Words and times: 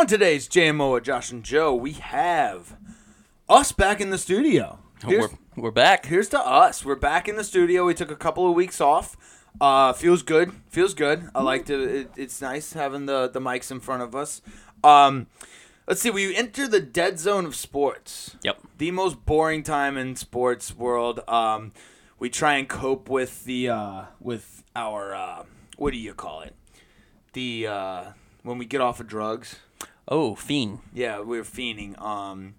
On 0.00 0.06
today's 0.06 0.48
JMO 0.48 0.94
with 0.94 1.04
Josh 1.04 1.30
and 1.30 1.44
Joe, 1.44 1.74
we 1.74 1.92
have 1.92 2.74
us 3.50 3.70
back 3.70 4.00
in 4.00 4.08
the 4.08 4.16
studio. 4.16 4.78
Here's, 5.06 5.30
We're, 5.30 5.64
we're 5.64 5.70
back. 5.70 6.06
here's 6.06 6.30
to 6.30 6.40
us. 6.40 6.86
We're 6.86 6.94
back 6.94 7.28
in 7.28 7.36
the 7.36 7.44
studio. 7.44 7.84
We 7.84 7.92
took 7.92 8.10
a 8.10 8.16
couple 8.16 8.48
of 8.48 8.54
weeks 8.54 8.80
off. 8.80 9.44
Uh, 9.60 9.92
feels 9.92 10.22
good. 10.22 10.52
Feels 10.70 10.94
good. 10.94 11.28
I 11.34 11.42
like 11.42 11.66
to. 11.66 11.74
It, 11.82 12.12
it's 12.16 12.40
nice 12.40 12.72
having 12.72 13.04
the 13.04 13.28
the 13.28 13.42
mics 13.42 13.70
in 13.70 13.78
front 13.78 14.02
of 14.02 14.16
us. 14.16 14.40
Um, 14.82 15.26
let's 15.86 16.00
see. 16.00 16.08
We 16.08 16.34
enter 16.34 16.66
the 16.66 16.80
dead 16.80 17.18
zone 17.18 17.44
of 17.44 17.54
sports. 17.54 18.36
Yep. 18.42 18.58
The 18.78 18.92
most 18.92 19.26
boring 19.26 19.62
time 19.62 19.98
in 19.98 20.16
sports 20.16 20.74
world. 20.74 21.20
Um, 21.28 21.72
we 22.18 22.30
try 22.30 22.54
and 22.54 22.66
cope 22.66 23.10
with 23.10 23.44
the 23.44 23.68
uh, 23.68 24.04
with 24.18 24.64
our 24.74 25.14
uh, 25.14 25.42
what 25.76 25.92
do 25.92 25.98
you 25.98 26.14
call 26.14 26.40
it? 26.40 26.54
The 27.34 27.66
uh, 27.66 28.04
when 28.42 28.56
we 28.56 28.64
get 28.64 28.80
off 28.80 28.98
of 28.98 29.06
drugs. 29.06 29.56
Oh, 30.10 30.34
fiend. 30.34 30.80
Yeah, 30.92 31.20
we 31.20 31.38
were 31.38 31.44
fiending. 31.44 32.00
Um, 32.02 32.54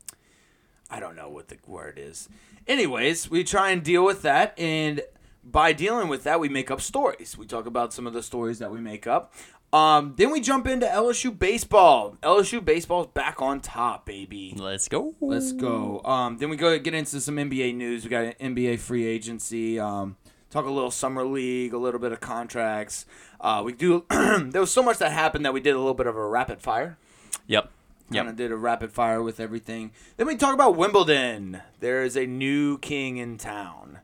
I 0.90 1.00
don't 1.00 1.16
know 1.16 1.30
what 1.30 1.50
the 1.50 1.58
word 1.68 1.96
is. 1.98 2.30
Anyways, 2.68 3.30
we 3.30 3.44
try 3.44 3.72
and 3.72 3.84
deal 3.84 4.06
with 4.06 4.22
that, 4.22 4.58
and 4.58 5.02
by 5.44 5.74
dealing 5.74 6.08
with 6.08 6.24
that, 6.24 6.40
we 6.40 6.48
make 6.48 6.72
up 6.72 6.80
stories. 6.80 7.38
We 7.38 7.46
talk 7.46 7.66
about 7.66 7.94
some 7.94 8.08
of 8.08 8.14
the 8.14 8.24
stories 8.24 8.60
that 8.60 8.72
we 8.72 8.80
make 8.80 9.06
up. 9.06 9.34
Um, 9.74 10.16
then 10.18 10.32
we 10.32 10.42
jump 10.42 10.68
into 10.68 10.86
LSU 10.86 11.38
baseball. 11.38 12.18
LSU 12.22 12.64
baseball's 12.64 13.08
back 13.08 13.42
on 13.42 13.62
top, 13.62 14.06
baby. 14.06 14.54
Let's 14.58 14.88
go. 14.88 15.16
Let's 15.22 15.54
go. 15.54 16.02
Um, 16.04 16.38
then 16.38 16.50
we 16.50 16.58
go 16.58 16.78
get 16.78 16.94
into 16.94 17.22
some 17.22 17.38
NBA 17.38 17.76
news. 17.76 18.04
We 18.04 18.10
got 18.10 18.26
an 18.26 18.56
NBA 18.56 18.80
free 18.80 19.06
agency. 19.06 19.80
Um, 19.80 20.18
talk 20.50 20.66
a 20.66 20.70
little 20.70 20.92
summer 20.92 21.24
league, 21.24 21.74
a 21.74 21.78
little 21.78 22.02
bit 22.02 22.12
of 22.12 22.20
contracts. 22.20 23.06
Uh, 23.40 23.62
we 23.64 23.72
do. 23.72 24.06
there 24.10 24.62
was 24.62 24.72
so 24.72 24.84
much 24.84 24.98
that 24.98 25.14
happened 25.14 25.46
that 25.46 25.54
we 25.54 25.62
did 25.62 25.74
a 25.74 25.80
little 25.80 25.94
bit 25.94 26.08
of 26.08 26.18
a 26.18 26.26
rapid 26.26 26.62
fire. 26.62 26.98
Yep. 27.48 27.70
Kind 28.14 28.28
of 28.28 28.36
did 28.36 28.52
a 28.52 28.58
rapid 28.58 28.92
fire 28.92 29.22
with 29.24 29.40
everything. 29.40 29.92
Then 30.18 30.28
we 30.28 30.36
talk 30.36 30.54
about 30.54 30.76
Wimbledon. 30.76 31.62
There 31.80 32.04
is 32.04 32.18
a 32.18 32.26
new 32.26 32.78
king 32.78 33.18
in 33.18 33.38
town. 33.38 34.00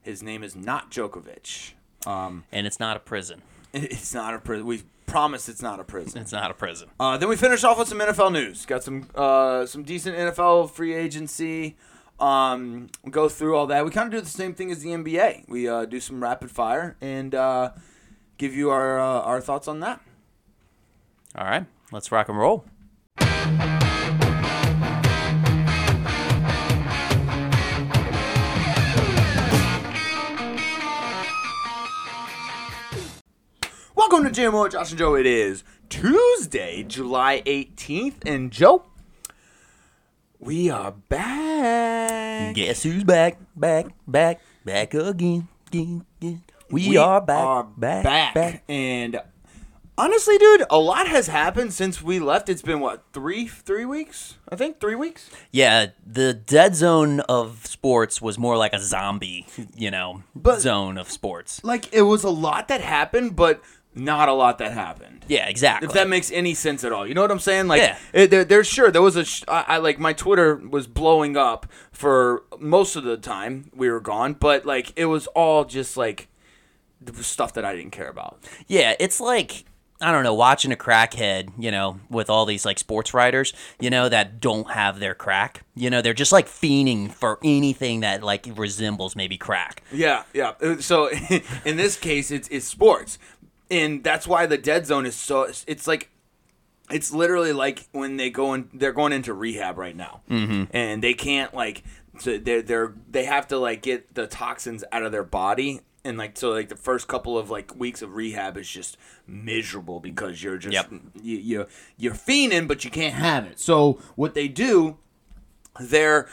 His 0.00 0.22
name 0.22 0.44
is 0.44 0.54
not 0.54 0.90
Djokovic. 0.92 1.72
Um, 2.06 2.44
And 2.52 2.66
it's 2.66 2.78
not 2.78 2.96
a 2.96 3.00
prison. 3.00 3.42
it's 3.74 4.14
not 4.14 4.32
a 4.34 4.38
prison. 4.38 4.64
We 4.66 4.82
promise 5.06 5.48
it's 5.48 5.60
not 5.62 5.80
a 5.80 5.84
prison. 5.84 6.20
It's 6.22 6.30
not 6.32 6.50
a 6.50 6.54
prison. 6.54 6.88
Uh, 7.00 7.16
then 7.16 7.28
we 7.28 7.34
finish 7.36 7.64
off 7.64 7.78
with 7.78 7.88
some 7.88 7.98
NFL 7.98 8.32
news. 8.32 8.64
Got 8.64 8.84
some 8.84 9.08
uh, 9.14 9.66
some 9.66 9.82
decent 9.82 10.16
NFL 10.16 10.70
free 10.70 10.94
agency. 10.94 11.76
Um, 12.20 12.88
go 13.10 13.28
through 13.28 13.56
all 13.56 13.66
that. 13.68 13.84
We 13.84 13.90
kind 13.90 14.06
of 14.06 14.12
do 14.12 14.20
the 14.20 14.30
same 14.30 14.54
thing 14.54 14.70
as 14.70 14.80
the 14.82 14.90
NBA. 14.90 15.48
We 15.48 15.68
uh, 15.68 15.84
do 15.84 15.98
some 16.00 16.22
rapid 16.22 16.50
fire 16.50 16.96
and 17.00 17.34
uh, 17.34 17.72
give 18.38 18.54
you 18.54 18.70
our 18.70 19.00
uh, 19.00 19.20
our 19.22 19.40
thoughts 19.40 19.66
on 19.66 19.80
that. 19.80 20.00
All 21.34 21.44
right. 21.44 21.66
Let's 21.90 22.12
rock 22.12 22.28
and 22.28 22.38
roll. 22.38 22.64
Welcome 34.10 34.32
to 34.32 34.40
JMO 34.40 34.72
Josh 34.72 34.88
and 34.88 34.98
Joe. 34.98 35.16
It 35.16 35.26
is 35.26 35.64
Tuesday, 35.90 36.82
July 36.82 37.42
18th. 37.44 38.24
And 38.24 38.50
Joe, 38.50 38.84
we 40.38 40.70
are 40.70 40.92
back. 40.92 42.54
Guess 42.54 42.84
who's 42.84 43.04
back? 43.04 43.36
Back, 43.54 43.88
back, 44.06 44.40
back 44.64 44.94
again. 44.94 45.48
again, 45.66 46.06
again. 46.22 46.42
We, 46.70 46.96
are 46.96 47.20
back, 47.20 47.44
are 47.44 47.64
back, 47.64 48.02
back. 48.02 48.34
back. 48.34 48.64
And 48.66 49.20
honestly, 49.98 50.38
dude, 50.38 50.64
a 50.70 50.78
lot 50.78 51.06
has 51.06 51.26
happened 51.26 51.74
since 51.74 52.00
we 52.00 52.18
left. 52.18 52.48
It's 52.48 52.62
been, 52.62 52.80
what, 52.80 53.04
three 53.12 53.46
three 53.46 53.84
weeks? 53.84 54.36
I 54.48 54.56
think 54.56 54.80
three 54.80 54.94
weeks? 54.94 55.28
Yeah, 55.52 55.88
the 56.06 56.32
dead 56.32 56.74
zone 56.74 57.20
of 57.20 57.66
sports 57.66 58.22
was 58.22 58.38
more 58.38 58.56
like 58.56 58.72
a 58.72 58.80
zombie, 58.80 59.46
you 59.76 59.90
know, 59.90 60.22
But- 60.34 60.62
zone 60.62 60.96
of 60.96 61.10
sports. 61.10 61.62
Like, 61.62 61.92
it 61.92 62.02
was 62.02 62.24
a 62.24 62.30
lot 62.30 62.68
that 62.68 62.80
happened, 62.80 63.36
but 63.36 63.62
not 63.98 64.28
a 64.28 64.32
lot 64.32 64.58
that 64.58 64.72
happened. 64.72 65.24
Yeah, 65.28 65.46
exactly. 65.48 65.86
If 65.88 65.92
that 65.94 66.08
makes 66.08 66.30
any 66.30 66.54
sense 66.54 66.84
at 66.84 66.92
all, 66.92 67.06
you 67.06 67.12
know 67.14 67.20
what 67.22 67.30
I'm 67.30 67.38
saying? 67.38 67.66
Like, 67.68 67.82
Yeah. 67.82 67.98
it, 68.14 68.30
there, 68.30 68.44
there's 68.44 68.66
sure 68.66 68.90
there 68.90 69.02
was 69.02 69.16
a, 69.16 69.24
sh- 69.24 69.44
I, 69.48 69.64
I 69.68 69.76
like 69.78 69.98
my 69.98 70.12
Twitter 70.14 70.56
was 70.56 70.86
blowing 70.86 71.36
up 71.36 71.66
for 71.92 72.44
most 72.58 72.96
of 72.96 73.04
the 73.04 73.16
time 73.18 73.70
we 73.74 73.90
were 73.90 74.00
gone, 74.00 74.32
but 74.34 74.64
like 74.64 74.92
it 74.96 75.04
was 75.06 75.26
all 75.28 75.64
just 75.64 75.96
like 75.96 76.28
the 77.00 77.22
stuff 77.22 77.52
that 77.54 77.64
I 77.64 77.74
didn't 77.76 77.92
care 77.92 78.08
about. 78.08 78.38
Yeah, 78.66 78.94
it's 78.98 79.20
like 79.20 79.64
I 80.00 80.12
don't 80.12 80.22
know, 80.22 80.34
watching 80.34 80.70
a 80.70 80.76
crackhead, 80.76 81.50
you 81.58 81.72
know, 81.72 81.98
with 82.08 82.30
all 82.30 82.46
these 82.46 82.64
like 82.64 82.78
sports 82.78 83.12
writers, 83.12 83.52
you 83.80 83.90
know, 83.90 84.08
that 84.08 84.38
don't 84.38 84.70
have 84.70 85.00
their 85.00 85.12
crack. 85.12 85.64
You 85.74 85.90
know, 85.90 86.02
they're 86.02 86.14
just 86.14 86.30
like 86.30 86.46
fiending 86.46 87.10
for 87.10 87.40
anything 87.42 88.00
that 88.00 88.22
like 88.22 88.46
resembles 88.54 89.16
maybe 89.16 89.36
crack. 89.36 89.82
Yeah, 89.92 90.22
yeah. 90.32 90.52
Uh, 90.62 90.76
So 90.76 91.08
in 91.64 91.76
this 91.76 91.96
case, 91.96 92.30
it's 92.30 92.46
it's 92.48 92.64
sports, 92.66 93.18
and 93.70 94.02
that's 94.04 94.26
why 94.26 94.46
the 94.46 94.58
dead 94.58 94.86
zone 94.86 95.06
is 95.06 95.14
so. 95.14 95.42
It's 95.66 95.86
like. 95.86 96.10
It's 96.90 97.12
literally 97.12 97.52
like 97.52 97.86
when 97.92 98.16
they 98.16 98.30
go 98.30 98.54
in, 98.54 98.70
they're 98.72 98.94
going 98.94 99.12
into 99.12 99.34
rehab 99.34 99.76
right 99.76 99.94
now, 99.94 100.22
mm-hmm. 100.30 100.74
and 100.74 101.02
they 101.02 101.12
can't 101.12 101.52
like, 101.52 101.84
so 102.18 102.38
they're 102.38 102.62
they're 102.62 102.94
they 103.10 103.26
have 103.26 103.46
to 103.48 103.58
like 103.58 103.82
get 103.82 104.14
the 104.14 104.26
toxins 104.26 104.84
out 104.90 105.02
of 105.02 105.12
their 105.12 105.22
body, 105.22 105.82
and 106.02 106.16
like 106.16 106.38
so 106.38 106.48
like 106.48 106.70
the 106.70 106.76
first 106.76 107.06
couple 107.06 107.36
of 107.36 107.50
like 107.50 107.76
weeks 107.76 108.00
of 108.00 108.14
rehab 108.14 108.56
is 108.56 108.66
just 108.66 108.96
miserable 109.26 110.00
because 110.00 110.42
you're 110.42 110.56
just 110.56 110.72
Yep. 110.72 110.90
you, 111.22 111.36
you 111.36 111.66
you're 111.98 112.14
fiending, 112.14 112.66
but 112.66 112.86
you 112.86 112.90
can't 112.90 113.12
have 113.12 113.44
it. 113.44 113.60
So 113.60 114.00
what 114.16 114.32
they 114.32 114.48
do 114.48 114.96
their 115.78 116.26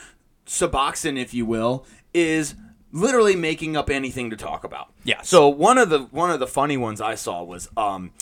Suboxone, 0.46 1.18
if 1.18 1.34
you 1.34 1.44
will, 1.44 1.84
is 2.14 2.54
literally 2.96 3.36
making 3.36 3.76
up 3.76 3.90
anything 3.90 4.30
to 4.30 4.36
talk 4.36 4.64
about. 4.64 4.88
Yeah. 5.04 5.22
So 5.22 5.48
one 5.48 5.78
of 5.78 5.90
the 5.90 6.00
one 6.00 6.30
of 6.30 6.40
the 6.40 6.46
funny 6.46 6.76
ones 6.76 7.00
I 7.00 7.14
saw 7.14 7.42
was 7.42 7.68
um, 7.76 8.12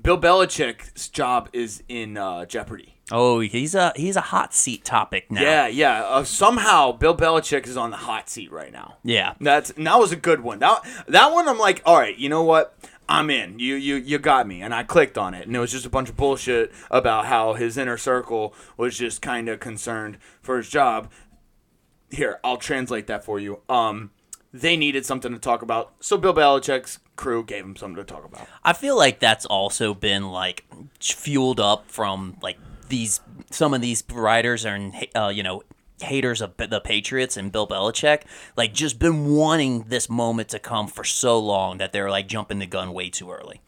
Bill 0.00 0.18
Belichick's 0.18 1.08
job 1.08 1.48
is 1.52 1.82
in 1.88 2.16
uh, 2.16 2.46
jeopardy. 2.46 2.96
Oh, 3.10 3.40
he's 3.40 3.74
a 3.74 3.92
he's 3.94 4.16
a 4.16 4.22
hot 4.22 4.54
seat 4.54 4.84
topic 4.84 5.30
now. 5.30 5.42
Yeah, 5.42 5.66
yeah. 5.66 6.02
Uh, 6.04 6.24
somehow 6.24 6.92
Bill 6.92 7.16
Belichick 7.16 7.66
is 7.66 7.76
on 7.76 7.90
the 7.90 7.96
hot 7.98 8.30
seat 8.30 8.50
right 8.50 8.72
now. 8.72 8.96
Yeah. 9.04 9.34
That's 9.40 9.70
and 9.70 9.86
that 9.86 9.98
was 9.98 10.12
a 10.12 10.16
good 10.16 10.40
one. 10.40 10.60
That 10.60 10.82
that 11.08 11.32
one 11.32 11.46
I'm 11.46 11.58
like, 11.58 11.82
all 11.84 11.98
right, 11.98 12.16
you 12.16 12.28
know 12.28 12.42
what? 12.42 12.74
I'm 13.08 13.28
in. 13.28 13.58
You 13.58 13.74
you 13.74 13.96
you 13.96 14.18
got 14.18 14.46
me, 14.46 14.62
and 14.62 14.72
I 14.72 14.84
clicked 14.84 15.18
on 15.18 15.34
it, 15.34 15.46
and 15.46 15.54
it 15.54 15.58
was 15.58 15.72
just 15.72 15.84
a 15.84 15.90
bunch 15.90 16.08
of 16.08 16.16
bullshit 16.16 16.72
about 16.90 17.26
how 17.26 17.52
his 17.52 17.76
inner 17.76 17.98
circle 17.98 18.54
was 18.78 18.96
just 18.96 19.20
kind 19.20 19.48
of 19.50 19.60
concerned 19.60 20.16
for 20.40 20.56
his 20.56 20.68
job. 20.68 21.10
Here, 22.10 22.38
I'll 22.42 22.56
translate 22.56 23.08
that 23.08 23.24
for 23.24 23.38
you. 23.38 23.60
Um, 23.68 24.10
they 24.52 24.76
needed 24.76 25.06
something 25.06 25.32
to 25.32 25.38
talk 25.38 25.62
about, 25.62 25.94
so 26.00 26.16
Bill 26.18 26.34
Belichick's 26.34 26.98
crew 27.16 27.42
gave 27.42 27.64
him 27.64 27.76
something 27.76 27.96
to 27.96 28.04
talk 28.04 28.24
about. 28.24 28.46
I 28.64 28.72
feel 28.72 28.96
like 28.96 29.18
that's 29.18 29.46
also 29.46 29.94
been 29.94 30.30
like 30.30 30.64
fueled 31.00 31.60
up 31.60 31.90
from 31.90 32.36
like 32.42 32.58
these 32.88 33.20
some 33.50 33.72
of 33.72 33.80
these 33.80 34.04
writers 34.12 34.64
and 34.64 34.94
uh, 35.14 35.28
you 35.28 35.42
know 35.42 35.62
haters 36.02 36.40
of 36.40 36.56
the 36.56 36.80
Patriots 36.80 37.36
and 37.36 37.50
Bill 37.50 37.66
Belichick 37.66 38.22
like 38.56 38.72
just 38.74 38.98
been 38.98 39.26
wanting 39.34 39.84
this 39.84 40.08
moment 40.08 40.48
to 40.50 40.58
come 40.58 40.86
for 40.88 41.04
so 41.04 41.38
long 41.38 41.78
that 41.78 41.92
they're 41.92 42.10
like 42.10 42.28
jumping 42.28 42.58
the 42.58 42.66
gun 42.66 42.92
way 42.92 43.08
too 43.10 43.30
early. 43.30 43.60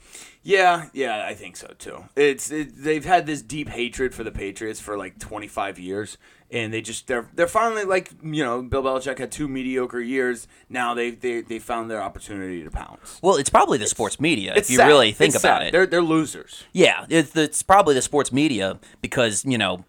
Yeah, 0.46 0.90
yeah, 0.92 1.24
I 1.26 1.32
think 1.32 1.56
so 1.56 1.68
too. 1.78 2.04
It's 2.16 2.50
it, 2.50 2.76
they've 2.76 3.04
had 3.04 3.24
this 3.24 3.40
deep 3.40 3.70
hatred 3.70 4.14
for 4.14 4.24
the 4.24 4.30
Patriots 4.30 4.78
for 4.78 4.98
like 4.98 5.18
25 5.18 5.78
years, 5.78 6.18
and 6.50 6.70
they 6.70 6.82
just 6.82 7.06
they're 7.06 7.30
they're 7.34 7.46
finally 7.48 7.84
like 7.84 8.10
you 8.22 8.44
know 8.44 8.60
Bill 8.60 8.82
Belichick 8.82 9.18
had 9.18 9.32
two 9.32 9.48
mediocre 9.48 10.00
years. 10.00 10.46
Now 10.68 10.92
they 10.92 11.12
they 11.12 11.40
they 11.40 11.58
found 11.58 11.90
their 11.90 12.02
opportunity 12.02 12.62
to 12.62 12.70
pounce. 12.70 13.18
Well, 13.22 13.36
it's 13.36 13.48
probably 13.48 13.78
the 13.78 13.86
sports 13.86 14.20
media 14.20 14.52
if 14.54 14.68
you 14.68 14.76
sad. 14.76 14.86
really 14.88 15.12
think 15.12 15.34
It's 15.34 15.42
about 15.42 15.60
sad. 15.60 15.68
it. 15.68 15.72
They're 15.72 15.86
they're 15.86 16.02
losers. 16.02 16.64
Yeah, 16.74 17.06
it's, 17.08 17.34
it's 17.34 17.62
probably 17.62 17.94
the 17.94 18.02
sports 18.02 18.30
media 18.30 18.78
because 19.00 19.46
you 19.46 19.56
know 19.56 19.86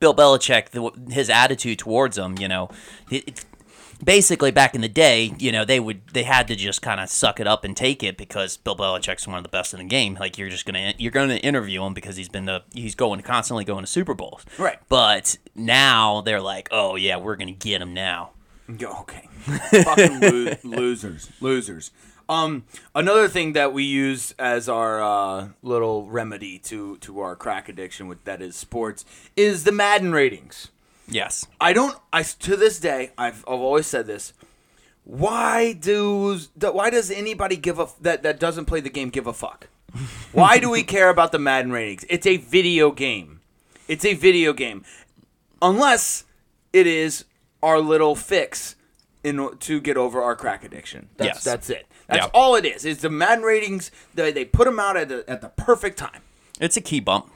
Bill 0.00 0.14
Belichick, 0.14 0.70
the, 0.70 0.90
his 1.12 1.30
attitude 1.30 1.78
towards 1.78 2.16
them, 2.16 2.36
you 2.38 2.48
know, 2.48 2.68
it, 3.10 3.28
it- 3.28 3.44
basically 4.04 4.50
back 4.50 4.74
in 4.74 4.82
the 4.82 4.88
day, 4.88 5.32
you 5.38 5.50
know, 5.50 5.64
they 5.64 5.80
would 5.80 6.02
they 6.12 6.22
had 6.24 6.46
to 6.48 6.54
just 6.54 6.82
kind 6.82 7.00
of 7.00 7.08
suck 7.08 7.40
it 7.40 7.46
up 7.46 7.64
and 7.64 7.74
take 7.76 8.02
it 8.02 8.18
because 8.18 8.58
Bill 8.58 8.76
Belichick's 8.76 9.26
one 9.26 9.38
of 9.38 9.42
the 9.42 9.48
best 9.48 9.72
in 9.72 9.78
the 9.78 9.86
game. 9.86 10.18
Like 10.20 10.36
you're 10.36 10.50
just 10.50 10.66
gonna 10.66 10.92
you're 10.98 11.12
gonna 11.12 11.36
interview 11.36 11.82
him 11.82 11.94
because 11.94 12.16
he's 12.16 12.28
been 12.28 12.44
the 12.44 12.62
he's 12.74 12.94
going 12.94 13.22
constantly 13.22 13.64
going 13.64 13.84
to 13.84 13.90
Super 13.90 14.12
Bowls. 14.14 14.44
Right. 14.58 14.78
But 14.90 15.38
now 15.54 16.20
they're 16.20 16.42
like, 16.42 16.68
oh 16.72 16.96
yeah, 16.96 17.16
we're 17.16 17.36
gonna 17.36 17.52
get 17.52 17.80
him 17.80 17.94
now. 17.94 18.32
Okay. 18.70 19.28
Fucking 19.84 20.20
lo- 20.20 20.54
losers. 20.64 21.30
Losers. 21.40 21.90
Um, 22.28 22.64
another 22.94 23.28
thing 23.28 23.52
that 23.52 23.72
we 23.72 23.84
use 23.84 24.34
as 24.38 24.68
our 24.68 25.02
uh, 25.02 25.48
little 25.62 26.06
remedy 26.06 26.58
to, 26.60 26.96
to 26.98 27.20
our 27.20 27.36
crack 27.36 27.68
addiction 27.68 28.08
with 28.08 28.24
that 28.24 28.42
is 28.42 28.56
sports 28.56 29.04
is 29.36 29.64
the 29.64 29.72
Madden 29.72 30.12
ratings. 30.12 30.68
Yes. 31.08 31.46
I 31.60 31.72
don't. 31.72 31.96
I 32.12 32.22
to 32.24 32.56
this 32.56 32.80
day, 32.80 33.12
I've, 33.16 33.44
I've 33.46 33.60
always 33.60 33.86
said 33.86 34.06
this. 34.06 34.32
Why 35.04 35.72
do 35.72 36.36
why 36.60 36.90
does 36.90 37.12
anybody 37.12 37.56
give 37.56 37.78
a 37.78 37.86
that 38.00 38.24
that 38.24 38.40
doesn't 38.40 38.64
play 38.64 38.80
the 38.80 38.90
game 38.90 39.10
give 39.10 39.28
a 39.28 39.32
fuck? 39.32 39.68
Why 40.32 40.58
do 40.58 40.68
we 40.68 40.82
care 40.82 41.08
about 41.08 41.30
the 41.30 41.38
Madden 41.38 41.70
ratings? 41.70 42.04
It's 42.10 42.26
a 42.26 42.36
video 42.38 42.90
game. 42.90 43.40
It's 43.88 44.04
a 44.04 44.14
video 44.14 44.52
game, 44.52 44.84
unless 45.62 46.24
it 46.72 46.88
is 46.88 47.24
our 47.62 47.78
little 47.78 48.16
fix 48.16 48.74
in 49.22 49.56
to 49.60 49.80
get 49.80 49.96
over 49.96 50.20
our 50.22 50.34
crack 50.34 50.64
addiction. 50.64 51.08
That's, 51.16 51.28
Yes. 51.36 51.44
that's 51.44 51.70
it. 51.70 51.86
That's 52.06 52.26
Yeah. 52.26 52.30
all 52.34 52.54
it 52.56 52.64
is. 52.64 52.84
It's 52.84 53.02
the 53.02 53.10
Madden 53.10 53.44
ratings. 53.44 53.90
They, 54.14 54.32
they 54.32 54.44
put 54.44 54.64
them 54.66 54.78
out 54.78 54.96
at 54.96 55.08
the, 55.08 55.24
at 55.28 55.40
the 55.40 55.48
perfect 55.48 55.98
time. 55.98 56.22
It's 56.60 56.76
a 56.76 56.80
key 56.80 57.00
bump. 57.00 57.30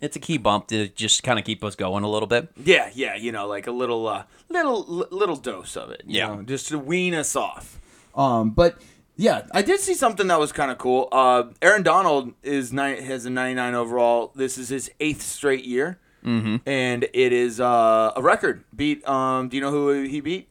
It's 0.00 0.14
a 0.16 0.20
key 0.20 0.38
bump 0.38 0.68
to 0.68 0.88
just 0.88 1.22
kind 1.22 1.38
of 1.38 1.44
keep 1.44 1.64
us 1.64 1.74
going 1.74 2.04
a 2.04 2.08
little 2.10 2.28
bit. 2.28 2.48
Yeah, 2.62 2.90
yeah, 2.94 3.16
you 3.16 3.32
know, 3.32 3.48
like 3.48 3.66
a 3.66 3.72
little, 3.72 4.06
uh, 4.06 4.24
little, 4.48 4.84
little 5.10 5.36
dose 5.36 5.76
of 5.76 5.90
it. 5.90 6.02
you 6.06 6.18
Yeah. 6.18 6.28
know, 6.36 6.42
just 6.42 6.68
to 6.68 6.78
wean 6.78 7.14
us 7.14 7.34
off. 7.34 7.80
Um, 8.14 8.50
but 8.50 8.80
yeah, 9.16 9.42
I 9.52 9.62
did 9.62 9.80
see 9.80 9.94
something 9.94 10.28
that 10.28 10.38
was 10.38 10.52
kind 10.52 10.70
of 10.70 10.78
cool. 10.78 11.08
Uh, 11.10 11.44
Aaron 11.60 11.82
Donald 11.82 12.32
is 12.44 12.72
ni- 12.72 13.00
has 13.02 13.24
a 13.26 13.30
99 13.30 13.74
overall. 13.74 14.30
This 14.36 14.56
is 14.58 14.68
his 14.68 14.88
eighth 15.00 15.22
straight 15.22 15.64
year, 15.64 15.98
mm-hmm. 16.24 16.56
and 16.66 17.04
it 17.12 17.32
is 17.32 17.58
uh, 17.60 18.12
a 18.14 18.22
record. 18.22 18.62
Beat. 18.74 19.06
Um, 19.08 19.48
do 19.48 19.56
you 19.56 19.60
know 19.60 19.72
who 19.72 20.02
he 20.02 20.20
beat? 20.20 20.48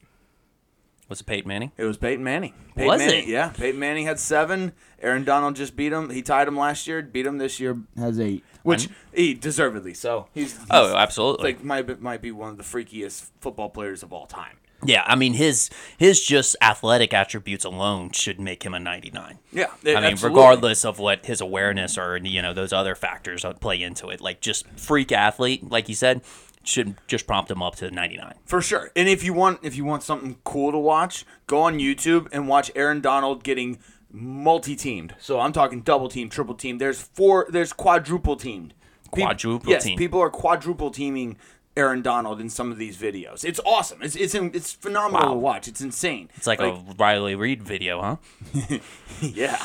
Was 1.09 1.21
it 1.21 1.25
Peyton 1.25 1.47
Manning? 1.47 1.71
It 1.77 1.85
was 1.85 1.97
Peyton 1.97 2.23
Manning. 2.23 2.53
Peyton 2.75 2.87
Was 2.87 2.99
Manning, 2.99 3.23
it? 3.23 3.27
Yeah, 3.29 3.49
Peyton 3.49 3.79
Manning 3.79 4.05
had 4.05 4.19
seven. 4.19 4.73
Aaron 5.01 5.23
Donald 5.23 5.55
just 5.55 5.75
beat 5.75 5.93
him. 5.93 6.09
He 6.09 6.21
tied 6.21 6.47
him 6.47 6.57
last 6.57 6.87
year. 6.87 7.01
Beat 7.01 7.25
him 7.25 7.37
this 7.37 7.59
year. 7.59 7.77
Has 7.97 8.19
eight, 8.19 8.43
which 8.63 8.89
he 9.13 9.33
deservedly 9.33 9.93
so. 9.93 10.27
He's, 10.33 10.55
oh, 10.55 10.59
he's 10.59 10.93
Oh, 10.93 10.97
absolutely. 10.97 11.43
like 11.53 11.63
might 11.63 11.87
be, 11.87 11.95
might 11.95 12.21
be 12.21 12.31
one 12.31 12.49
of 12.49 12.57
the 12.57 12.63
freakiest 12.63 13.29
football 13.39 13.69
players 13.69 14.03
of 14.03 14.11
all 14.11 14.25
time. 14.25 14.57
Yeah, 14.83 15.03
I 15.07 15.15
mean 15.15 15.33
his 15.33 15.71
his 15.97 16.23
just 16.23 16.55
athletic 16.61 17.11
attributes 17.11 17.65
alone 17.65 18.11
should 18.11 18.39
make 18.39 18.61
him 18.63 18.75
a 18.75 18.79
99. 18.79 19.39
Yeah, 19.51 19.65
I 19.65 19.85
mean, 19.85 19.95
absolutely. 20.03 20.29
regardless 20.39 20.85
of 20.85 20.99
what 20.99 21.25
his 21.25 21.41
awareness 21.41 21.97
or 21.97 22.17
you 22.17 22.41
know 22.43 22.53
those 22.53 22.71
other 22.73 22.93
factors 22.93 23.43
play 23.59 23.81
into 23.81 24.09
it, 24.09 24.21
like 24.21 24.39
just 24.39 24.67
freak 24.77 25.11
athlete, 25.11 25.67
like 25.67 25.89
you 25.89 25.95
said, 25.95 26.21
should 26.67 26.95
just 27.07 27.25
prompt 27.27 27.49
him 27.49 27.61
up 27.63 27.75
to 27.77 27.89
99. 27.89 28.33
for 28.45 28.61
sure. 28.61 28.91
And 28.95 29.07
if 29.07 29.23
you 29.23 29.33
want, 29.33 29.59
if 29.63 29.75
you 29.75 29.85
want 29.85 30.03
something 30.03 30.37
cool 30.43 30.71
to 30.71 30.77
watch, 30.77 31.25
go 31.47 31.61
on 31.61 31.79
YouTube 31.79 32.27
and 32.31 32.47
watch 32.47 32.69
Aaron 32.75 32.99
Donald 33.01 33.43
getting 33.43 33.79
multi-teamed. 34.11 35.15
So 35.19 35.39
I'm 35.39 35.53
talking 35.53 35.81
double 35.81 36.09
team, 36.09 36.29
triple 36.29 36.55
team. 36.55 36.77
There's 36.77 36.99
four. 37.01 37.47
There's 37.49 37.73
quadruple 37.73 38.35
teamed. 38.35 38.73
Peop- 39.15 39.25
Quadruple 39.25 39.69
yes, 39.69 39.83
team. 39.85 39.97
people 39.97 40.19
are 40.19 40.29
quadruple 40.29 40.91
teaming 40.91 41.37
Aaron 41.77 42.01
Donald 42.01 42.41
in 42.41 42.49
some 42.49 42.71
of 42.71 42.77
these 42.77 42.97
videos. 42.97 43.45
It's 43.45 43.59
awesome. 43.65 44.01
It's 44.01 44.15
it's 44.15 44.33
it's 44.35 44.73
phenomenal 44.73 45.27
Wow. 45.29 45.33
to 45.33 45.39
watch. 45.39 45.67
It's 45.69 45.79
insane. 45.79 46.29
It's 46.35 46.47
like, 46.47 46.59
a 46.59 46.83
Riley 46.97 47.35
Reid 47.35 47.63
video, 47.63 48.01
huh? 48.01 48.79
Yeah. 49.21 49.57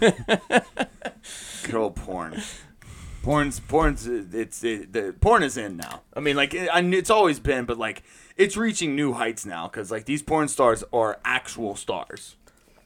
Good 1.62 1.74
old 1.74 1.96
porn. 1.96 2.40
Porn's 3.22 3.60
porn's 3.60 4.06
it's 4.06 4.64
it, 4.64 4.92
the 4.92 5.14
porn 5.20 5.42
is 5.42 5.56
in 5.56 5.76
now. 5.76 6.02
I 6.14 6.20
mean, 6.20 6.36
like 6.36 6.54
I, 6.54 6.80
it's 6.80 7.10
always 7.10 7.38
been, 7.38 7.64
but 7.64 7.78
like 7.78 8.02
it's 8.36 8.56
reaching 8.56 8.96
new 8.96 9.12
heights 9.12 9.46
now 9.46 9.68
because 9.68 9.90
like 9.90 10.06
these 10.06 10.22
porn 10.22 10.48
stars 10.48 10.82
are 10.92 11.18
actual 11.24 11.76
stars. 11.76 12.36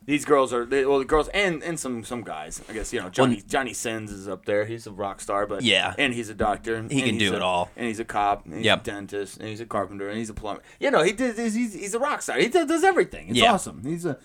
These 0.05 0.25
girls 0.25 0.53
are 0.53 0.65
they, 0.65 0.85
well, 0.87 1.01
the 1.01 1.05
girls 1.05 1.29
and 1.29 1.63
and 1.65 1.81
some 1.81 2.05
some 2.05 2.23
guys. 2.23 2.63
I 2.69 2.75
guess 2.75 2.93
you 2.93 3.01
know 3.01 3.09
Johnny 3.09 3.43
Johnny 3.49 3.73
Sins 3.73 4.13
is 4.13 4.29
up 4.29 4.45
there. 4.45 4.65
He's 4.67 4.87
a 4.87 4.93
rock 4.93 5.21
star, 5.21 5.47
but 5.47 5.63
Yeah. 5.63 5.95
and 5.99 6.13
he's 6.15 6.29
a 6.29 6.35
doctor. 6.35 6.75
He 6.75 6.79
and 6.79 6.91
can 6.91 7.15
he's 7.15 7.19
do 7.31 7.33
a- 7.33 7.37
it 7.37 7.43
all. 7.43 7.71
And 7.77 7.87
he's 7.89 7.99
a 7.99 8.05
cop. 8.05 8.45
And 8.45 8.55
he's 8.57 8.65
Yep. 8.67 8.81
a 8.83 8.85
dentist. 8.85 9.39
And 9.39 9.49
he's 9.49 9.61
a 9.61 9.67
carpenter. 9.67 10.09
And 10.09 10.17
he's 10.19 10.31
a 10.31 10.35
plumber. 10.35 10.63
You 10.79 10.93
know, 10.93 11.03
he 11.03 11.13
does. 11.13 11.37
He's, 11.37 11.55
he's, 11.55 11.75
he's 11.75 11.95
a 11.95 11.99
rock 11.99 12.23
star. 12.23 12.39
He 12.39 12.47
does, 12.49 12.69
does 12.69 12.85
everything. 12.85 13.31
It's 13.31 13.39
Yeah. 13.39 13.55
awesome. 13.55 13.83
He's 13.85 14.05
a 14.05 14.17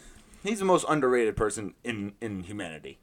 he's 0.43 0.59
the 0.59 0.65
most 0.65 0.85
underrated 0.87 1.35
person 1.35 1.73
in 1.83 2.13
in 2.21 2.43
humanity. 2.43 2.99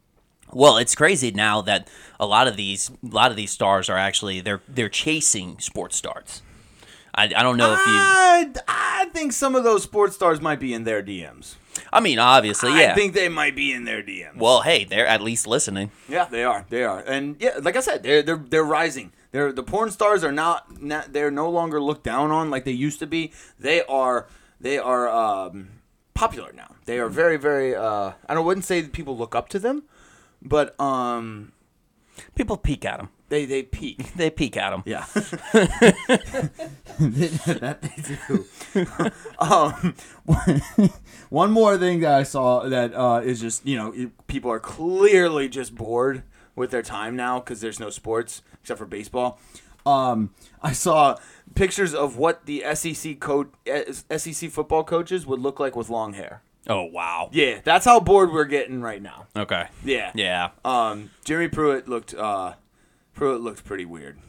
Well, 0.51 0.77
it's 0.77 0.95
crazy 0.95 1.31
now 1.31 1.61
that 1.61 1.89
a 2.19 2.25
lot 2.25 2.47
of 2.47 2.55
these 2.57 2.89
a 2.89 3.13
lot 3.13 3.31
of 3.31 3.37
these 3.37 3.51
stars 3.51 3.89
are 3.89 3.97
actually 3.97 4.41
they're 4.41 4.61
they're 4.67 4.89
chasing 4.89 5.59
sports 5.59 5.95
stars. 5.95 6.41
I, 7.13 7.23
I 7.23 7.43
don't 7.43 7.57
know 7.57 7.73
if 7.73 7.79
you. 7.79 7.85
I, 7.85 8.53
I 8.67 9.05
think 9.13 9.33
some 9.33 9.55
of 9.55 9.63
those 9.63 9.83
sports 9.83 10.15
stars 10.15 10.39
might 10.39 10.59
be 10.59 10.73
in 10.73 10.83
their 10.83 11.01
DMs. 11.03 11.55
I 11.91 11.99
mean, 11.99 12.19
obviously, 12.19 12.69
yeah. 12.79 12.91
I 12.91 12.95
think 12.95 13.13
they 13.13 13.29
might 13.29 13.55
be 13.55 13.71
in 13.71 13.83
their 13.85 14.03
DMs. 14.03 14.37
well, 14.37 14.61
hey, 14.61 14.83
they're 14.83 15.07
at 15.07 15.21
least 15.21 15.47
listening. 15.47 15.91
yeah, 16.07 16.25
they 16.25 16.43
are. 16.43 16.65
They 16.69 16.83
are. 16.83 16.99
And 16.99 17.35
yeah, 17.39 17.59
like 17.61 17.75
I 17.75 17.81
said, 17.81 18.03
they're 18.03 18.21
they're 18.21 18.37
they're 18.37 18.63
rising. 18.63 19.11
They're 19.31 19.51
the 19.51 19.63
porn 19.63 19.91
stars 19.91 20.23
are 20.23 20.31
not, 20.31 20.81
not 20.81 21.13
they're 21.13 21.31
no 21.31 21.49
longer 21.49 21.81
looked 21.81 22.03
down 22.03 22.31
on 22.31 22.49
like 22.49 22.65
they 22.65 22.71
used 22.71 22.99
to 22.99 23.07
be. 23.07 23.31
They 23.59 23.83
are 23.83 24.27
they 24.59 24.77
are 24.77 25.07
um, 25.09 25.69
popular 26.13 26.51
now. 26.53 26.75
They 26.85 26.99
are 26.99 27.09
very 27.09 27.37
very. 27.37 27.75
Uh, 27.75 28.13
I 28.27 28.33
don't 28.33 28.45
wouldn't 28.45 28.65
say 28.65 28.81
that 28.81 28.91
people 28.91 29.17
look 29.17 29.35
up 29.35 29.49
to 29.49 29.59
them, 29.59 29.83
but 30.41 30.79
um, 30.79 31.51
People 32.35 32.57
peek 32.57 32.83
at 32.85 32.97
them. 32.97 33.09
they 33.29 33.45
they 33.45 33.63
peak. 33.63 34.11
They 34.15 34.29
peek 34.29 34.57
at 34.57 34.71
them. 34.71 34.83
Yeah. 34.85 35.05
that 36.99 37.79
they 37.81 38.03
do. 38.27 38.45
um, 39.39 39.93
one 41.29 41.51
more 41.51 41.77
thing 41.77 41.99
that 42.01 42.13
I 42.13 42.23
saw 42.23 42.67
that 42.67 42.93
uh, 42.93 43.21
is 43.23 43.39
just, 43.39 43.65
you 43.65 43.77
know, 43.77 43.91
it- 43.93 44.27
people 44.27 44.51
are 44.51 44.59
clearly 44.59 45.47
just 45.49 45.75
bored 45.75 46.23
with 46.55 46.71
their 46.71 46.81
time 46.81 47.15
now 47.15 47.39
because 47.39 47.61
there's 47.61 47.79
no 47.79 47.89
sports 47.89 48.41
except 48.61 48.77
for 48.79 48.85
baseball. 48.85 49.39
Um, 49.85 50.31
I 50.61 50.73
saw 50.73 51.15
pictures 51.55 51.93
of 51.93 52.17
what 52.17 52.45
the 52.45 52.63
SEC 52.75 53.19
coach, 53.19 53.47
SEC 54.17 54.49
football 54.51 54.83
coaches 54.83 55.25
would 55.25 55.39
look 55.39 55.59
like 55.59 55.75
with 55.75 55.89
long 55.89 56.13
hair. 56.13 56.41
Oh 56.69 56.83
wow. 56.83 57.29
Yeah, 57.33 57.59
that's 57.63 57.83
how 57.85 57.99
bored 57.99 58.31
we're 58.31 58.45
getting 58.45 58.79
right 58.81 59.01
now. 59.01 59.25
Okay. 59.35 59.67
Yeah. 59.83 60.11
Yeah. 60.13 60.51
Um, 60.63 61.09
Jeremy 61.25 61.49
Pruitt 61.49 61.89
looked 61.89 62.13
uh, 62.13 62.53
Pruitt 63.15 63.41
looked 63.41 63.65
pretty 63.65 63.85
weird. 63.85 64.19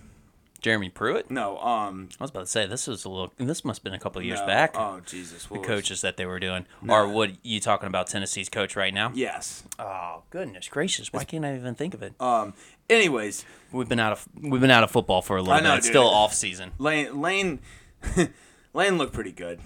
Jeremy 0.61 0.91
Pruitt. 0.91 1.31
No, 1.31 1.59
um, 1.59 2.11
I 2.19 2.25
was 2.25 2.31
about 2.31 2.41
to 2.41 2.47
say 2.47 2.67
this 2.67 2.87
was 2.87 3.05
a 3.07 3.09
little. 3.09 3.33
This 3.39 3.65
must 3.65 3.79
have 3.81 3.85
been 3.85 3.95
a 3.95 3.99
couple 3.99 4.21
of 4.21 4.27
years 4.27 4.41
no. 4.41 4.47
back. 4.47 4.75
Oh 4.75 5.01
Jesus, 5.07 5.49
what 5.51 5.57
the 5.57 5.61
was- 5.61 5.69
coaches 5.69 6.01
that 6.03 6.17
they 6.17 6.27
were 6.27 6.39
doing, 6.41 6.67
or 6.89 7.09
what 7.09 7.33
you 7.43 7.61
talking 7.61 7.87
about 7.87 8.09
Tennessee's 8.09 8.49
coach 8.49 8.77
right 8.77 8.93
now? 8.93 9.11
Yes. 9.15 9.63
Oh 9.79 10.23
goodness 10.31 10.69
gracious! 10.69 11.13
Why 11.13 11.25
can't 11.25 11.45
I 11.45 11.55
even 11.57 11.75
think 11.75 11.95
of 11.95 12.03
it? 12.03 12.13
Um. 12.21 12.55
Anyways, 12.91 13.45
We've 13.73 13.89
been 13.89 14.01
out 14.01 14.13
of 14.13 14.29
we've 14.39 14.61
been 14.61 14.71
out 14.71 14.83
of 14.83 14.91
football 14.91 15.23
for 15.23 15.37
a 15.37 15.41
little 15.41 15.55
I 15.55 15.61
know, 15.61 15.71
bit. 15.71 15.79
It's 15.79 15.87
dude. 15.87 15.93
still 15.93 16.09
off 16.09 16.35
season. 16.35 16.73
Lane 16.79 17.21
Lane 17.21 17.61
Lane 18.75 18.99
looked 18.99 19.13
pretty 19.15 19.33
good. 19.33 19.61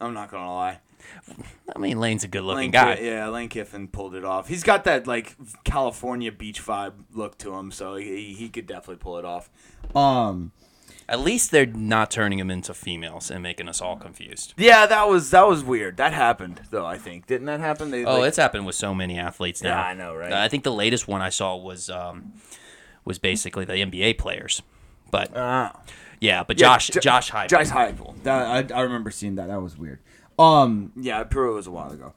I'm 0.00 0.14
not 0.14 0.30
gonna 0.30 0.54
lie. 0.54 0.78
I 1.74 1.78
mean, 1.78 2.00
Lane's 2.00 2.24
a 2.24 2.28
good 2.28 2.42
looking 2.42 2.58
Lane 2.58 2.70
guy. 2.70 2.96
Ki- 2.96 3.06
yeah, 3.06 3.28
Lane 3.28 3.48
Kiffin 3.48 3.88
pulled 3.88 4.14
it 4.14 4.24
off. 4.24 4.48
He's 4.48 4.62
got 4.62 4.84
that 4.84 5.06
like 5.06 5.36
California 5.64 6.32
beach 6.32 6.64
vibe 6.64 6.94
look 7.12 7.38
to 7.38 7.54
him, 7.54 7.70
so 7.70 7.96
he 7.96 8.32
he 8.34 8.48
could 8.48 8.66
definitely 8.66 8.96
pull 8.96 9.18
it 9.18 9.24
off. 9.24 9.50
Um. 9.94 10.52
At 11.10 11.20
least 11.20 11.52
they're 11.52 11.64
not 11.64 12.10
turning 12.10 12.38
him 12.38 12.50
into 12.50 12.74
females 12.74 13.30
and 13.30 13.42
making 13.42 13.66
us 13.66 13.80
all 13.80 13.96
confused. 13.96 14.52
Yeah, 14.58 14.84
that 14.84 15.08
was 15.08 15.30
that 15.30 15.48
was 15.48 15.64
weird. 15.64 15.96
That 15.96 16.12
happened 16.12 16.60
though. 16.70 16.84
I 16.84 16.98
think 16.98 17.26
didn't 17.26 17.46
that 17.46 17.60
happen? 17.60 17.90
They, 17.90 18.04
Oh, 18.04 18.18
like- 18.18 18.28
it's 18.28 18.36
happened 18.36 18.66
with 18.66 18.74
so 18.74 18.94
many 18.94 19.18
athletes 19.18 19.62
now. 19.62 19.70
Yeah, 19.70 19.82
I 19.86 19.94
know, 19.94 20.14
right? 20.14 20.30
I 20.34 20.48
think 20.48 20.64
the 20.64 20.72
latest 20.72 21.08
one 21.08 21.22
I 21.22 21.30
saw 21.30 21.56
was 21.56 21.88
um, 21.88 22.34
was 23.06 23.18
basically 23.18 23.64
the 23.64 23.72
NBA 23.72 24.18
players, 24.18 24.60
but 25.10 25.30
Ah. 25.34 25.80
yeah, 26.20 26.42
but 26.44 26.60
Yeah, 26.60 26.66
Josh 26.74 26.88
Jo- 26.88 27.00
Josh 27.00 27.30
Heupel. 27.30 27.48
Josh 27.48 27.68
Heupel. 27.70 28.22
That 28.24 28.70
I, 28.72 28.78
I 28.78 28.82
remember 28.82 29.10
seeing 29.10 29.36
that. 29.36 29.46
That 29.46 29.62
was 29.62 29.78
weird. 29.78 30.00
Um, 30.38 30.92
yeah, 30.96 31.22
Pruitt 31.24 31.54
was 31.54 31.66
a 31.66 31.70
while 31.70 31.90
ago. 31.90 32.12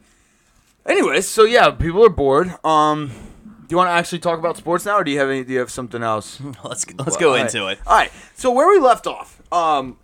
Anyways, 0.85 1.27
so 1.27 1.43
yeah, 1.43 1.71
people 1.71 2.05
are 2.05 2.09
bored. 2.09 2.53
Um, 2.65 3.07
do 3.07 3.65
you 3.69 3.77
want 3.77 3.87
to 3.87 3.93
actually 3.93 4.19
talk 4.19 4.39
about 4.39 4.57
sports 4.57 4.85
now, 4.85 4.97
or 4.97 5.03
do 5.03 5.11
you 5.11 5.19
have 5.19 5.29
any? 5.29 5.43
Do 5.43 5.53
you 5.53 5.59
have 5.59 5.71
something 5.71 6.03
else? 6.03 6.39
let's 6.63 6.85
let's 6.97 7.17
go 7.17 7.29
All 7.29 7.35
right. 7.35 7.41
into 7.41 7.67
it. 7.67 7.79
All 7.85 7.97
right. 7.97 8.11
So 8.35 8.51
where 8.51 8.67
we 8.67 8.79
left 8.79 9.07
off, 9.07 9.41
um, 9.51 9.97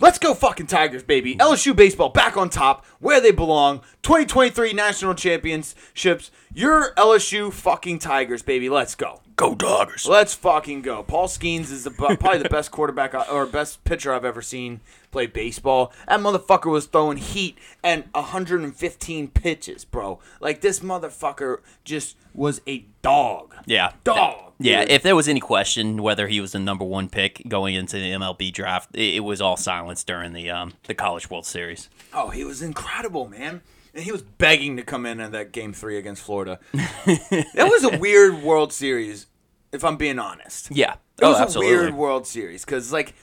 let's 0.00 0.18
go 0.18 0.34
fucking 0.34 0.66
Tigers, 0.66 1.02
baby. 1.02 1.36
LSU 1.36 1.76
baseball 1.76 2.08
back 2.08 2.36
on 2.36 2.50
top, 2.50 2.84
where 3.00 3.20
they 3.20 3.30
belong. 3.30 3.80
2023 4.02 4.72
national 4.72 5.14
championships. 5.14 6.30
Your 6.54 6.94
LSU 6.94 7.52
fucking 7.52 7.98
Tigers, 7.98 8.42
baby. 8.42 8.68
Let's 8.70 8.94
go. 8.94 9.20
Go 9.36 9.54
Doggers! 9.54 10.08
Let's 10.08 10.34
fucking 10.34 10.80
go. 10.80 11.02
Paul 11.02 11.28
Skenes 11.28 11.70
is 11.70 11.84
the, 11.84 11.90
probably 12.18 12.38
the 12.38 12.48
best 12.48 12.70
quarterback 12.70 13.14
I- 13.14 13.26
or 13.28 13.44
best 13.44 13.84
pitcher 13.84 14.12
I've 14.14 14.24
ever 14.24 14.40
seen 14.40 14.80
play 15.10 15.26
baseball. 15.26 15.92
That 16.08 16.20
motherfucker 16.20 16.70
was 16.70 16.86
throwing 16.86 17.18
heat 17.18 17.58
and 17.84 18.04
115 18.12 19.28
pitches, 19.28 19.84
bro. 19.84 20.18
Like 20.40 20.62
this 20.62 20.80
motherfucker 20.80 21.58
just 21.84 22.16
was 22.34 22.60
a 22.66 22.86
dog. 23.02 23.54
Yeah, 23.66 23.92
Dog. 24.04 24.52
Yeah, 24.58 24.80
dude. 24.82 24.90
if 24.90 25.02
there 25.02 25.14
was 25.16 25.28
any 25.28 25.40
question 25.40 26.02
whether 26.02 26.28
he 26.28 26.40
was 26.40 26.52
the 26.52 26.58
number 26.58 26.84
one 26.84 27.10
pick 27.10 27.42
going 27.46 27.74
into 27.74 27.96
the 27.96 28.12
MLB 28.12 28.52
draft, 28.52 28.88
it, 28.94 29.16
it 29.16 29.20
was 29.20 29.42
all 29.42 29.58
silence 29.58 30.02
during 30.02 30.32
the 30.32 30.48
um, 30.50 30.72
the 30.84 30.94
College 30.94 31.28
World 31.28 31.44
Series. 31.44 31.90
Oh, 32.14 32.30
he 32.30 32.42
was 32.42 32.62
incredible, 32.62 33.28
man. 33.28 33.60
And 33.96 34.04
he 34.04 34.12
was 34.12 34.22
begging 34.22 34.76
to 34.76 34.82
come 34.82 35.06
in 35.06 35.20
at 35.20 35.32
that 35.32 35.52
game 35.52 35.72
three 35.72 35.96
against 35.98 36.22
Florida. 36.22 36.60
that 36.72 37.68
was 37.70 37.82
a 37.82 37.98
weird 37.98 38.42
World 38.42 38.72
Series, 38.72 39.26
if 39.72 39.82
I'm 39.84 39.96
being 39.96 40.18
honest. 40.18 40.68
Yeah, 40.70 40.92
It 41.18 41.24
oh, 41.24 41.30
was 41.30 41.38
a 41.38 41.42
absolutely. 41.42 41.76
weird 41.76 41.94
World 41.94 42.26
Series 42.26 42.64
because, 42.64 42.92
like, 42.92 43.14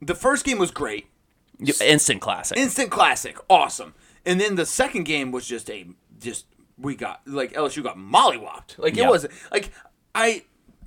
the 0.00 0.14
first 0.14 0.44
game 0.46 0.58
was 0.58 0.70
great, 0.70 1.06
Instant 1.80 2.20
classic. 2.20 2.56
instant 2.58 2.90
classic, 2.90 3.36
awesome, 3.48 3.94
and 4.26 4.40
then 4.40 4.54
the 4.56 4.66
second 4.66 5.04
game 5.04 5.30
was 5.30 5.46
just 5.46 5.70
a 5.70 5.86
just 6.18 6.46
we 6.78 6.96
got 6.96 7.20
like 7.26 7.52
LSU 7.52 7.82
got 7.82 7.96
mollywopped. 7.96 8.76
Like 8.78 8.94
it 8.94 9.00
Yeah. 9.00 9.10
was 9.10 9.26
like 9.52 9.70
I 10.14 10.42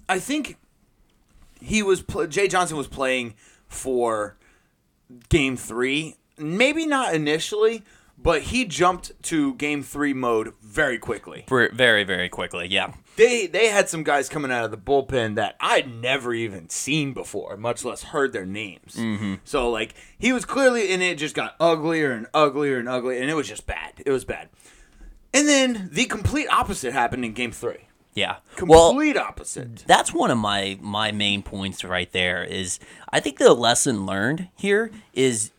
I 0.10 0.20
think 0.20 0.58
he 1.62 1.82
was 1.84 2.04
Jay 2.28 2.48
Johnson 2.50 2.76
was 2.76 2.88
playing 2.88 3.36
for 3.68 4.36
game 5.30 5.56
three. 5.56 6.16
Maybe 6.38 6.86
not 6.86 7.14
initially, 7.16 7.84
but 8.18 8.42
he 8.44 8.66
jumped 8.66 9.12
to 9.24 9.54
game 9.56 9.84
three 9.84 10.14
mode 10.14 10.54
very 10.62 10.98
quickly. 10.98 11.46
Ver- 11.48 11.72
Very, 11.72 12.04
very 12.04 12.30
quickly. 12.30 12.68
Yeah. 12.68 12.94
They 13.16 13.48
they 13.48 13.68
had 13.68 13.90
some 13.90 14.04
guys 14.04 14.30
coming 14.30 14.52
out 14.52 14.64
of 14.66 14.72
the 14.72 14.78
bullpen 14.78 15.36
that 15.36 15.56
I'd 15.60 15.92
never 16.02 16.34
even 16.34 16.70
seen 16.70 17.14
before, 17.14 17.58
much 17.58 17.84
less 17.84 18.04
heard 18.04 18.32
their 18.34 18.46
names. 18.46 18.96
Mm-hmm. 18.96 19.36
So 19.44 19.70
like 19.72 19.96
he 20.20 20.32
was 20.34 20.46
clearly, 20.46 20.92
and 20.94 21.02
it 21.02 21.18
just 21.18 21.34
got 21.36 21.56
uglier 21.60 22.12
and 22.12 22.28
uglier 22.34 22.78
and 22.78 22.88
uglier, 22.88 23.20
and 23.22 23.30
it 23.30 23.34
was 23.34 23.48
just 23.48 23.66
bad. 23.66 23.94
It 24.06 24.12
was 24.12 24.24
bad. 24.26 24.50
And 25.34 25.48
then 25.48 25.90
the 25.92 26.06
complete 26.06 26.48
opposite 26.50 26.94
happened 26.94 27.26
in 27.26 27.34
game 27.34 27.52
three. 27.52 27.88
Yeah. 28.14 28.38
Well, 28.64 28.90
Complete 28.90 29.16
opposite. 29.18 29.84
that's 29.88 30.12
one 30.14 30.32
of 30.32 30.38
my 30.40 30.78
my 30.82 31.12
main 31.12 31.44
points 31.44 31.84
right 31.84 32.12
there 32.12 32.44
is 32.44 32.80
I 33.10 33.20
think 33.20 33.38
the 33.38 33.54
lesson 33.54 34.06
learned 34.08 34.50
here 34.56 34.90
is 35.14 35.52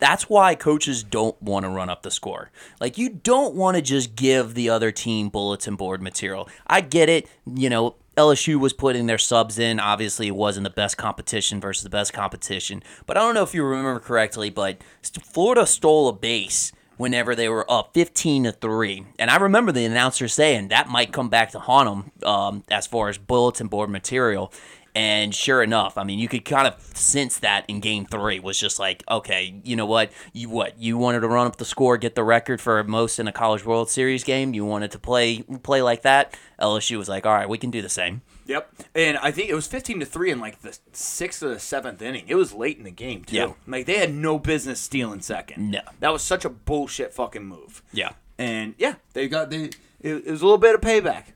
that's 0.00 0.28
why 0.28 0.54
coaches 0.54 1.02
don't 1.04 1.40
want 1.40 1.64
to 1.64 1.70
run 1.70 1.90
up 1.90 2.02
the 2.02 2.10
score. 2.10 2.50
Like 2.80 2.98
you 2.98 3.10
don't 3.10 3.54
want 3.54 3.76
to 3.76 3.82
just 3.82 4.16
give 4.16 4.54
the 4.54 4.70
other 4.70 4.90
team 4.90 5.28
bulletin 5.28 5.76
board 5.76 6.02
material. 6.02 6.48
I 6.66 6.80
get 6.80 7.08
it, 7.08 7.28
you 7.46 7.70
know, 7.70 7.96
LSU 8.16 8.58
was 8.58 8.72
putting 8.72 9.06
their 9.06 9.18
subs 9.18 9.58
in. 9.58 9.78
Obviously, 9.78 10.26
it 10.26 10.36
wasn't 10.36 10.64
the 10.64 10.70
best 10.70 10.96
competition 10.96 11.60
versus 11.60 11.84
the 11.84 11.90
best 11.90 12.12
competition. 12.12 12.82
But 13.06 13.16
I 13.16 13.20
don't 13.20 13.34
know 13.34 13.42
if 13.42 13.54
you 13.54 13.64
remember 13.64 14.00
correctly, 14.00 14.50
but 14.50 14.82
Florida 15.02 15.66
stole 15.66 16.08
a 16.08 16.12
base 16.12 16.72
whenever 17.00 17.34
they 17.34 17.48
were 17.48 17.64
up 17.70 17.94
15 17.94 18.44
to 18.44 18.52
3 18.52 19.06
and 19.18 19.30
i 19.30 19.36
remember 19.36 19.72
the 19.72 19.86
announcer 19.86 20.28
saying 20.28 20.68
that 20.68 20.86
might 20.86 21.14
come 21.14 21.30
back 21.30 21.50
to 21.50 21.58
haunt 21.58 21.88
them 21.88 22.28
um, 22.28 22.62
as 22.70 22.86
far 22.86 23.08
as 23.08 23.16
bulletin 23.16 23.68
board 23.68 23.88
material 23.88 24.52
and 24.94 25.34
sure 25.34 25.62
enough 25.62 25.96
i 25.96 26.04
mean 26.04 26.18
you 26.18 26.28
could 26.28 26.44
kind 26.44 26.66
of 26.66 26.80
sense 26.96 27.38
that 27.38 27.64
in 27.68 27.80
game 27.80 28.04
three 28.04 28.40
was 28.40 28.58
just 28.58 28.78
like 28.78 29.02
okay 29.10 29.60
you 29.64 29.76
know 29.76 29.86
what 29.86 30.10
you 30.32 30.48
what 30.48 30.78
you 30.78 30.96
wanted 30.98 31.20
to 31.20 31.28
run 31.28 31.46
up 31.46 31.56
the 31.56 31.64
score 31.64 31.96
get 31.96 32.14
the 32.14 32.24
record 32.24 32.60
for 32.60 32.82
most 32.84 33.18
in 33.18 33.28
a 33.28 33.32
college 33.32 33.64
world 33.64 33.90
series 33.90 34.24
game 34.24 34.54
you 34.54 34.64
wanted 34.64 34.90
to 34.90 34.98
play 34.98 35.42
play 35.62 35.82
like 35.82 36.02
that 36.02 36.36
lsu 36.60 36.98
was 36.98 37.08
like 37.08 37.26
all 37.26 37.34
right 37.34 37.48
we 37.48 37.58
can 37.58 37.70
do 37.70 37.82
the 37.82 37.88
same 37.88 38.22
Yep. 38.50 38.74
And 38.96 39.16
I 39.18 39.30
think 39.30 39.48
it 39.48 39.54
was 39.54 39.68
15 39.68 40.00
to 40.00 40.06
3 40.06 40.32
in 40.32 40.40
like 40.40 40.60
the 40.62 40.76
sixth 40.92 41.40
or 41.40 41.50
the 41.50 41.60
seventh 41.60 42.02
inning. 42.02 42.24
It 42.26 42.34
was 42.34 42.52
late 42.52 42.78
in 42.78 42.82
the 42.82 42.90
game, 42.90 43.22
too. 43.22 43.36
Yeah. 43.36 43.52
Like 43.64 43.86
they 43.86 43.98
had 43.98 44.12
no 44.12 44.40
business 44.40 44.80
stealing 44.80 45.20
second. 45.20 45.70
No. 45.70 45.82
That 46.00 46.12
was 46.12 46.22
such 46.22 46.44
a 46.44 46.50
bullshit 46.50 47.14
fucking 47.14 47.44
move. 47.44 47.80
yeah 47.92 48.10
And 48.38 48.74
yeah, 48.76 48.96
they 49.12 49.28
got 49.28 49.50
they 49.50 49.70
it, 50.00 50.26
it 50.26 50.26
was 50.26 50.42
a 50.42 50.44
little 50.44 50.58
bit 50.58 50.74
of 50.74 50.80
payback. 50.80 51.26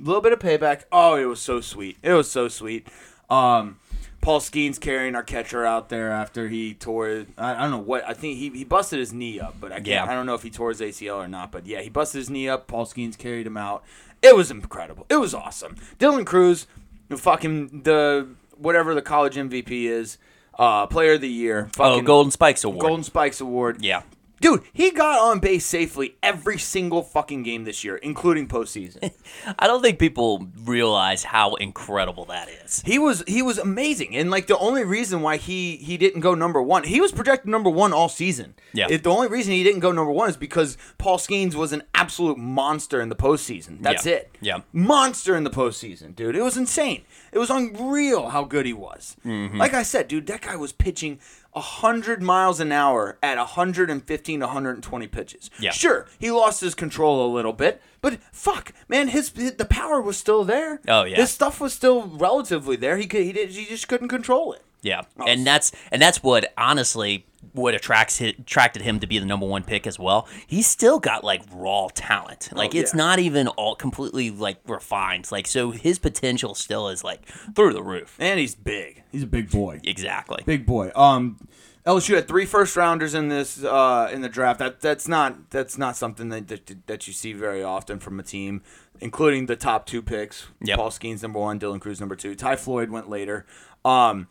Little 0.00 0.22
bit 0.22 0.32
of 0.32 0.38
payback. 0.38 0.84
Oh, 0.90 1.14
it 1.16 1.24
was 1.26 1.40
so 1.40 1.60
sweet. 1.60 1.98
It 2.02 2.12
was 2.12 2.30
so 2.30 2.48
sweet. 2.48 2.86
Um 3.28 3.78
Paul 4.22 4.40
Skenes 4.40 4.78
carrying 4.78 5.14
our 5.14 5.22
catcher 5.22 5.64
out 5.64 5.88
there 5.88 6.10
after 6.10 6.48
he 6.48 6.74
tore 6.74 7.24
I, 7.38 7.54
I 7.54 7.62
don't 7.62 7.70
know 7.70 7.78
what 7.78 8.06
I 8.06 8.12
think 8.12 8.36
he, 8.38 8.50
he 8.50 8.64
busted 8.64 8.98
his 8.98 9.12
knee 9.12 9.40
up, 9.40 9.54
but 9.60 9.72
I 9.72 9.76
can't 9.76 9.86
Yeah. 9.86 10.04
I 10.04 10.14
don't 10.14 10.26
know 10.26 10.34
if 10.34 10.42
he 10.42 10.50
tore 10.50 10.68
his 10.70 10.80
ACL 10.80 11.16
or 11.16 11.28
not, 11.28 11.50
but 11.52 11.66
yeah, 11.66 11.80
he 11.80 11.88
busted 11.88 12.18
his 12.18 12.28
knee 12.30 12.48
up. 12.48 12.66
Paul 12.66 12.84
Skenes 12.86 13.16
carried 13.16 13.46
him 13.46 13.56
out. 13.56 13.82
It 14.22 14.36
was 14.36 14.50
incredible. 14.50 15.06
It 15.08 15.16
was 15.16 15.32
awesome. 15.32 15.76
Dylan 15.98 16.26
Crews, 16.26 16.66
the 17.08 17.16
fucking 17.16 17.82
the 17.84 18.28
whatever 18.58 18.94
the 18.94 19.00
college 19.00 19.36
MVP 19.36 19.84
is, 19.84 20.18
uh, 20.58 20.86
player 20.86 21.14
of 21.14 21.22
the 21.22 21.28
year. 21.30 21.70
oh 21.78 22.02
golden 22.02 22.30
spikes 22.30 22.62
award 22.62 22.80
Golden 22.82 23.04
Spikes 23.04 23.40
Award. 23.40 23.82
yeah 23.82 24.02
Dude, 24.40 24.62
he 24.72 24.90
got 24.90 25.18
on 25.20 25.38
base 25.38 25.66
safely 25.66 26.16
every 26.22 26.58
single 26.58 27.02
fucking 27.02 27.42
game 27.42 27.64
this 27.64 27.84
year, 27.84 27.96
including 27.96 28.48
postseason. 28.48 29.12
i 29.58 29.66
don't 29.66 29.82
think 29.82 29.98
people 29.98 30.48
realize 30.64 31.24
how 31.24 31.54
incredible 31.54 32.24
that 32.26 32.48
is 32.64 32.82
he 32.84 32.98
was 32.98 33.22
he 33.26 33.42
was 33.42 33.58
amazing, 33.58 34.16
and 34.16 34.30
like 34.30 34.46
the 34.46 34.58
only 34.58 34.84
reason 34.84 35.20
why 35.22 35.36
he 35.36 35.76
he 35.76 35.96
didn't 35.96 36.20
go 36.20 36.34
number 36.34 36.60
one, 36.62 36.84
he 36.84 37.00
was 37.00 37.12
projected 37.12 37.48
number 37.50 37.70
one 37.70 37.92
all 37.92 38.08
season. 38.08 38.54
Yeah. 38.72 38.86
It, 38.88 39.02
the 39.02 39.10
only 39.10 39.28
reason 39.28 39.52
he 39.52 39.62
didn't 39.62 39.80
go 39.80 39.92
number 39.92 40.12
one 40.12 40.28
is 40.30 40.36
because 40.36 40.76
Paul 40.98 41.18
Skenes 41.18 41.54
was 41.54 41.72
an 41.72 41.82
absolute 41.94 42.38
monster 42.38 43.00
in 43.00 43.08
the 43.08 43.16
postseason. 43.16 43.82
That's 43.82 44.06
Yeah. 44.06 44.12
it. 44.14 44.36
Yeah. 44.40 44.60
Monster 44.72 45.36
in 45.36 45.44
the 45.44 45.50
postseason, 45.50 46.14
dude. 46.14 46.36
It 46.36 46.42
was 46.42 46.56
insane. 46.56 47.02
It 47.32 47.38
was 47.38 47.50
unreal 47.50 48.30
how 48.30 48.44
good 48.44 48.66
he 48.66 48.72
was. 48.72 49.16
Mm-hmm. 49.24 49.58
Like 49.58 49.74
I 49.74 49.82
said, 49.82 50.08
dude, 50.08 50.26
that 50.28 50.42
guy 50.42 50.56
was 50.56 50.72
pitching 50.72 51.18
100 51.52 52.22
miles 52.22 52.60
an 52.60 52.72
hour 52.72 53.18
at 53.22 53.36
115 53.36 54.40
to 54.40 54.46
120 54.46 55.06
pitches. 55.08 55.50
Yeah. 55.58 55.70
Sure, 55.70 56.06
he 56.18 56.30
lost 56.30 56.60
his 56.60 56.74
control 56.74 57.26
a 57.26 57.32
little 57.32 57.52
bit, 57.52 57.82
but 58.00 58.18
fuck, 58.32 58.72
man, 58.88 59.08
his 59.08 59.30
the 59.30 59.66
power 59.68 60.00
was 60.00 60.16
still 60.16 60.44
there. 60.44 60.80
Oh, 60.86 61.04
yeah. 61.04 61.16
His 61.16 61.30
stuff 61.30 61.60
was 61.60 61.72
still 61.72 62.06
relatively 62.06 62.76
there. 62.76 62.96
He 62.96 63.06
could 63.06 63.22
he 63.22 63.32
did 63.32 63.50
he 63.50 63.66
just 63.66 63.88
couldn't 63.88 64.08
control 64.08 64.52
it. 64.52 64.62
Yeah, 64.82 65.02
and 65.26 65.46
that's 65.46 65.72
and 65.90 66.00
that's 66.00 66.22
what 66.22 66.52
honestly 66.56 67.26
what 67.52 67.74
attracts 67.74 68.20
attracted 68.20 68.82
him 68.82 69.00
to 69.00 69.06
be 69.06 69.18
the 69.18 69.26
number 69.26 69.46
one 69.46 69.64
pick 69.64 69.86
as 69.86 69.98
well. 69.98 70.28
He's 70.46 70.66
still 70.66 70.98
got 70.98 71.24
like 71.24 71.42
raw 71.52 71.88
talent. 71.92 72.50
Like 72.52 72.74
it's 72.74 72.92
yeah. 72.92 72.98
not 72.98 73.18
even 73.18 73.48
all 73.48 73.74
completely 73.74 74.30
like 74.30 74.58
refined. 74.66 75.30
Like 75.32 75.46
so, 75.46 75.70
his 75.70 75.98
potential 75.98 76.54
still 76.54 76.88
is 76.88 77.02
like 77.02 77.26
through 77.54 77.72
the 77.72 77.82
roof. 77.82 78.16
And 78.18 78.38
he's 78.38 78.54
big. 78.54 79.02
He's 79.10 79.22
a 79.22 79.26
big 79.26 79.50
boy. 79.50 79.80
Exactly. 79.84 80.42
Big 80.46 80.66
boy. 80.66 80.92
Um, 80.94 81.48
LSU 81.86 82.14
had 82.14 82.28
three 82.28 82.46
first 82.46 82.76
rounders 82.76 83.14
in 83.14 83.28
this 83.28 83.64
uh, 83.64 84.10
in 84.12 84.20
the 84.20 84.28
draft. 84.28 84.58
That 84.58 84.80
that's 84.80 85.08
not 85.08 85.50
that's 85.50 85.78
not 85.78 85.96
something 85.96 86.28
that, 86.28 86.48
that 86.48 86.86
that 86.86 87.06
you 87.06 87.12
see 87.12 87.32
very 87.32 87.62
often 87.62 87.98
from 87.98 88.20
a 88.20 88.22
team, 88.22 88.62
including 89.00 89.46
the 89.46 89.56
top 89.56 89.86
two 89.86 90.02
picks. 90.02 90.48
Yep. 90.62 90.76
Paul 90.76 90.90
Skenes 90.90 91.22
number 91.22 91.40
one, 91.40 91.58
Dylan 91.58 91.80
Crews 91.80 91.98
number 91.98 92.16
two. 92.16 92.34
Ty 92.34 92.56
Floyd 92.56 92.90
went 92.90 93.08
later. 93.08 93.46
Um, 93.84 94.28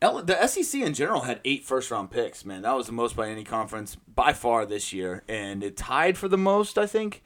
the 0.00 0.46
SEC 0.46 0.80
in 0.80 0.94
general 0.94 1.22
had 1.22 1.40
eight 1.44 1.64
first 1.64 1.90
round 1.90 2.10
picks. 2.10 2.44
Man, 2.44 2.62
that 2.62 2.76
was 2.76 2.86
the 2.86 2.92
most 2.92 3.16
by 3.16 3.28
any 3.28 3.44
conference 3.44 3.96
by 4.14 4.32
far 4.32 4.64
this 4.66 4.92
year, 4.92 5.22
and 5.28 5.62
it 5.62 5.76
tied 5.76 6.16
for 6.16 6.28
the 6.28 6.38
most 6.38 6.78
I 6.78 6.86
think 6.86 7.22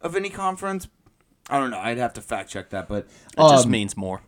of 0.00 0.16
any 0.16 0.30
conference. 0.30 0.88
I 1.48 1.58
don't 1.60 1.70
know. 1.70 1.78
I'd 1.78 1.98
have 1.98 2.14
to 2.14 2.20
fact 2.20 2.50
check 2.50 2.70
that, 2.70 2.88
but 2.88 3.06
just 3.38 3.66
um, 3.66 3.70
means 3.70 3.96
more. 3.96 4.22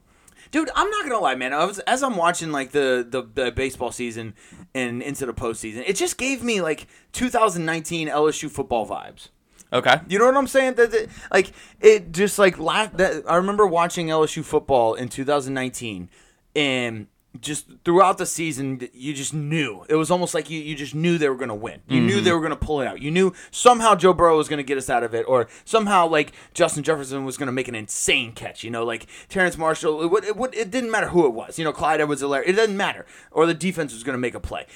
Dude, 0.51 0.71
I'm 0.75 0.89
not 0.91 1.03
gonna 1.05 1.19
lie, 1.19 1.35
man. 1.35 1.53
I 1.53 1.65
was 1.65 1.79
as 1.81 2.03
I'm 2.03 2.17
watching 2.17 2.53
like 2.53 2.71
the, 2.73 3.07
the 3.09 3.23
the 3.45 3.51
baseball 3.53 3.91
season 3.93 4.35
and 4.75 5.03
into 5.03 5.27
the 5.27 5.35
postseason, 5.35 5.83
it 5.87 5.97
just 5.97 6.17
gave 6.17 6.43
me 6.43 6.61
like 6.61 6.87
2019 7.13 8.09
LSU 8.09 8.51
football 8.51 8.87
vibes. 8.87 9.29
Okay. 9.73 10.01
You 10.09 10.19
know 10.19 10.25
what 10.27 10.37
I'm 10.37 10.47
saying? 10.47 10.75
That, 10.75 10.91
that- 10.93 11.09
like 11.31 11.53
it 11.81 12.13
just 12.13 12.39
like 12.39 12.59
la- 12.59 12.87
that. 12.87 13.25
I 13.29 13.37
remember 13.37 13.67
watching 13.67 14.07
LSU 14.09 14.43
football 14.45 14.95
in 14.95 15.09
2019, 15.09 16.09
and 16.57 17.07
just 17.41 17.67
throughout 17.85 18.19
the 18.19 18.27
season, 18.27 18.89
you 18.93 19.13
just 19.15 19.35
knew 19.35 19.85
it 19.89 19.95
was 19.95 20.11
almost 20.11 20.35
like 20.35 20.51
you, 20.51 20.61
you 20.61 20.75
just 20.75 20.95
knew 20.95 21.19
they 21.19 21.29
were 21.29 21.37
gonna 21.37 21.55
win. 21.55 21.81
You 21.87 22.01
knew 22.01 22.17
mm-hmm. 22.17 22.25
they 22.25 22.33
were 22.33 22.41
gonna 22.41 22.57
pull 22.57 22.81
it 22.81 22.87
out. 22.87 23.01
You 23.01 23.11
knew 23.11 23.33
somehow 23.51 23.95
Joe 23.95 24.13
Burrow 24.13 24.37
was 24.37 24.49
gonna 24.49 24.63
get 24.63 24.79
us 24.79 24.91
out 24.91 25.03
of 25.03 25.15
it, 25.15 25.25
or 25.29 25.47
somehow 25.65 26.09
like 26.09 26.33
Justin 26.55 26.83
Jefferson 26.83 27.25
was 27.25 27.37
gonna 27.37 27.53
make 27.53 27.69
an 27.69 27.75
insane 27.75 28.33
catch. 28.33 28.65
You 28.65 28.71
know, 28.71 28.85
like 28.85 29.07
Terrace 29.29 29.59
Marshall. 29.59 30.03
It, 30.03 30.11
would- 30.11 30.25
it, 30.25 30.37
it 30.55 30.71
didn't 30.71 30.91
matter 30.91 31.09
who 31.09 31.27
it 31.27 31.33
was. 31.33 31.59
You 31.59 31.65
know, 31.65 31.73
Clyde 31.73 32.01
Edwards-Helaire. 32.01 32.43
It 32.47 32.53
doesn't 32.53 32.77
matter. 32.77 33.07
Or 33.31 33.47
the 33.47 33.55
defense 33.55 33.93
was 33.93 34.03
gonna 34.03 34.19
make 34.19 34.35
a 34.35 34.41
play. 34.41 34.67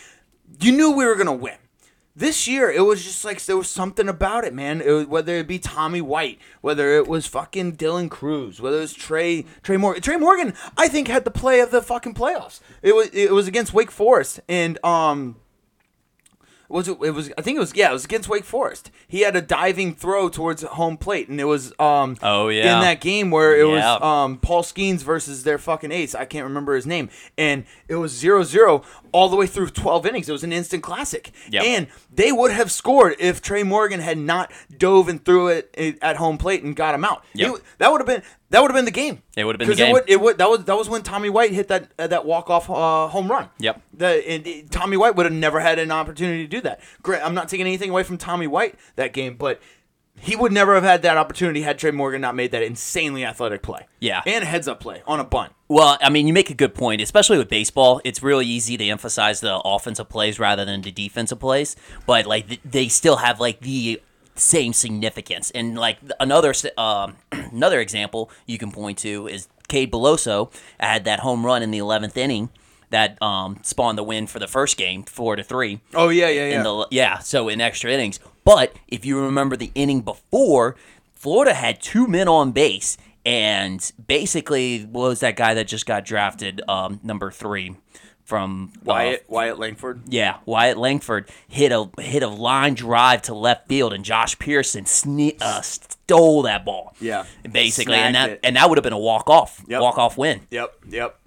You 0.61 0.73
knew 0.73 0.93
we 0.93 1.07
were 1.07 1.17
gonna 1.17 1.33
win. 1.33 1.57
This 2.15 2.47
year, 2.47 2.71
it 2.71 2.83
was 2.83 3.03
just 3.03 3.25
like 3.25 3.43
there 3.47 3.57
was 3.57 3.71
something 3.71 4.07
about 4.07 4.45
it, 4.45 4.53
man. 4.53 4.83
It 4.83 4.91
was, 4.91 5.07
whether 5.07 5.37
it 5.37 5.49
be 5.49 5.59
Tommy 5.59 6.03
White, 6.03 6.39
whether 6.61 6.91
it 6.97 7.09
was 7.09 7.27
fucking 7.27 7.77
Dylan 7.77 8.11
Crews, 8.11 8.61
whether 8.61 8.77
it 8.77 8.81
was 8.81 8.93
Trey 8.93 9.47
Trey 9.63 9.79
Morgan. 9.79 10.03
Trey 10.03 10.17
Morgan, 10.17 10.53
I 10.77 10.89
think, 10.89 11.09
had 11.09 11.25
the 11.25 11.31
play 11.31 11.61
of 11.61 11.71
the 11.71 11.81
fucking 11.81 12.13
playoffs. 12.13 12.61
It 12.83 12.95
was 12.95 13.09
it 13.15 13.33
was 13.33 13.49
against 13.49 13.73
Wake 13.73 13.91
Forest, 13.91 14.41
and 14.47 14.79
um, 14.85 15.37
was 16.69 16.89
it? 16.89 16.99
It 17.03 17.11
was. 17.13 17.31
I 17.37 17.43
think 17.43 17.57
it 17.57 17.61
was. 17.61 17.75
Yeah, 17.75 17.91
it 17.91 17.93
was 17.95 18.05
against 18.07 18.29
Wake 18.31 18.45
Forest. 18.45 18.91
He 19.09 19.21
had 19.21 19.37
a 19.37 19.43
diving 19.43 19.95
throw 19.95 20.29
towards 20.31 20.63
home 20.63 20.97
plate, 20.97 21.29
and 21.29 21.39
it 21.41 21.45
was. 21.45 21.73
Um, 21.79 22.17
Oh, 22.23 22.49
yeah. 22.49 22.77
In 22.77 22.81
that 22.83 23.01
game 23.03 23.31
where 23.31 23.55
it 23.59 23.67
Yeah. 23.67 23.95
was 23.97 24.03
um 24.03 24.39
Paul 24.39 24.63
Skenes 24.63 25.03
versus 25.03 25.45
their 25.45 25.59
fucking 25.59 25.93
ace. 25.93 26.15
I 26.15 26.25
can't 26.25 26.45
remember 26.45 26.75
his 26.75 26.87
name, 26.87 27.11
and 27.37 27.65
it 27.89 27.97
was 27.97 28.13
0-0 28.15 28.85
all 29.13 29.29
the 29.29 29.37
way 29.37 29.47
through 29.47 29.69
twelve 29.71 30.07
innings. 30.07 30.29
It 30.29 30.33
was 30.33 30.43
an 30.45 30.53
instant 30.53 30.83
classic, 30.83 31.31
Yep. 31.51 31.63
and 31.65 31.87
they 32.13 32.33
would 32.33 32.51
have 32.51 32.73
scored 32.73 33.15
if 33.19 33.41
Trey 33.43 33.63
Morgan 33.63 34.01
had 34.01 34.19
not 34.19 34.51
dove 34.77 35.09
and 35.09 35.25
threw 35.25 35.49
it 35.49 35.99
at 36.03 36.17
home 36.17 36.39
plate 36.39 36.63
and 36.63 36.75
got 36.75 36.95
him 36.95 37.05
out. 37.05 37.25
Yep. 37.35 37.51
It- 37.57 37.63
that 37.79 37.93
would 37.93 38.01
have 38.01 38.07
been 38.07 38.23
that 38.51 38.61
would 38.61 38.71
have 38.71 38.77
been 38.77 38.85
the 38.85 38.91
game. 38.91 39.23
It 39.37 39.45
would 39.45 39.55
have 39.55 39.59
been 39.61 39.69
the 39.69 39.75
game. 39.75 39.91
It 39.91 39.93
would, 39.93 40.11
it 40.11 40.21
would, 40.21 40.39
that 40.39 40.49
was 40.51 40.65
that 40.65 40.77
was 40.77 40.89
when 40.89 41.03
Tommy 41.03 41.31
White 41.31 41.53
hit 41.53 41.69
that 41.69 41.91
uh, 41.99 42.07
that 42.09 42.25
walk 42.27 42.51
off 42.51 42.69
uh, 42.69 43.09
home 43.09 43.31
run. 43.31 43.49
Yep. 43.59 43.81
The 43.95 44.29
and, 44.29 44.47
uh, 44.47 44.51
Tommy 44.71 44.97
White 44.97 45.15
would 45.17 45.27
have 45.27 45.33
never 45.33 45.61
had 45.61 45.79
an 45.79 45.91
opportunity 45.91 46.43
to 46.45 46.49
do 46.49 46.61
that. 46.63 46.81
Great. 47.03 47.23
I'm 47.25 47.35
not 47.35 47.49
taking 47.49 47.67
anything 47.67 47.91
away 47.91 48.03
from 48.03 48.19
Tommy 48.19 48.47
White 48.47 48.75
that 48.97 49.13
game, 49.13 49.37
but 49.37 49.61
he 50.23 50.37
would 50.37 50.53
never 50.53 50.77
have 50.77 50.85
had 50.85 51.03
that 51.03 51.17
opportunity 51.17 51.63
had 51.63 51.79
Trey 51.79 51.91
Morgan 51.91 52.21
not 52.21 52.37
made 52.37 52.53
that 52.53 52.63
insanely 52.63 53.25
athletic 53.25 53.61
play. 53.61 53.87
Yeah. 53.99 54.23
and 54.25 54.45
a 54.45 54.47
heads 54.47 54.69
up 54.69 54.79
play 54.79 55.03
on 55.05 55.19
a 55.19 55.25
bunt. 55.25 55.53
Well, 55.69 55.99
I 56.01 56.11
mean, 56.11 56.29
you 56.29 56.33
make 56.33 56.49
a 56.49 56.55
good 56.55 56.75
point, 56.75 57.01
especially 57.01 57.39
with 57.39 57.49
baseball. 57.49 58.01
It's 58.05 58.23
really 58.23 58.47
easy 58.47 58.77
to 58.77 58.85
emphasize 58.89 59.41
the 59.41 59.57
offensive 59.65 60.09
plays 60.09 60.39
rather 60.39 60.65
than 60.65 60.83
the 60.83 60.93
defensive 60.93 61.41
plays, 61.41 61.75
but 62.07 62.27
like 62.27 62.63
they 62.63 62.87
still 62.87 63.17
have 63.17 63.41
like 63.41 63.61
the 63.61 64.01
same 64.37 64.73
significance. 64.73 65.51
And 65.51 65.77
like 65.77 65.99
another 66.21 66.55
um, 66.79 67.17
another 67.33 67.81
example 67.81 68.31
you 68.47 68.59
can 68.59 68.71
point 68.71 68.99
to 68.99 69.27
is 69.27 69.49
Cade 69.69 69.91
Beloso 69.91 70.53
had 70.79 71.05
that 71.05 71.21
home 71.21 71.45
run 71.45 71.63
in 71.63 71.73
the 71.73 71.79
11th 71.79 72.17
inning 72.17 72.51
that 72.93 73.21
um, 73.21 73.59
spawned 73.63 73.99
the 73.99 74.03
win 74.03 74.27
for 74.27 74.39
the 74.39 74.47
first 74.49 74.77
game, 74.77 75.03
four 75.03 75.35
to 75.37 75.43
three. 75.43 75.81
Oh 75.95 76.09
yeah, 76.09 76.29
yeah, 76.29 76.49
yeah. 76.49 76.57
In 76.59 76.63
the 76.63 76.87
yeah, 76.91 77.19
so 77.19 77.49
in 77.49 77.61
extra 77.61 77.91
innings. 77.91 78.21
But 78.45 78.75
if 78.89 79.05
you 79.05 79.21
remember 79.21 79.57
the 79.57 79.71
inning 79.75 80.01
before, 80.03 80.77
Florida 81.15 81.53
had 81.55 81.81
two 81.83 82.07
men 82.07 82.29
on 82.29 82.53
base, 82.53 82.97
and 83.27 83.93
basically 84.07 84.83
what 84.85 85.09
was 85.09 85.21
that 85.21 85.37
guy 85.37 85.55
that 85.55 85.67
just 85.67 85.87
got 85.87 86.05
drafted, 86.05 86.61
um, 86.69 87.01
number 87.03 87.31
three 87.31 87.77
from 88.25 88.73
uh, 88.77 88.81
Wyatt 88.85 89.25
Wyatt 89.29 89.59
Langford. 89.59 90.03
yeah, 90.09 90.39
Wyatt 90.47 90.79
Langford 90.79 91.29
hit 91.49 91.73
a 91.73 91.89
hit 92.01 92.23
a 92.23 92.29
line 92.29 92.75
drive 92.75 93.23
to 93.23 93.35
left 93.35 93.69
field, 93.69 93.93
and 93.93 94.05
Josh 94.05 94.39
Pearson 94.39 94.85
sne- 94.85 95.37
uh, 95.41 95.61
stole 95.61 96.43
that 96.43 96.65
ball. 96.65 96.95
Yeah. 97.01 97.25
basically, 97.51 97.97
and 97.97 98.15
that 98.15 98.31
it. 98.31 98.41
and 98.43 98.57
that 98.57 98.69
would 98.69 98.79
have 98.79 98.85
been 98.85 98.93
a 98.93 98.99
walk 98.99 99.29
off, 99.31 99.63
Yep. 99.67 99.81
walk 99.81 99.99
off 99.99 100.17
win. 100.19 100.41
Yep, 100.51 100.75
yep. 100.89 101.19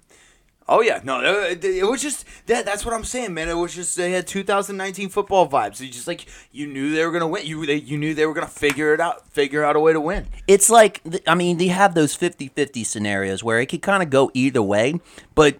Oh 0.68 0.80
yeah, 0.80 1.00
no, 1.04 1.18
uh, 1.20 1.46
it, 1.50 1.64
it 1.64 1.84
was 1.88 2.02
just 2.02 2.24
that. 2.46 2.64
That's 2.64 2.84
what 2.84 2.92
I'm 2.92 3.04
saying, 3.04 3.32
man. 3.34 3.48
It 3.48 3.54
was 3.54 3.72
just 3.74 3.96
they 3.96 4.10
had 4.10 4.26
2019 4.26 5.08
football 5.10 5.48
vibes. 5.48 5.80
You 5.80 5.88
just 5.88 6.08
like 6.08 6.26
you 6.50 6.66
knew 6.66 6.92
they 6.92 7.04
were 7.04 7.12
gonna 7.12 7.28
win. 7.28 7.46
You 7.46 7.64
they, 7.64 7.76
you 7.76 7.96
knew 7.96 8.14
they 8.14 8.26
were 8.26 8.34
gonna 8.34 8.48
figure 8.48 8.92
it 8.92 9.00
out, 9.00 9.28
figure 9.30 9.62
out 9.64 9.76
a 9.76 9.80
way 9.80 9.92
to 9.92 10.00
win. 10.00 10.26
It's 10.48 10.68
like 10.68 11.02
I 11.26 11.36
mean, 11.36 11.58
they 11.58 11.68
have 11.68 11.94
those 11.94 12.16
50-50 12.16 12.84
scenarios 12.84 13.44
where 13.44 13.60
it 13.60 13.66
could 13.66 13.82
kind 13.82 14.02
of 14.02 14.10
go 14.10 14.30
either 14.34 14.60
way, 14.62 15.00
but 15.36 15.58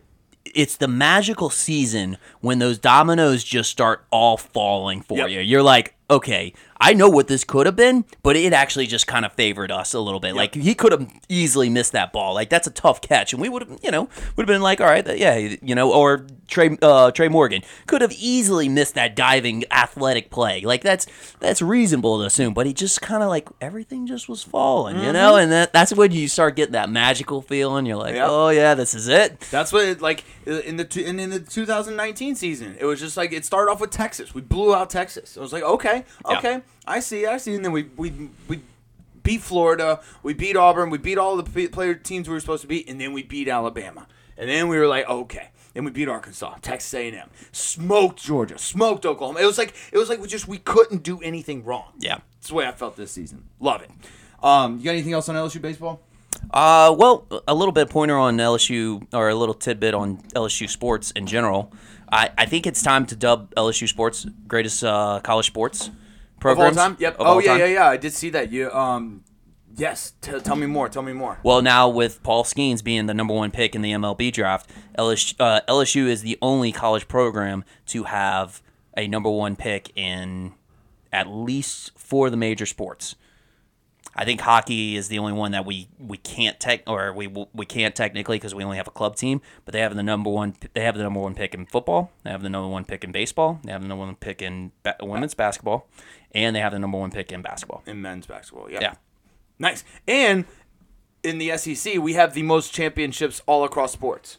it's 0.55 0.77
the 0.77 0.89
magical 0.89 1.51
season 1.51 2.17
when 2.41 2.59
those 2.59 2.79
dominoes 2.79 3.45
just 3.45 3.71
start 3.71 4.05
all 4.11 4.37
falling 4.37 5.03
for 5.03 5.19
Yep. 5.19 5.31
you. 5.31 5.41
You're 5.41 5.63
like, 5.63 5.95
okay, 6.11 6.53
I 6.81 6.93
know 6.93 7.09
what 7.09 7.29
this 7.29 7.45
could 7.45 7.67
have 7.67 7.77
been, 7.77 8.05
but 8.23 8.37
it 8.37 8.53
actually 8.53 8.87
just 8.87 9.07
kind 9.07 9.25
of 9.25 9.33
favored 9.33 9.71
us 9.71 9.95
a 9.95 10.01
little 10.01 10.21
bit. 10.21 10.35
Like 10.35 10.55
he 10.55 10.75
could 10.75 10.93
have 10.93 11.11
easily 11.29 11.69
missed 11.71 11.93
that 11.93 12.13
ball. 12.13 12.35
Like 12.35 12.51
that's 12.51 12.67
a 12.67 12.71
tough 12.71 13.01
catch, 13.01 13.33
and 13.33 13.41
we 13.41 13.49
would 13.49 13.63
have, 13.63 13.79
you 13.83 13.91
know, 13.91 14.09
would 14.37 14.43
have 14.43 14.47
been 14.47 14.63
like, 14.63 14.81
all 14.81 14.87
right, 14.87 15.07
yeah, 15.19 15.37
you 15.37 15.75
know, 15.75 15.93
or 15.93 16.27
Trey 16.49 16.77
uh, 16.83 17.11
Trey 17.11 17.29
Morgan 17.29 17.63
could 17.87 18.03
have 18.03 18.13
easily 18.13 18.69
missed 18.69 18.95
that 18.95 19.17
diving 19.17 19.65
athletic 19.71 20.31
play. 20.31 20.61
Like 20.61 20.83
that's 20.83 21.07
that's 21.41 21.63
reasonable 21.63 22.21
to 22.21 22.25
assume, 22.27 22.55
but 22.55 22.67
he 22.67 22.73
just 22.73 23.01
kind 23.01 23.23
of 23.23 23.29
like 23.29 23.49
everything 23.61 24.07
just 24.07 24.29
was 24.29 24.43
falling, 24.43 25.01
you 25.01 25.13
know, 25.13 25.37
and 25.37 25.51
that 25.53 25.73
that's 25.73 25.93
when 25.95 26.13
you 26.13 26.29
start 26.29 26.57
getting 26.57 26.73
that 26.73 26.91
magical 26.91 27.43
feeling. 27.43 27.87
You're 27.87 27.97
like, 27.97 28.15
Yep. 28.15 28.27
oh 28.31 28.49
yeah, 28.51 28.75
this 28.75 28.95
is 28.95 29.09
it. 29.09 29.41
That's 29.51 29.73
what 29.73 29.85
it, 29.85 30.01
like 30.01 30.25
in 30.47 30.77
the 30.77 31.05
in, 31.05 31.19
in 31.19 31.31
the 31.31 31.41
2019 31.41 32.35
season. 32.37 32.77
It 32.79 32.85
was 32.85 33.01
just 33.01 33.17
like 33.17 33.33
it 33.33 33.45
started 33.45 33.71
off 33.73 33.81
with 33.81 33.91
Texas. 33.91 34.35
We 34.35 34.41
blew 34.43 34.75
out 34.75 34.91
Texas. 34.91 35.37
I 35.37 35.41
was 35.41 35.53
like, 35.53 35.63
okay, 35.63 36.05
Yeah. 36.29 36.39
I 36.87 37.01
see, 37.01 37.27
I 37.27 37.37
see. 37.39 37.55
And 37.55 37.65
then 37.65 37.73
we 37.73 37.85
we 37.97 38.31
we 38.49 38.61
beat 39.23 39.43
Florida. 39.43 40.01
We 40.23 40.35
beat 40.35 40.57
Auburn. 40.57 40.91
We 40.91 40.99
beat 40.99 41.19
all 41.19 41.37
the 41.37 41.69
player 41.69 41.95
teams 41.95 42.29
we 42.29 42.35
were 42.35 42.41
supposed 42.41 42.63
to 42.63 42.69
beat, 42.69 42.89
and 42.89 43.01
then 43.01 43.13
we 43.13 43.23
beat 43.23 43.49
Alabama. 43.49 44.07
And 44.39 44.49
then 44.49 44.69
we 44.69 44.79
were 44.79 44.87
like, 44.87 45.09
okay. 45.09 45.51
Then 45.75 45.85
we 45.85 45.91
beat 45.91 46.09
Arkansas, 46.09 46.57
Texas 46.63 46.95
A&M, 46.95 47.29
smoked 47.53 48.23
Georgia, 48.23 48.57
smoked 48.57 49.05
Oklahoma. 49.05 49.41
It 49.41 49.45
was 49.45 49.59
like 49.59 49.75
it 49.93 49.99
was 49.99 50.09
like 50.09 50.21
we 50.23 50.27
just 50.27 50.49
we 50.49 50.57
couldn't 50.57 51.03
do 51.03 51.21
anything 51.21 51.65
wrong. 51.65 51.93
Yeah. 51.99 52.19
That's 52.37 52.49
the 52.49 52.55
way 52.55 52.67
I 52.67 52.73
felt 52.73 52.97
this 52.97 53.13
season. 53.13 53.45
Love 53.61 53.83
it. 53.83 53.91
Um, 54.43 54.79
you 54.79 54.85
got 54.85 54.93
anything 54.93 55.13
else 55.13 55.29
on 55.29 55.35
LSU 55.35 55.61
baseball? 55.61 56.01
Uh, 56.51 56.95
well, 56.97 57.27
a 57.47 57.55
little 57.55 57.73
bit 57.73 57.91
pointer 57.91 58.17
on 58.17 58.39
LSU, 58.39 59.07
or 59.13 59.29
a 59.29 59.35
little 59.35 59.55
tidbit 59.55 59.93
on 59.93 60.17
LSU 60.35 60.67
sports 60.67 61.11
in 61.11 61.27
general. 61.27 61.73
I, 62.11 62.31
I 62.39 62.47
think 62.47 62.67
it's 62.67 62.83
time 62.83 63.05
to 63.07 63.17
dub 63.17 63.55
LSU 63.55 63.87
sports 63.87 64.27
greatest 64.47 64.83
uh, 64.83 65.21
college 65.23 65.47
sports 65.47 65.91
Of 66.39 66.47
all 66.47 66.55
programs 66.55 66.77
time? 66.77 66.97
Yep. 66.99 67.15
of 67.19 67.27
Oh 67.27 67.39
yeah, 67.39 67.47
time. 67.53 67.61
yeah, 67.61 67.67
yeah. 67.67 67.87
I 67.89 67.97
did 67.97 68.13
see 68.13 68.31
that. 68.31 68.51
You 68.53 68.71
um, 68.73 69.25
yes. 69.77 70.13
T- 70.21 70.39
tell 70.41 70.57
me 70.57 70.67
more. 70.67 70.89
Tell 70.89 71.03
me 71.03 71.13
more. 71.13 71.39
Well, 71.43 71.63
now 71.63 71.89
with 71.89 72.23
Paul 72.23 72.45
Skenes 72.45 72.83
being 72.85 73.07
the 73.07 73.15
number 73.15 73.35
one 73.35 73.51
pick 73.51 73.75
in 73.75 73.83
the 73.83 73.93
MLB 73.93 74.33
draft, 74.33 74.71
LSU, 74.99 75.35
uh, 75.41 75.61
LSU 75.69 76.07
is 76.07 76.23
the 76.23 76.39
only 76.43 76.73
college 76.73 77.09
program 77.09 77.65
to 77.87 78.05
have 78.05 78.63
a 78.97 79.07
number 79.09 79.31
one 79.31 79.57
pick 79.57 79.91
in 79.97 80.53
at 81.13 81.27
least 81.29 81.97
four 81.99 82.27
of 82.27 82.31
the 82.33 82.37
major 82.37 82.67
sports. 82.67 83.15
I 84.19 84.25
think 84.25 84.41
hockey 84.41 84.97
is 84.97 85.09
the 85.09 85.19
only 85.19 85.35
one 85.35 85.53
that 85.53 85.67
we, 85.67 85.89
we 85.99 86.17
can't 86.17 86.59
tech 86.59 86.83
or 86.87 87.13
we 87.13 87.27
we 87.53 87.67
can't 87.67 87.95
technically 87.95 88.37
because 88.39 88.55
we 88.55 88.65
only 88.65 88.79
have 88.79 88.89
a 88.89 88.91
club 88.91 89.15
team. 89.15 89.43
But 89.67 89.73
they 89.75 89.81
have 89.81 89.95
the 89.95 90.03
number 90.03 90.31
one 90.31 90.55
they 90.73 90.81
have 90.85 90.97
the 90.97 91.03
number 91.03 91.21
one 91.21 91.35
pick 91.35 91.53
in 91.53 91.67
football. 91.67 92.11
They 92.23 92.31
have 92.31 92.43
the 92.43 92.49
number 92.49 92.69
one 92.69 92.87
pick 92.87 93.05
in 93.05 93.13
baseball. 93.13 93.61
They 93.63 93.73
have 93.73 93.83
the 93.83 93.89
number 93.89 94.07
one 94.07 94.15
pick 94.17 94.41
in 94.41 94.73
ba- 94.83 94.97
women's 95.03 95.35
basketball, 95.35 95.87
and 96.37 96.55
they 96.55 96.61
have 96.61 96.73
the 96.73 96.79
number 96.79 96.99
one 96.99 97.11
pick 97.11 97.33
in 97.33 97.43
basketball. 97.43 97.83
In 97.87 98.03
men's 98.03 98.27
basketball. 98.27 98.71
Yeah. 98.71 98.81
Yeah. 98.81 98.95
Nice. 99.59 99.83
And 100.07 100.45
in 101.23 101.39
the 101.39 101.57
SEC, 101.57 101.97
we 101.99 102.13
have 102.13 102.35
the 102.35 102.43
most 102.43 102.73
championships 102.73 103.41
all 103.47 103.65
across 103.65 103.93
sports. 103.93 104.39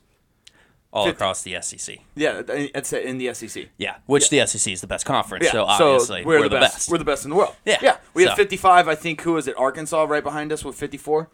all 0.93 1.05
50. 1.05 1.15
across 1.15 1.41
the 1.41 1.60
SEC. 1.62 1.97
Yeah, 2.15 2.43
it's 2.47 2.93
in 2.93 3.17
the 3.17 3.33
SEC. 3.33 3.67
Yeah, 3.77 3.97
which 4.05 4.29
the 4.29 4.45
SEC 4.45 4.71
is 4.71 4.81
the 4.81 4.88
best 4.88 5.05
conference. 5.05 5.45
Yeah. 5.45 5.51
So 5.51 5.65
obviously 5.65 6.23
we're, 6.23 6.47
the, 6.47 6.60
best. 6.60 6.89
We're 6.89 6.97
the 6.97 7.03
best 7.03 7.25
in 7.25 7.31
the 7.31 7.36
world. 7.36 7.55
Yeah. 7.65 7.79
Yeah. 7.81 7.97
We 8.13 8.23
have 8.23 8.36
55. 8.36 8.88
I 8.88 8.95
think 8.95 9.21
who 9.21 9.36
is 9.38 9.47
it? 9.47 9.57
Arkansas 9.57 10.03
right 10.03 10.23
behind 10.23 10.51
us 10.51 10.63
with 10.63 10.75
54. 10.75 11.29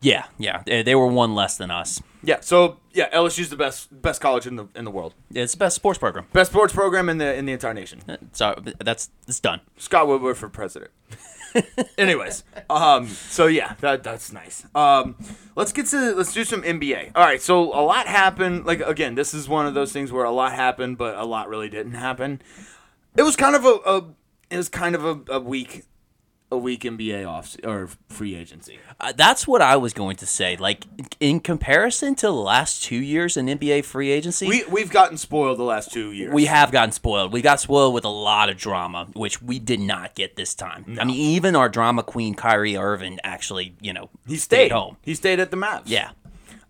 Yeah, 0.00 0.26
yeah. 0.38 0.62
They, 0.66 0.94
were 0.94 1.06
one 1.06 1.34
less 1.34 1.56
than 1.56 1.70
us. 1.70 2.02
Yeah. 2.22 2.40
So 2.40 2.78
yeah, 2.92 3.08
LSU's 3.10 3.50
the 3.50 3.56
best 3.56 4.02
best 4.02 4.20
college 4.20 4.46
in 4.46 4.56
the 4.56 4.66
in 4.74 4.84
the 4.84 4.90
world. 4.90 5.14
It's 5.32 5.52
the 5.52 5.58
best 5.58 5.76
sports 5.76 5.98
program. 5.98 6.26
Best 6.32 6.50
sports 6.50 6.72
program 6.72 7.08
in 7.08 7.18
the 7.18 7.34
in 7.34 7.46
the 7.46 7.52
entire 7.52 7.74
nation. 7.74 8.02
So 8.32 8.60
that's 8.80 9.10
it's 9.28 9.40
done. 9.40 9.60
Scott 9.76 10.08
Woodward 10.08 10.36
for 10.36 10.48
president. 10.48 10.90
Anyways, 11.98 12.44
um, 12.68 13.06
so 13.08 13.46
yeah, 13.46 13.74
that 13.80 14.02
that's 14.02 14.32
nice. 14.32 14.66
Um, 14.74 15.16
let's 15.54 15.72
get 15.72 15.86
to 15.86 16.14
let's 16.14 16.32
do 16.32 16.44
some 16.44 16.62
NBA. 16.62 17.12
All 17.14 17.24
right, 17.24 17.40
so 17.40 17.72
a 17.72 17.82
lot 17.82 18.06
happened. 18.06 18.66
Like 18.66 18.80
again, 18.80 19.14
this 19.14 19.32
is 19.32 19.48
one 19.48 19.66
of 19.66 19.74
those 19.74 19.92
things 19.92 20.10
where 20.10 20.24
a 20.24 20.32
lot 20.32 20.52
happened, 20.52 20.98
but 20.98 21.16
a 21.16 21.24
lot 21.24 21.48
really 21.48 21.68
didn't 21.68 21.94
happen. 21.94 22.42
It 23.16 23.22
was 23.22 23.36
kind 23.36 23.54
of 23.54 23.64
a, 23.64 23.78
a 23.86 24.04
it 24.50 24.56
was 24.56 24.68
kind 24.68 24.94
of 24.94 25.04
a, 25.04 25.34
a 25.34 25.40
week 25.40 25.84
a 26.56 26.58
week 26.58 26.82
NBA 26.82 27.28
off 27.28 27.56
or 27.62 27.88
free 28.08 28.34
agency. 28.34 28.78
Uh, 29.00 29.12
that's 29.14 29.46
what 29.46 29.62
I 29.62 29.76
was 29.76 29.92
going 29.92 30.16
to 30.16 30.26
say. 30.26 30.56
Like 30.56 30.84
in 31.20 31.40
comparison 31.40 32.14
to 32.16 32.26
the 32.26 32.32
last 32.32 32.82
two 32.82 32.96
years 32.96 33.36
in 33.36 33.46
NBA 33.46 33.84
free 33.84 34.10
agency, 34.10 34.48
We 34.48 34.64
we've 34.70 34.90
gotten 34.90 35.16
spoiled 35.16 35.58
the 35.58 35.64
last 35.64 35.92
two 35.92 36.12
years. 36.12 36.32
we 36.32 36.46
have 36.46 36.72
gotten 36.72 36.92
spoiled. 36.92 37.32
We 37.32 37.42
got 37.42 37.60
spoiled 37.60 37.94
with 37.94 38.04
a 38.04 38.08
lot 38.08 38.48
of 38.48 38.56
drama, 38.56 39.06
which 39.14 39.40
we 39.40 39.58
did 39.58 39.80
not 39.80 40.14
get 40.14 40.36
this 40.36 40.54
time. 40.54 40.96
I 41.00 41.04
mean, 41.04 41.16
even 41.16 41.54
our 41.54 41.68
drama 41.68 42.02
queen 42.02 42.34
Kyrie 42.34 42.76
Irving 42.76 43.18
actually, 43.22 43.76
you 43.80 43.92
know, 43.92 44.10
he 44.26 44.36
stayed 44.36 44.72
home. 44.72 44.96
He 45.02 45.14
stayed 45.14 45.38
at 45.40 45.50
the 45.50 45.56
Mavs. 45.56 45.82
Yeah. 45.86 46.10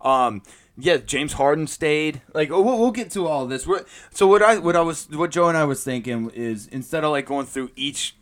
Um, 0.01 0.43
yeah, 0.79 0.97
James 0.97 1.33
Harden 1.33 1.65
stayed. 1.65 2.21
Like 2.33 2.49
we'll, 2.49 2.63
we'll 2.63 2.91
get 2.91 3.09
to 3.11 3.25
all 3.27 3.47
this. 3.47 3.65
We're, 3.65 3.83
so 4.11 4.27
what 4.27 4.43
I 4.43 4.59
what 4.59 4.75
I 4.75 4.81
was 4.81 5.09
what 5.09 5.31
Joe 5.31 5.47
and 5.49 5.57
I 5.57 5.63
was 5.63 5.83
thinking 5.83 6.29
is 6.31 6.67
instead 6.67 7.03
of 7.03 7.11
like 7.11 7.25
going 7.25 7.47
through 7.47 7.71
each 7.75 8.15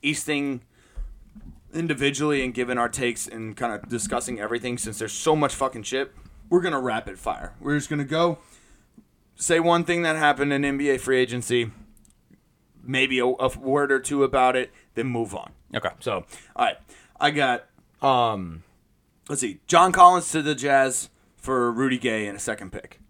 each 0.00 0.20
thing 0.20 0.62
individually 1.72 2.44
and 2.44 2.54
giving 2.54 2.78
our 2.78 2.88
takes 2.88 3.26
and 3.26 3.56
kind 3.56 3.72
of 3.72 3.88
discussing 3.88 4.40
everything 4.40 4.78
since 4.78 4.98
there's 4.98 5.12
so 5.12 5.36
much 5.36 5.54
fucking 5.54 5.82
shit, 5.82 6.12
we're 6.48 6.60
gonna 6.60 6.80
rapid 6.80 7.18
fire. 7.18 7.54
We're 7.60 7.76
just 7.76 7.90
gonna 7.90 8.04
go 8.04 8.38
say 9.38 9.60
one 9.60 9.84
thing 9.84 10.02
that 10.02 10.16
happened 10.16 10.52
in 10.52 10.62
NBA 10.62 11.00
free 11.00 11.18
agency, 11.18 11.70
maybe 12.82 13.18
a, 13.20 13.26
a 13.26 13.58
word 13.58 13.90
or 13.90 14.00
two 14.00 14.24
about 14.24 14.56
it, 14.56 14.70
then 14.94 15.06
move 15.06 15.34
on. 15.34 15.52
Okay. 15.74 15.90
So, 16.00 16.24
all 16.56 16.66
right, 16.66 16.76
I 17.20 17.30
got 17.30 17.66
um, 18.02 18.62
let's 19.28 19.40
see, 19.40 19.60
John 19.66 19.92
Collins 19.92 20.30
to 20.32 20.42
the 20.42 20.54
Jazz 20.54 21.10
for 21.36 21.70
Rudy 21.72 21.98
Gay 21.98 22.26
and 22.26 22.36
a 22.36 22.40
second 22.40 22.72
pick. 22.72 23.00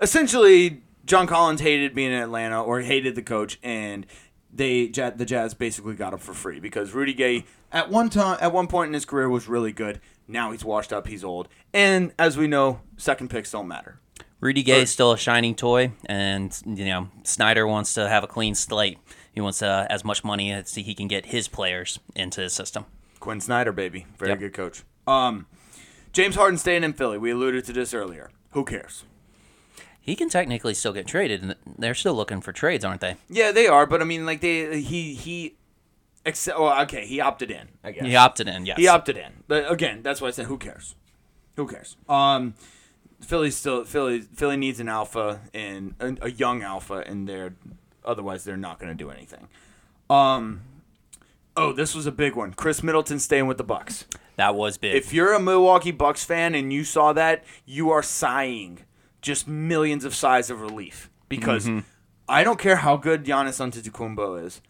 Essentially, 0.00 0.82
John 1.04 1.26
Collins 1.26 1.60
hated 1.60 1.94
being 1.94 2.12
in 2.12 2.20
Atlanta 2.20 2.62
or 2.62 2.80
hated 2.80 3.14
the 3.14 3.22
coach, 3.22 3.58
and 3.62 4.06
they 4.54 4.86
the 4.88 5.24
Jazz 5.24 5.54
basically 5.54 5.94
got 5.94 6.12
him 6.12 6.18
for 6.18 6.32
free 6.34 6.60
because 6.60 6.92
Rudy 6.92 7.12
Gay 7.14 7.44
at 7.72 7.90
one 7.90 8.08
time 8.10 8.38
at 8.40 8.52
one 8.52 8.66
point 8.66 8.88
in 8.88 8.94
his 8.94 9.04
career 9.04 9.28
was 9.28 9.48
really 9.48 9.72
good. 9.72 10.00
Now 10.28 10.52
he's 10.52 10.64
washed 10.64 10.92
up, 10.92 11.06
he's 11.06 11.22
old, 11.24 11.48
and 11.72 12.12
as 12.18 12.36
we 12.38 12.46
know, 12.46 12.80
second 12.96 13.28
picks 13.28 13.50
don't 13.50 13.68
matter. 13.68 13.98
Rudy 14.40 14.62
Gay 14.62 14.82
is 14.82 14.90
still 14.90 15.12
a 15.12 15.18
shining 15.18 15.54
toy, 15.54 15.92
and 16.06 16.56
you 16.66 16.84
know 16.84 17.08
Snyder 17.24 17.66
wants 17.66 17.94
to 17.94 18.08
have 18.08 18.24
a 18.24 18.26
clean 18.26 18.54
slate. 18.54 18.98
He 19.32 19.40
wants 19.40 19.62
uh, 19.62 19.86
as 19.90 20.04
much 20.04 20.22
money 20.22 20.52
as 20.52 20.74
he 20.74 20.94
can 20.94 21.08
get 21.08 21.26
his 21.26 21.48
players 21.48 21.98
into 22.14 22.40
his 22.40 22.52
system. 22.52 22.84
Quin 23.20 23.40
Snyder, 23.40 23.72
baby, 23.72 24.06
very 24.18 24.30
Yep. 24.32 24.38
good 24.38 24.52
coach. 24.54 24.82
Um, 25.06 25.46
James 26.12 26.36
Harden 26.36 26.58
staying 26.58 26.84
in 26.84 26.92
Philly. 26.92 27.18
We 27.18 27.30
alluded 27.32 27.64
to 27.66 27.72
this 27.72 27.92
earlier. 27.92 28.30
Who 28.52 28.64
cares? 28.64 29.04
He 30.04 30.16
can 30.16 30.28
technically 30.28 30.74
still 30.74 30.92
get 30.92 31.06
traded, 31.06 31.42
and 31.42 31.54
they're 31.78 31.94
still 31.94 32.14
looking 32.14 32.42
for 32.42 32.52
trades, 32.52 32.84
aren't 32.84 33.00
they? 33.00 33.16
Yeah, 33.30 33.52
they 33.52 33.66
are, 33.66 33.86
but 33.86 34.02
I 34.02 34.04
mean, 34.04 34.26
like 34.26 34.40
they 34.40 34.80
he 34.80 35.14
he, 35.14 35.54
except 36.26 36.58
well, 36.58 36.82
okay, 36.82 37.06
he 37.06 37.20
opted 37.20 37.50
in. 37.50 37.68
I 37.82 37.92
guess 37.92 38.04
He 38.04 38.14
opted 38.14 38.46
in, 38.46 38.66
yes. 38.66 38.76
he 38.76 38.86
opted 38.86 39.16
in. 39.16 39.44
But 39.48 39.70
again, 39.70 40.02
that's 40.02 40.20
why 40.20 40.28
I 40.28 40.32
said, 40.32 40.46
who 40.46 40.58
cares? 40.58 40.94
Who 41.56 41.66
cares? 41.66 41.96
Um, 42.08 42.54
Philly 43.20 43.50
still 43.50 43.84
Philly 43.84 44.20
Philly 44.20 44.58
needs 44.58 44.78
an 44.78 44.90
alpha 44.90 45.40
and 45.54 45.94
a, 45.98 46.16
a 46.26 46.30
young 46.30 46.62
alpha 46.62 47.02
and 47.06 47.26
they're 47.26 47.54
Otherwise, 48.04 48.44
they're 48.44 48.56
not 48.56 48.78
going 48.78 48.90
to 48.90 48.94
do 48.94 49.10
anything. 49.10 49.48
Um, 50.10 50.60
Oh, 51.56 51.72
this 51.72 51.94
was 51.94 52.04
a 52.06 52.12
big 52.12 52.34
one. 52.34 52.52
Khris 52.52 52.82
Middleton 52.82 53.20
staying 53.20 53.46
with 53.46 53.58
the 53.58 53.64
Bucks. 53.64 54.06
That 54.36 54.56
was 54.56 54.76
big. 54.76 54.96
If 54.96 55.12
you're 55.12 55.32
a 55.32 55.40
Milwaukee 55.40 55.92
Bucks 55.92 56.24
fan 56.24 56.54
and 56.54 56.72
you 56.72 56.82
saw 56.82 57.12
that, 57.12 57.44
you 57.64 57.90
are 57.90 58.02
sighing 58.02 58.80
just 59.24 59.48
millions 59.48 60.04
of 60.04 60.14
sighs 60.14 60.50
of 60.50 60.60
relief 60.60 61.10
because 61.28 61.68
I 62.28 62.44
don't 62.44 62.58
care 62.58 62.76
how 62.76 62.96
good 62.96 63.24
Giannis 63.24 63.58
Antetokounmpo 63.58 64.44
is. 64.44 64.60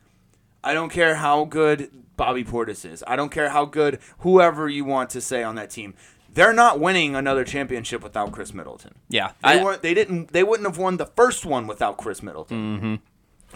I 0.62 0.72
don't 0.72 0.90
care 0.90 1.16
how 1.16 1.44
good 1.44 1.90
Bobby 2.16 2.44
Portis 2.44 2.84
is. 2.90 3.02
I 3.06 3.16
don't 3.16 3.30
care 3.30 3.50
how 3.50 3.64
good 3.64 3.98
whoever 4.20 4.68
you 4.68 4.84
want 4.84 5.10
to 5.10 5.20
say 5.20 5.42
on 5.42 5.56
that 5.56 5.70
team. 5.70 5.94
They're 6.32 6.52
not 6.54 6.80
winning 6.80 7.14
another 7.16 7.44
championship 7.44 8.02
without 8.02 8.32
Khris 8.32 8.54
Middleton. 8.54 8.94
yeah, 9.08 9.32
They 9.42 9.60
I- 9.60 9.62
weren't. 9.64 9.82
They 9.82 9.92
didn't. 9.94 10.32
They 10.32 10.42
wouldn't 10.42 10.68
have 10.68 10.78
won 10.78 10.96
the 10.96 11.06
first 11.06 11.44
one 11.44 11.66
without 11.66 11.96
Khris 11.98 12.22
Middleton. 12.22 12.56
Mm-hmm. 12.78 12.94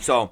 So 0.02 0.30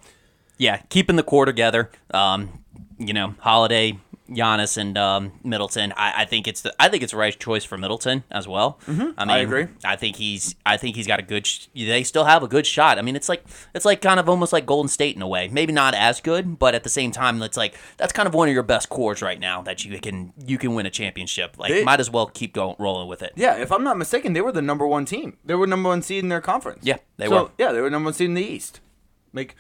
yeah, 0.58 0.78
keeping 0.88 1.16
the 1.16 1.22
core 1.22 1.44
together. 1.46 1.90
Um, 2.12 2.62
you 2.98 3.12
know, 3.12 3.34
Holiday, 3.40 3.98
Giannis, 4.30 4.76
and 4.76 4.96
um, 4.98 5.32
Middleton. 5.44 5.92
I, 5.96 6.22
I 6.22 6.24
think 6.24 6.48
it's 6.48 6.62
the 6.62 6.74
I 6.80 6.88
think 6.88 7.02
it's 7.02 7.12
the 7.12 7.18
right 7.18 7.38
choice 7.38 7.64
for 7.64 7.78
Middleton 7.78 8.24
as 8.30 8.48
well. 8.48 8.78
Mm-hmm. 8.86 9.10
I, 9.18 9.24
mean, 9.24 9.30
I 9.30 9.38
agree. 9.38 9.66
I 9.84 9.96
think 9.96 10.16
he's 10.16 10.54
I 10.64 10.76
think 10.76 10.96
he's 10.96 11.06
got 11.06 11.18
a 11.20 11.22
good. 11.22 11.46
Sh- 11.46 11.66
they 11.74 12.02
still 12.02 12.24
have 12.24 12.42
a 12.42 12.48
good 12.48 12.66
shot. 12.66 12.98
I 12.98 13.02
mean, 13.02 13.16
it's 13.16 13.28
like 13.28 13.44
it's 13.74 13.84
like 13.84 14.00
kind 14.02 14.18
of 14.20 14.28
almost 14.28 14.52
like 14.52 14.66
Golden 14.66 14.88
State 14.88 15.16
in 15.16 15.22
a 15.22 15.28
way. 15.28 15.48
Maybe 15.48 15.72
not 15.72 15.94
as 15.94 16.20
good, 16.20 16.58
but 16.58 16.74
at 16.74 16.82
the 16.82 16.88
same 16.90 17.10
time, 17.12 17.40
it's 17.42 17.56
like 17.56 17.74
that's 17.96 18.12
kind 18.12 18.26
of 18.26 18.34
one 18.34 18.48
of 18.48 18.54
your 18.54 18.62
best 18.62 18.88
cores 18.88 19.22
right 19.22 19.38
now 19.38 19.62
that 19.62 19.84
you 19.84 19.98
can 20.00 20.32
you 20.44 20.58
can 20.58 20.74
win 20.74 20.86
a 20.86 20.90
championship. 20.90 21.56
Like, 21.58 21.70
They- 21.70 21.84
might 21.84 22.00
as 22.00 22.10
well 22.10 22.26
keep 22.26 22.52
going 22.52 22.76
rolling 22.78 23.08
with 23.08 23.22
it. 23.22 23.32
yeah, 23.36 23.56
if 23.56 23.70
I'm 23.70 23.84
not 23.84 23.96
mistaken, 23.96 24.32
they 24.32 24.40
were 24.40 24.52
the 24.52 24.62
number 24.62 24.86
one 24.86 25.04
team. 25.04 25.36
They 25.44 25.54
were 25.54 25.66
number 25.66 25.88
one 25.88 26.02
seed 26.02 26.22
in 26.22 26.28
their 26.28 26.40
conference. 26.40 26.80
Yeah, 26.82 26.96
they 27.16 27.28
So, 27.28 27.44
were. 27.44 27.50
Yeah, 27.58 27.72
they 27.72 27.80
were 27.80 27.90
number 27.90 28.06
one 28.08 28.14
seed 28.14 28.28
in 28.28 28.34
the 28.34 28.42
East. 28.44 28.80
Like 29.32 29.54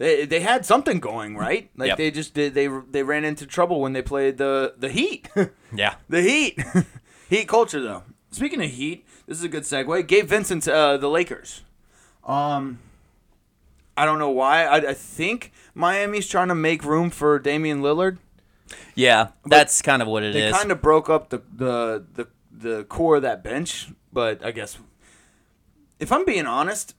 they 0.00 0.24
they 0.24 0.40
had 0.40 0.64
something 0.64 0.98
going, 0.98 1.36
right? 1.36 1.70
Like 1.76 1.88
Yep. 1.88 1.98
they 1.98 2.10
just 2.10 2.32
did. 2.32 2.54
They 2.54 2.68
they 2.90 3.02
ran 3.02 3.24
into 3.24 3.46
trouble 3.46 3.80
when 3.82 3.92
they 3.92 4.00
played 4.02 4.38
the 4.38 4.74
the 4.78 4.88
Heat. 4.88 5.28
Yeah. 5.74 5.94
the 6.08 6.22
Heat. 6.22 6.58
heat 7.28 7.46
culture, 7.46 7.80
though. 7.80 8.02
Speaking 8.32 8.62
of 8.62 8.70
Heat, 8.70 9.04
this 9.26 9.36
is 9.38 9.44
a 9.44 9.48
good 9.48 9.62
segue. 9.64 10.06
Gabe 10.08 10.26
Vincent, 10.26 10.66
uh, 10.66 10.96
the 10.96 11.08
Lakers. 11.08 11.62
Um, 12.24 12.78
I 13.96 14.04
don't 14.06 14.18
know 14.18 14.30
why. 14.30 14.64
I, 14.64 14.76
I 14.90 14.94
think 14.94 15.52
Miami's 15.74 16.26
trying 16.28 16.48
to 16.48 16.54
make 16.54 16.82
room 16.82 17.10
for 17.10 17.38
Damian 17.38 17.82
Lillard. 17.82 18.18
Yeah, 18.94 19.28
that's 19.44 19.82
kind 19.82 20.00
of 20.00 20.08
what 20.08 20.22
it 20.22 20.32
They 20.32 20.46
is. 20.48 20.56
kind 20.56 20.72
of 20.72 20.80
broke 20.80 21.10
up 21.10 21.28
the, 21.28 21.42
the 21.54 22.04
the 22.14 22.26
the 22.50 22.84
core 22.84 23.16
of 23.16 23.22
that 23.22 23.44
bench, 23.44 23.88
but 24.12 24.44
I 24.44 24.50
guess 24.52 24.78
if 25.98 26.10
I'm 26.12 26.24
being 26.24 26.46
honest, 26.46 26.94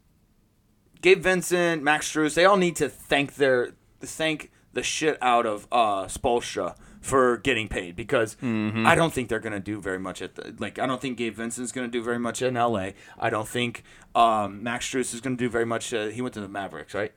Gabe 1.01 1.21
Vincent, 1.23 1.83
Max 1.83 2.11
Strus, 2.11 2.33
they 2.35 2.45
all 2.45 2.57
need 2.57 2.75
to 2.77 2.87
thank 2.89 3.35
their 3.35 3.71
thank 3.99 4.51
the 4.73 4.83
shit 4.83 5.17
out 5.21 5.45
of 5.45 5.67
uh 5.71 6.05
Spoelstra 6.05 6.75
for 7.01 7.37
getting 7.37 7.67
paid 7.67 7.95
because 7.95 8.35
Mm-hmm. 8.41 8.85
I 8.85 8.93
don't 8.95 9.11
think 9.11 9.27
they're 9.27 9.39
gonna 9.39 9.59
do 9.59 9.81
very 9.81 9.97
much 9.99 10.21
at 10.21 10.35
the 10.35 10.55
like 10.59 10.77
I 10.79 10.85
don't 10.85 11.01
think 11.01 11.17
Gabe 11.17 11.35
Vincent's 11.35 11.71
gonna 11.71 11.87
do 11.87 12.03
very 12.03 12.19
much 12.19 12.41
in 12.41 12.53
LA. 12.53 12.89
I 13.19 13.29
don't 13.29 13.47
think 13.47 13.83
um, 14.15 14.61
Max 14.63 14.87
Strus 14.89 15.13
is 15.13 15.21
gonna 15.21 15.35
do 15.35 15.49
very 15.49 15.65
much. 15.65 15.93
Uh, 15.93 16.07
he 16.07 16.21
went 16.21 16.33
to 16.35 16.41
the 16.41 16.47
Mavericks, 16.47 16.93
right? 16.93 17.11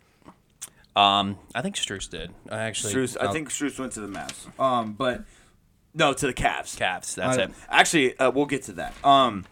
um, 0.97 1.39
I 1.55 1.61
think 1.63 1.75
Strus 1.77 2.09
did. 2.09 2.31
I 2.49 2.59
actually, 2.65 2.95
Strus, 2.95 3.17
I 3.21 3.33
think 3.33 3.51
Strus 3.51 3.79
went 3.79 3.93
to 3.93 4.01
the 4.01 4.07
Mavs. 4.09 4.59
Um, 4.61 4.93
but 4.95 5.25
no, 5.93 6.13
to 6.13 6.27
the 6.27 6.33
Cavs. 6.35 6.77
Cavs. 6.79 7.15
That's 7.17 7.37
Uh, 7.39 7.43
it. 7.43 7.51
Actually, 7.69 8.19
uh, 8.19 8.31
we'll 8.31 8.47
get 8.47 8.63
to 8.65 8.73
that. 8.75 8.95
Um, 9.05 9.45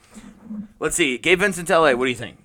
let's 0.78 0.96
see. 0.96 1.18
Gabe 1.18 1.40
Vincent 1.40 1.68
to 1.68 1.78
LA. 1.78 1.92
What 1.94 2.04
do 2.06 2.10
you 2.10 2.16
think? 2.16 2.38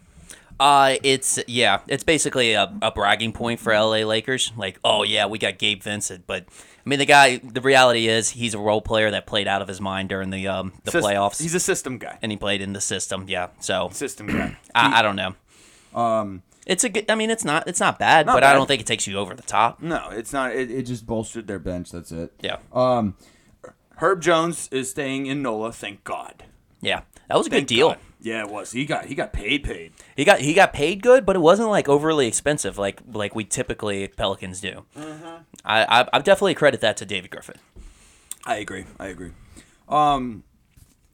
Uh, 0.60 0.96
it's 1.04 1.40
yeah, 1.48 1.80
it's 1.88 2.04
basically 2.04 2.54
a, 2.54 2.74
a 2.82 2.92
bragging 2.92 3.32
point 3.32 3.60
for 3.60 3.74
LA 3.74 3.98
Lakers. 4.06 4.52
Like, 4.58 4.80
oh 4.84 5.04
yeah, 5.04 5.26
we 5.28 5.38
got 5.38 5.58
Gabe 5.60 5.84
Vincent, 5.84 6.26
but 6.26 6.46
I 6.50 6.90
mean 6.90 7.00
the 7.00 7.06
guy. 7.06 7.38
The 7.38 7.62
reality 7.62 8.08
is 8.08 8.32
he's 8.32 8.54
a 8.54 8.60
role 8.60 8.82
player 8.82 9.12
that 9.12 9.28
played 9.28 9.48
out 9.48 9.62
of 9.62 9.68
his 9.68 9.80
mind 9.80 10.10
during 10.10 10.30
the 10.32 10.48
um 10.48 10.74
the 10.84 10.92
playoffs, 10.92 11.42
He's 11.42 11.54
a 11.54 11.60
system 11.60 11.98
guy. 12.00 12.18
and 12.22 12.32
he 12.32 12.38
played 12.38 12.62
in 12.62 12.74
the 12.74 12.82
system. 12.82 13.26
Yeah, 13.28 13.50
so 13.60 13.90
System 13.92 14.28
guy. 14.28 14.58
I, 14.76 15.00
I 15.00 15.02
don't 15.04 15.16
know. 15.16 15.36
Um, 15.94 16.42
It's 16.66 16.84
a 16.84 16.90
good. 16.90 17.10
I 17.12 17.16
mean, 17.16 17.30
it's 17.30 17.46
not 17.46 17.68
it's 17.68 17.80
not 17.80 18.00
bad, 18.00 18.26
Not 18.26 18.34
but 18.34 18.44
I 18.44 18.54
don't 18.54 18.66
think 18.68 18.82
it 18.82 18.88
takes 18.88 19.06
you 19.06 19.18
over 19.18 19.36
the 19.36 19.44
top. 19.44 19.82
no, 19.82 20.10
it's 20.12 20.34
not. 20.34 20.56
It, 20.56 20.72
it 20.72 20.84
just 20.84 21.06
bolstered 21.06 21.46
their 21.48 21.60
bench. 21.60 21.92
That's 21.92 22.12
it. 22.12 22.34
Yeah, 22.42 22.58
Um, 22.74 23.16
Herb 23.98 24.22
Jones 24.22 24.70
is 24.72 24.90
staying 24.90 25.26
in 25.28 25.42
NOLA. 25.42 25.72
Thank 25.72 26.04
God. 26.04 26.44
yeah, 26.82 27.02
that 27.30 27.38
was 27.38 27.48
a 27.48 27.50
good 27.52 27.66
deal. 27.68 27.90
God. 27.90 28.00
Yeah, 28.20 28.44
it 28.44 28.50
was. 28.50 28.72
He 28.72 28.86
got 28.86 29.06
he 29.06 29.16
got 29.16 29.32
paid. 29.32 29.64
Paid. 29.64 29.94
He 30.16 30.26
got 30.26 30.40
he 30.40 30.54
got 30.54 30.74
paid 30.74 31.04
good, 31.04 31.26
but 31.26 31.36
it 31.36 31.40
wasn't 31.40 31.70
like 31.70 31.88
overly 31.88 32.28
expensive 32.28 32.78
like 32.78 33.02
like 33.12 33.36
we 33.36 33.44
typically 33.44 34.08
Pelicans 34.08 34.60
do. 34.60 34.86
Mm-hmm. 34.98 35.44
I, 35.64 36.02
I 36.02 36.08
I 36.14 36.20
definitely 36.20 36.56
credit 36.56 36.82
that 36.82 36.98
to 36.98 37.06
David 37.06 37.30
Griffin. 37.30 37.58
I 38.46 38.56
agree. 38.58 38.86
I 39.00 39.08
agree. 39.08 39.32
Um, 39.88 40.44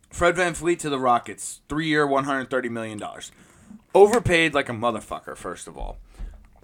Fred 0.09 0.35
VanVleet 0.35 0.79
to 0.79 0.89
the 0.89 0.99
Rockets, 0.99 1.61
three 1.67 1.87
year, 1.87 2.07
one 2.07 2.23
hundred 2.23 2.49
thirty 2.49 2.69
million 2.69 2.97
dollars. 2.97 3.31
Overpaid 3.93 4.53
like 4.53 4.69
a 4.69 4.73
motherfucker. 4.73 5.35
First 5.35 5.67
of 5.67 5.77
all, 5.77 5.97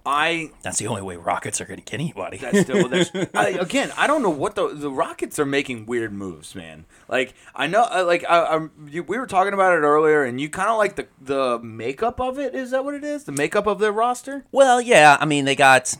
I 0.04 0.50
That's 0.62 0.78
the 0.78 0.86
only 0.86 1.02
way 1.02 1.16
Rockets 1.16 1.60
are 1.60 1.64
going 1.64 1.78
to 1.78 1.84
get 1.84 1.94
anybody. 1.94 2.38
that's 2.38 2.60
still 2.60 2.88
that's, 2.88 3.10
I, 3.34 3.50
again. 3.50 3.92
I 3.96 4.06
don't 4.06 4.22
know 4.22 4.30
what 4.30 4.54
the 4.54 4.68
the 4.68 4.90
Rockets 4.90 5.38
are 5.38 5.46
making 5.46 5.86
weird 5.86 6.12
moves, 6.12 6.54
man. 6.54 6.86
Like 7.08 7.34
I 7.54 7.66
know, 7.66 7.86
like 8.06 8.24
I, 8.28 8.38
I 8.56 8.68
you, 8.88 9.02
we 9.02 9.18
were 9.18 9.26
talking 9.26 9.52
about 9.52 9.72
it 9.72 9.80
earlier, 9.80 10.24
and 10.24 10.40
you 10.40 10.48
kind 10.48 10.70
of 10.70 10.78
like 10.78 10.96
the 10.96 11.08
the 11.20 11.58
makeup 11.60 12.20
of 12.20 12.38
it. 12.38 12.54
Is 12.54 12.70
that 12.70 12.84
what 12.84 12.94
it 12.94 13.04
is? 13.04 13.24
The 13.24 13.32
makeup 13.32 13.66
of 13.66 13.78
their 13.78 13.92
roster? 13.92 14.44
Well, 14.52 14.80
yeah, 14.80 15.16
I 15.20 15.24
mean 15.24 15.44
they 15.44 15.56
got 15.56 15.94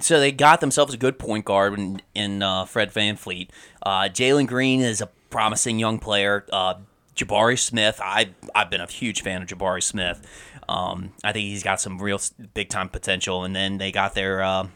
so 0.00 0.18
they 0.18 0.32
got 0.32 0.60
themselves 0.60 0.94
a 0.94 0.96
good 0.96 1.18
point 1.18 1.44
guard 1.44 1.78
in, 1.78 2.00
in 2.14 2.42
uh, 2.42 2.64
Fred 2.64 2.92
VanVleet. 2.92 3.48
Uh, 3.82 4.02
Jalen 4.02 4.46
Green 4.46 4.80
is 4.80 5.00
a 5.00 5.08
promising 5.30 5.78
young 5.78 5.98
player. 5.98 6.46
Uh, 6.52 6.74
Jabari 7.14 7.58
Smith, 7.58 8.00
I 8.02 8.30
I've 8.54 8.70
been 8.70 8.80
a 8.80 8.86
huge 8.86 9.22
fan 9.22 9.42
of 9.42 9.48
Jabari 9.48 9.82
Smith. 9.82 10.26
Um, 10.72 11.12
I 11.22 11.32
think 11.32 11.48
he's 11.48 11.62
got 11.62 11.80
some 11.80 12.00
real 12.00 12.18
big 12.54 12.70
time 12.70 12.88
potential. 12.88 13.44
And 13.44 13.54
then 13.54 13.76
they 13.78 13.92
got 13.92 14.14
their 14.14 14.42
uh, 14.42 14.68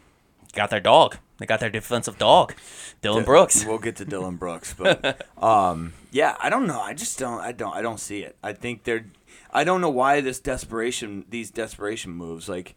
got 0.53 0.69
their 0.69 0.79
dog. 0.79 1.17
They 1.39 1.45
got 1.45 1.59
their 1.59 1.69
defensive 1.69 2.17
dog, 2.17 2.55
Dillon 3.01 3.23
Brooks. 3.23 3.63
We'll 3.63 3.77
get 3.77 3.95
to 3.97 4.05
Dillon 4.13 4.37
Brooks, 4.37 4.73
but 4.75 5.21
um, 5.41 5.93
yeah, 6.11 6.35
I 6.41 6.49
don't 6.49 6.65
know. 6.65 6.81
I 6.81 6.93
just 6.95 7.19
don't. 7.19 7.39
I 7.39 7.51
don't. 7.51 7.75
I 7.75 7.81
don't 7.83 7.99
see 7.99 8.21
it. 8.23 8.35
I 8.41 8.53
think 8.53 8.83
they're. 8.83 9.05
I 9.51 9.63
don't 9.63 9.79
know 9.81 9.89
why 9.89 10.19
this 10.21 10.39
desperation, 10.39 11.25
these 11.29 11.51
desperation 11.51 12.11
moves. 12.11 12.49
Like, 12.49 12.75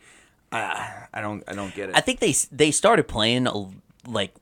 I, 0.52 1.06
I 1.14 1.22
don't. 1.22 1.42
I 1.48 1.54
don't 1.54 1.74
get 1.74 1.88
it. 1.88 1.96
I 1.96 2.00
think 2.00 2.20
they 2.20 2.34
they 2.52 2.70
started 2.70 3.08
playing 3.08 3.48
like 4.06 4.34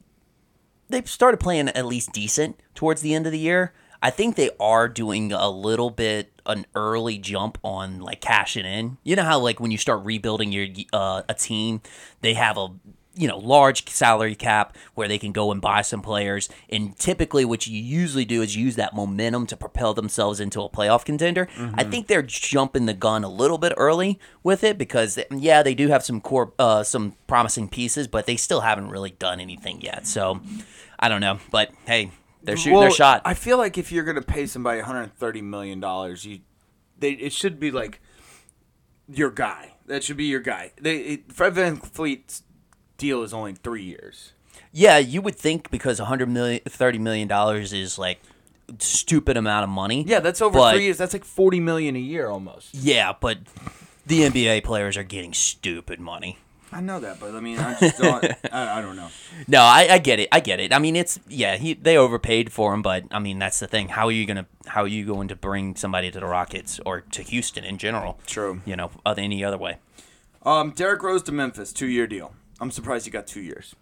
they 0.88 1.02
started 1.02 1.38
playing 1.38 1.68
at 1.68 1.86
least 1.86 2.12
decent 2.12 2.60
towards 2.74 3.02
the 3.02 3.14
end 3.14 3.26
of 3.26 3.32
the 3.32 3.38
year. 3.38 3.72
I 4.02 4.10
think 4.10 4.34
they 4.34 4.50
are 4.58 4.88
doing 4.88 5.32
a 5.32 5.48
little 5.48 5.90
bit 5.90 6.37
an 6.48 6.66
early 6.74 7.18
jump 7.18 7.58
on 7.62 8.00
like 8.00 8.20
cashing 8.20 8.64
in. 8.64 8.98
You 9.04 9.16
know 9.16 9.24
how 9.24 9.38
like 9.38 9.60
when 9.60 9.70
you 9.70 9.78
start 9.78 10.04
rebuilding 10.04 10.50
your 10.50 10.66
uh, 10.92 11.22
a 11.28 11.34
team, 11.34 11.82
they 12.22 12.34
have 12.34 12.56
a 12.56 12.68
you 13.14 13.26
know 13.26 13.36
large 13.38 13.88
salary 13.88 14.36
cap 14.36 14.76
where 14.94 15.08
they 15.08 15.18
can 15.18 15.32
go 15.32 15.50
and 15.50 15.60
buy 15.60 15.82
some 15.82 16.00
players 16.00 16.48
and 16.70 16.96
typically 16.98 17.44
what 17.44 17.66
you 17.66 17.76
usually 17.76 18.24
do 18.24 18.42
is 18.42 18.54
use 18.54 18.76
that 18.76 18.94
momentum 18.94 19.44
to 19.44 19.56
propel 19.56 19.92
themselves 19.92 20.38
into 20.38 20.62
a 20.62 20.70
playoff 20.70 21.04
contender. 21.04 21.48
I 21.74 21.82
think 21.82 22.06
they're 22.06 22.22
jumping 22.22 22.86
the 22.86 22.94
gun 22.94 23.24
a 23.24 23.28
little 23.28 23.58
bit 23.58 23.72
early 23.76 24.20
with 24.44 24.62
it 24.62 24.78
because 24.78 25.18
yeah 25.30 25.64
they 25.64 25.74
do 25.74 25.88
have 25.88 26.04
some 26.04 26.20
core 26.20 26.52
uh, 26.60 26.84
some 26.84 27.16
promising 27.26 27.68
pieces 27.68 28.06
but 28.06 28.26
they 28.26 28.36
still 28.36 28.60
haven't 28.60 28.88
really 28.88 29.10
done 29.10 29.40
anything 29.40 29.80
yet. 29.80 30.06
So 30.06 30.40
i 30.98 31.08
don't 31.08 31.20
know. 31.20 31.40
But 31.50 31.72
hey 31.86 32.12
they're 32.42 32.56
shooting 32.56 32.72
Well, 32.74 32.82
their 32.82 32.90
shot 32.90 33.22
I 33.24 33.34
feel 33.34 33.58
like 33.58 33.76
if 33.78 33.90
you're 33.92 34.04
gonna 34.04 34.22
pay 34.22 34.46
somebody 34.46 34.78
130 34.78 35.42
million 35.42 35.80
dollars, 35.80 36.24
you, 36.24 36.40
they 36.98 37.12
it 37.12 37.32
should 37.32 37.58
be 37.60 37.70
like 37.70 38.00
your 39.08 39.30
guy. 39.30 39.74
That 39.86 40.04
should 40.04 40.16
be 40.18 40.24
your 40.24 40.40
guy. 40.40 40.72
They 40.80 40.98
it, 40.98 41.32
Fred 41.32 41.54
VanVleet's 41.54 42.42
deal 42.98 43.22
is 43.22 43.32
only 43.32 43.54
three 43.54 43.84
years. 43.84 44.32
yeah 44.72 44.98
you 44.98 45.22
would 45.22 45.36
think 45.36 45.70
because 45.70 45.98
100 46.00 46.28
million 46.28 46.60
30 46.66 46.98
million 46.98 47.28
dollars 47.28 47.72
is 47.72 47.98
like 47.98 48.20
stupid 48.80 49.36
amount 49.36 49.64
of 49.64 49.70
money 49.70 50.04
Yeah, 50.06 50.20
that's 50.20 50.42
over 50.42 50.58
But- 50.58 50.74
three 50.74 50.84
years. 50.84 50.98
That's 50.98 51.12
like 51.14 51.24
40 51.24 51.60
million 51.60 51.96
a 51.96 52.00
year 52.00 52.28
almost. 52.28 52.74
yeah 52.74 53.12
but 53.18 53.38
the 54.06 54.22
nba 54.22 54.62
players 54.64 54.96
are 54.96 55.02
getting 55.04 55.32
stupid 55.32 56.00
money 56.00 56.38
I 56.70 56.80
know 56.80 57.00
that, 57.00 57.18
but 57.18 57.34
I 57.34 57.40
mean, 57.40 57.58
I 57.58 57.78
just 57.78 57.98
don't. 57.98 58.24
I, 58.52 58.78
I 58.78 58.82
don't 58.82 58.96
know. 58.96 59.08
No, 59.46 59.60
I, 59.60 59.88
I 59.90 59.98
get 59.98 60.20
it. 60.20 60.28
I 60.30 60.40
get 60.40 60.60
it. 60.60 60.72
I 60.72 60.78
mean, 60.78 60.96
it's 60.96 61.18
yeah, 61.28 61.56
he 61.56 61.74
they 61.74 61.96
overpaid 61.96 62.52
for 62.52 62.74
him, 62.74 62.82
but 62.82 63.04
I 63.10 63.18
mean 63.18 63.38
that's 63.38 63.58
the 63.58 63.66
thing. 63.66 63.88
How 63.88 64.06
are 64.06 64.12
you 64.12 64.26
gonna 64.26 64.46
how 64.66 64.82
are 64.82 64.88
you 64.88 65.06
going 65.06 65.28
to 65.28 65.36
bring 65.36 65.76
somebody 65.76 66.10
to 66.10 66.20
the 66.20 66.26
Rockets 66.26 66.78
or 66.84 67.00
to 67.00 67.22
Houston 67.22 67.64
in 67.64 67.78
general? 67.78 68.18
True. 68.26 68.60
You 68.66 68.76
know, 68.76 68.90
other 69.06 69.22
any 69.22 69.42
other 69.42 69.58
way. 69.58 69.78
Um, 70.42 70.70
Derrick 70.70 71.02
Rose 71.02 71.22
to 71.24 71.32
Memphis, 71.32 71.72
two 71.72 71.86
year 71.86 72.06
deal. 72.06 72.34
I'm 72.60 72.70
surprised 72.70 73.04
he 73.04 73.10
got 73.10 73.26
two 73.26 73.40
years. 73.40 73.74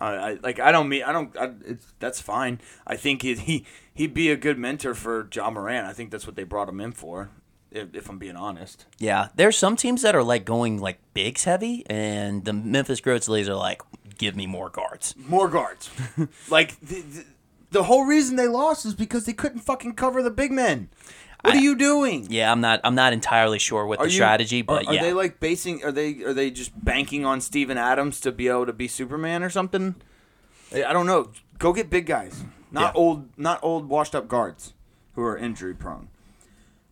I, 0.00 0.14
I 0.14 0.38
like. 0.42 0.58
I 0.58 0.72
don't 0.72 0.88
mean. 0.88 1.02
I 1.02 1.12
don't. 1.12 1.36
I, 1.36 1.52
it's, 1.64 1.86
that's 1.98 2.20
fine. 2.20 2.60
I 2.86 2.96
think 2.96 3.22
he 3.22 3.34
he 3.34 3.66
he'd 3.94 4.14
be 4.14 4.30
a 4.30 4.36
good 4.36 4.58
mentor 4.58 4.94
for 4.94 5.28
Ja 5.32 5.50
Morant. 5.50 5.86
I 5.86 5.92
think 5.92 6.10
that's 6.10 6.26
what 6.26 6.36
they 6.36 6.44
brought 6.44 6.68
him 6.68 6.80
in 6.80 6.92
for. 6.92 7.30
If, 7.74 7.94
if 7.94 8.08
I'm 8.10 8.18
being 8.18 8.36
honest. 8.36 8.86
Yeah, 8.98 9.28
there's 9.34 9.56
some 9.56 9.76
teams 9.76 10.02
that 10.02 10.14
are 10.14 10.22
like 10.22 10.44
going 10.44 10.78
like 10.80 10.98
bigs 11.14 11.44
heavy, 11.44 11.84
and 11.88 12.44
the 12.44 12.52
Memphis 12.52 13.00
Grizzlies 13.00 13.48
are 13.48 13.54
like, 13.54 13.80
give 14.18 14.36
me 14.36 14.46
more 14.46 14.68
guards. 14.68 15.14
more 15.16 15.48
guards. 15.48 15.90
like 16.50 16.78
the, 16.80 17.00
the, 17.00 17.24
the 17.70 17.82
whole 17.84 18.04
reason 18.04 18.36
they 18.36 18.46
lost 18.48 18.84
is 18.84 18.94
because 18.94 19.24
they 19.24 19.32
couldn't 19.32 19.60
fucking 19.60 19.94
cover 19.94 20.22
the 20.22 20.30
big 20.30 20.52
men. 20.52 20.90
What 21.42 21.54
I- 21.54 21.58
are 21.58 21.60
you 21.60 21.74
doing? 21.74 22.26
Yeah, 22.30 22.52
I'm 22.52 22.60
not. 22.60 22.80
I'm 22.84 22.94
not 22.94 23.12
entirely 23.12 23.58
sure 23.58 23.86
what 23.86 23.98
Are 23.98 24.04
the 24.04 24.10
you- 24.12 24.16
strategy, 24.16 24.62
but 24.62 24.86
are, 24.86 24.94
yeah, 24.94 25.02
they 25.02 25.12
like 25.12 25.40
basing? 25.40 25.82
Are 25.82 25.90
they 25.92 26.22
are 26.22 26.32
they 26.34 26.50
just 26.50 26.72
banking 26.84 27.24
on 27.24 27.40
Steven 27.40 27.78
Adams 27.78 28.20
to 28.20 28.30
be 28.32 28.48
able 28.48 28.66
to 28.66 28.72
be 28.72 28.86
Superman 28.86 29.42
or 29.42 29.50
something? 29.50 29.94
I 30.74 30.84
I 30.84 30.92
don't 30.92 31.06
know. 31.06 31.30
Go 31.58 31.72
get 31.72 31.88
big 31.90 32.06
guys, 32.06 32.44
not 32.70 32.94
Yeah. 32.94 33.00
old, 33.00 33.38
not 33.38 33.58
old 33.62 33.88
washed 33.88 34.14
up 34.14 34.28
guards 34.28 34.74
who 35.14 35.22
are 35.22 35.36
injury 35.36 35.74
prone. 35.74 36.08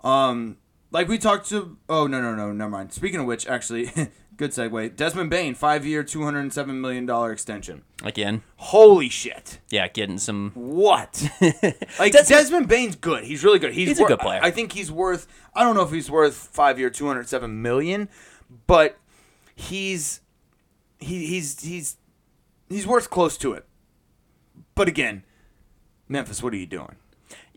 Um, 0.03 0.57
like 0.91 1.09
we 1.09 1.19
talked 1.19 1.49
to. 1.51 1.77
Oh 1.89 2.07
no 2.07 2.21
no 2.21 2.35
no 2.35 2.53
never 2.53 2.71
mind. 2.71 2.93
Speaking 2.93 3.21
of 3.21 3.27
which, 3.27 3.47
actually, 3.47 3.85
good 4.37 4.51
segue. 4.51 4.97
Desmond 4.97 5.31
Bane, 5.31 5.55
five 5.55 5.87
year, 5.87 6.03
two 6.03 6.23
hundred 6.25 6.41
and 6.41 6.53
seven 6.53 6.81
million 6.81 7.07
dollar 7.07 7.33
extension. 7.33 7.83
again, 8.03 8.43
Holy 8.57 9.09
shit. 9.09 9.61
yeah, 9.71 9.89
getting 9.89 10.19
some. 10.19 10.53
What? 10.55 11.31
like 11.41 12.13
Desmond- 12.13 12.29
Desmond, 12.29 12.69
Bane's 12.69 12.97
good. 12.97 13.25
He's 13.25 13.45
really 13.45 13.59
good. 13.59 13.73
He's, 13.75 13.89
He's 13.89 14.01
a 14.01 14.05
good 14.05 14.19
player. 14.21 14.41
I 14.43 14.51
think 14.51 14.73
he's 14.73 14.91
worth. 14.91 15.27
I 15.55 15.63
don't 15.63 15.75
know 15.75 15.83
if 15.83 15.91
he's 15.93 16.11
worth 16.11 16.35
five 16.35 16.79
year, 16.79 16.91
two 16.91 17.07
hundred 17.07 17.29
seven 17.29 17.63
million, 17.63 18.09
but 18.67 18.99
he's 19.55 20.21
he, 20.99 21.27
he's 21.27 21.61
he's 21.61 21.97
he's 22.69 22.87
worth 22.87 23.11
close 23.11 23.37
to 23.39 23.53
it. 23.53 23.65
But 24.75 24.89
again, 24.89 25.25
Memphis, 26.09 26.43
what 26.43 26.53
are 26.55 26.57
you 26.57 26.67
doing? 26.67 26.97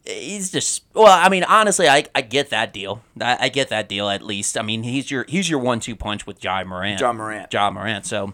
He's 0.05 0.51
just. 0.51 0.83
Well, 0.93 1.07
I 1.07 1.29
mean, 1.29 1.43
honestly, 1.45 1.87
I, 1.87 2.05
I 2.13 2.21
get 2.21 2.49
that 2.49 2.73
deal. 2.73 3.01
I, 3.21 3.37
I 3.41 3.49
get 3.49 3.69
that 3.69 3.87
deal 3.87 4.09
at 4.09 4.21
least. 4.21 4.57
I 4.57 4.61
mean, 4.61 4.83
he's 4.83 5.09
your 5.09 5.25
he's 5.27 5.49
your 5.49 5.59
one 5.59 5.79
two 5.79 5.95
punch 5.95 6.27
with 6.27 6.43
Ja 6.43 6.63
Morant. 6.63 6.99
Ja 6.99 7.13
Morant. 7.13 7.51
Ja 7.53 7.69
Morant. 7.71 8.05
So, 8.05 8.33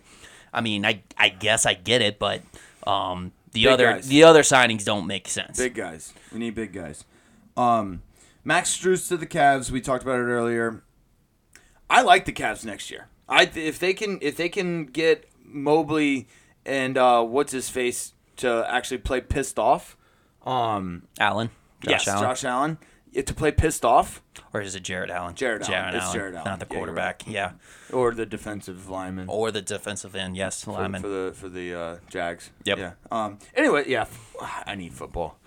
I 0.52 0.62
mean, 0.62 0.84
I 0.86 1.04
I 1.18 1.30
guess 1.30 1.66
I 1.68 1.76
get 1.76 2.02
it, 2.02 2.18
but 2.18 2.42
um, 2.88 3.34
the 3.52 3.64
Big 3.66 3.68
other 3.68 3.94
guys. 3.94 4.08
the 4.08 4.24
other 4.24 4.42
signings 4.42 4.84
don't 4.84 5.06
make 5.06 5.28
sense. 5.28 5.58
Big 5.60 5.76
guys. 5.76 6.14
We 6.34 6.40
need 6.40 6.56
big 6.56 6.74
guys. 6.74 7.06
Um, 7.56 8.02
Max 8.44 8.76
Strus 8.76 9.08
to 9.10 9.18
the 9.18 9.28
Cavs. 9.28 9.70
We 9.70 9.80
talked 9.82 10.02
about 10.04 10.20
it 10.20 10.24
earlier. 10.24 10.82
I 11.88 12.02
like 12.02 12.26
the 12.26 12.34
Cavs 12.34 12.66
next 12.66 12.90
year. 12.90 13.10
I 13.28 13.44
if 13.54 13.78
they 13.78 13.94
can 13.94 14.18
if 14.22 14.38
they 14.38 14.50
can 14.50 14.86
get 14.86 15.30
Mobley 15.44 16.28
and 16.66 16.98
uh, 16.98 17.24
what's 17.24 17.52
his 17.52 17.70
face 17.70 18.14
to 18.38 18.66
actually 18.68 19.00
play 19.00 19.22
pissed 19.22 19.60
off. 19.60 19.96
Um, 20.46 21.04
Allen. 21.20 21.52
Josh 21.82 21.92
yes, 21.92 22.08
Allen. 22.08 22.24
Josh 22.24 22.44
Allen. 22.44 22.78
To 23.16 23.34
play 23.34 23.52
pissed 23.52 23.84
off 23.84 24.22
Or 24.54 24.62
is 24.62 24.76
it 24.76 24.84
Jarrett 24.84 25.10
Allen? 25.10 25.34
Jarrett 25.34 25.68
Allen. 25.68 25.96
It's 25.96 26.14
Jarrett 26.14 26.36
Allen. 26.36 26.46
Not 26.46 26.60
the 26.60 26.68
Yeah, 26.70 26.74
you're 26.76 26.80
quarterback. 26.80 27.24
Yeah. 27.28 27.52
or 27.92 28.14
the 28.14 28.26
defensive 28.28 28.88
lineman. 28.88 29.28
Or 29.30 29.50
the 29.50 29.64
defensive 29.64 30.16
end. 30.16 30.38
Yes, 30.38 30.64
for, 30.64 30.74
lineman. 30.74 31.02
for 31.02 31.08
the 31.08 31.34
for 31.36 31.50
the 31.50 31.74
uh, 31.74 31.98
Jags. 32.10 32.52
Yep. 32.66 32.78
Yeah. 32.78 32.92
Um. 33.12 33.40
Anyway, 33.56 33.86
yeah. 33.88 34.06
I 34.42 34.76
need 34.76 34.94
football. 34.94 35.40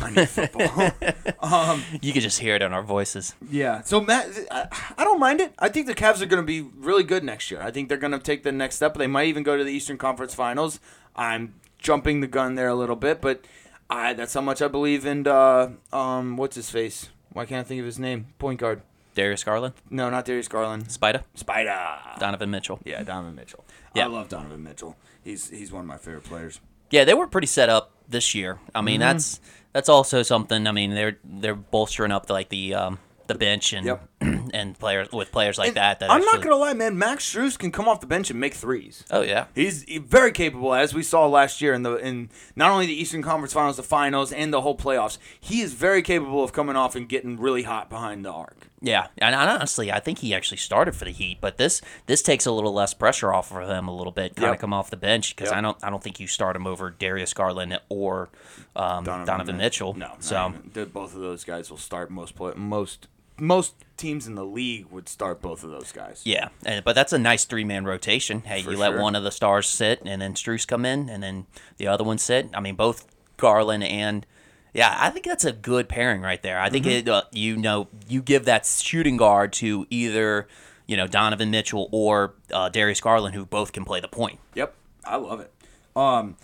I 0.00 0.10
need 0.10 0.28
football. 0.28 0.92
um. 1.40 1.82
you 2.00 2.12
could 2.12 2.22
just 2.22 2.38
hear 2.38 2.54
it 2.54 2.62
in 2.62 2.72
our 2.72 2.82
voices. 2.82 3.34
Yeah. 3.50 3.82
So 3.82 4.00
Matt, 4.00 4.28
I, 4.52 4.68
I 4.96 5.02
don't 5.04 5.18
mind 5.18 5.40
it. 5.40 5.52
I 5.58 5.70
think 5.70 5.88
the 5.88 5.94
Cavs 5.94 6.22
are 6.22 6.26
going 6.26 6.42
to 6.42 6.46
be 6.46 6.60
really 6.60 7.02
good 7.02 7.24
next 7.24 7.50
year. 7.50 7.60
I 7.60 7.72
think 7.72 7.88
they're 7.88 7.98
going 7.98 8.12
to 8.12 8.18
take 8.20 8.44
the 8.44 8.52
next 8.52 8.76
step. 8.76 8.94
They 8.94 9.08
might 9.08 9.26
even 9.26 9.42
go 9.42 9.56
to 9.56 9.64
the 9.64 9.72
Eastern 9.72 9.98
Conference 9.98 10.32
Finals. 10.34 10.78
I'm 11.16 11.54
jumping 11.78 12.20
the 12.20 12.26
gun 12.28 12.54
there 12.54 12.68
a 12.68 12.74
little 12.74 12.96
bit, 12.96 13.20
but 13.20 13.44
I 13.90 14.12
that's 14.14 14.34
how 14.34 14.40
much 14.40 14.62
I 14.62 14.68
believe 14.68 15.04
in. 15.06 15.26
Uh, 15.26 15.72
um, 15.92 16.36
what's 16.36 16.56
his 16.56 16.70
face? 16.70 17.10
Why 17.32 17.44
can't 17.46 17.64
I 17.64 17.68
think 17.68 17.80
of 17.80 17.86
his 17.86 17.98
name? 17.98 18.26
Point 18.38 18.60
guard. 18.60 18.82
Darius 19.14 19.44
Garland, 19.44 19.74
No, 19.90 20.10
not 20.10 20.24
Darius 20.24 20.48
Garland. 20.48 20.90
Spider, 20.90 21.22
Spider. 21.34 21.78
Donovan 22.18 22.50
Mitchell. 22.50 22.80
Yeah, 22.84 23.00
Donovan 23.04 23.36
Mitchell. 23.36 23.64
Yeah. 23.94 24.04
I 24.04 24.08
love 24.08 24.28
Donovan 24.28 24.62
Mitchell. 24.64 24.96
He's 25.22 25.50
he's 25.50 25.70
one 25.70 25.82
of 25.82 25.86
my 25.86 25.98
favorite 25.98 26.24
players. 26.24 26.60
Yeah, 26.90 27.04
they 27.04 27.14
were 27.14 27.28
pretty 27.28 27.46
set 27.46 27.68
up 27.68 27.92
this 28.08 28.34
year. 28.34 28.58
I 28.74 28.80
mean, 28.82 29.00
Mm-hmm. 29.00 29.12
that's 29.12 29.40
that's 29.72 29.88
also 29.88 30.22
something. 30.24 30.66
I 30.66 30.72
mean, 30.72 30.94
they're 30.94 31.18
they're 31.24 31.54
bolstering 31.54 32.10
up 32.10 32.26
the, 32.26 32.32
like 32.32 32.48
the 32.48 32.74
um, 32.74 32.98
the 33.28 33.34
bench 33.36 33.72
and 33.72 33.86
Yep. 33.86 34.08
and 34.54 34.78
players 34.78 35.10
with 35.12 35.30
players 35.32 35.58
like 35.58 35.68
And 35.68 35.76
that. 35.76 36.00
that 36.00 36.10
I'm 36.10 36.22
not 36.24 36.42
gonna 36.42 36.56
lie, 36.56 36.72
man. 36.74 36.98
Max 36.98 37.32
Strus 37.32 37.58
can 37.58 37.70
come 37.72 37.88
off 37.88 38.00
the 38.00 38.06
bench 38.06 38.30
and 38.30 38.38
make 38.40 38.54
threes. 38.54 39.04
Oh 39.10 39.22
yeah, 39.22 39.46
He's 39.54 39.82
very 39.84 40.32
capable, 40.32 40.74
as 40.74 40.94
we 40.94 41.02
saw 41.02 41.26
last 41.26 41.60
year 41.60 41.74
in 41.74 41.82
the 41.82 41.96
in 41.96 42.30
not 42.56 42.70
only 42.70 42.86
the 42.86 42.94
Eastern 43.00 43.22
Conference 43.22 43.52
Finals, 43.52 43.76
the 43.76 43.82
finals, 43.82 44.32
and 44.32 44.52
the 44.52 44.60
whole 44.62 44.76
playoffs. 44.76 45.18
He 45.40 45.60
is 45.60 45.72
very 45.74 46.02
capable 46.02 46.42
of 46.44 46.52
coming 46.52 46.76
off 46.76 46.94
and 46.96 47.08
getting 47.08 47.38
really 47.38 47.62
hot 47.64 47.88
behind 47.90 48.24
the 48.24 48.30
arc. 48.30 48.68
yeah. 48.80 49.06
And 49.18 49.34
honestly, 49.34 49.90
I 49.92 50.00
think 50.00 50.18
he 50.18 50.34
actually 50.34 50.58
started 50.58 50.94
for 50.96 51.04
the 51.04 51.10
Heat, 51.12 51.38
but 51.40 51.56
this 51.58 51.80
this 52.06 52.22
takes 52.22 52.46
a 52.46 52.52
little 52.52 52.72
less 52.72 52.94
pressure 52.94 53.32
off 53.32 53.50
of 53.52 53.68
him 53.68 53.88
a 53.88 53.94
little 53.96 54.12
bit. 54.12 54.36
Kind 54.36 54.48
of 54.48 54.54
Yep. 54.54 54.60
come 54.60 54.72
off 54.74 54.90
the 54.90 54.96
bench 54.96 55.34
because 55.36 55.50
Yep. 55.50 55.58
I 55.58 55.60
don't 55.60 55.78
I 55.82 55.90
don't 55.90 56.02
think 56.02 56.20
you 56.20 56.26
start 56.26 56.56
him 56.56 56.66
over 56.66 56.90
Darius 56.90 57.32
Garland 57.34 57.78
or 57.88 58.28
um, 58.76 59.04
Donovan, 59.04 59.56
Mitchell. 59.56 59.94
No, 59.94 60.12
so 60.18 60.52
even. 60.74 60.88
Both 60.90 61.14
of 61.14 61.20
those 61.20 61.44
guys 61.44 61.70
will 61.70 61.78
start 61.78 62.10
most 62.10 62.34
play, 62.34 62.52
most 62.56 63.06
most 63.38 63.74
teams 63.96 64.26
in 64.26 64.34
the 64.34 64.44
league 64.44 64.86
would 64.90 65.08
start 65.08 65.40
both 65.42 65.64
of 65.64 65.70
those 65.70 65.92
guys. 65.92 66.22
Yeah, 66.24 66.48
and, 66.64 66.84
but 66.84 66.94
that's 66.94 67.12
a 67.12 67.18
nice 67.18 67.44
three 67.44 67.64
man 67.64 67.84
rotation. 67.84 68.40
Hey, 68.42 68.62
For 68.62 68.72
you 68.72 68.76
let 68.78 68.92
sure. 68.92 69.00
one 69.02 69.14
of 69.16 69.24
the 69.24 69.30
stars 69.30 69.68
sit, 69.68 70.00
and 70.04 70.20
then 70.22 70.34
Strus 70.34 70.66
come 70.66 70.84
in, 70.84 71.08
and 71.08 71.22
then 71.22 71.46
the 71.76 71.86
other 71.88 72.04
one 72.04 72.18
sit. 72.18 72.48
I 72.54 72.60
mean, 72.60 72.74
both 72.76 73.06
Garland 73.36 73.82
and 73.84 74.24
yeah, 74.72 74.96
I 74.98 75.10
think 75.10 75.24
that's 75.24 75.44
a 75.44 75.52
good 75.52 75.88
pairing 75.88 76.20
right 76.20 76.42
there. 76.42 76.58
I 76.58 76.64
Mm-hmm. 76.66 76.72
think 76.72 76.86
it, 76.86 77.08
uh, 77.08 77.22
you 77.32 77.56
know 77.56 77.88
you 78.08 78.22
give 78.22 78.44
that 78.46 78.66
shooting 78.66 79.16
guard 79.16 79.52
to 79.54 79.86
either 79.90 80.48
you 80.86 80.96
know 80.96 81.06
Donovan 81.06 81.50
Mitchell 81.50 81.88
or 81.92 82.34
uh, 82.52 82.68
Darius 82.68 83.00
Garland, 83.00 83.34
who 83.34 83.46
both 83.46 83.72
can 83.72 83.84
play 83.84 84.00
the 84.00 84.08
point. 84.08 84.38
Yep, 84.54 84.74
I 85.04 85.16
love 85.16 85.40
it. 85.40 85.52
Um, 85.96 86.36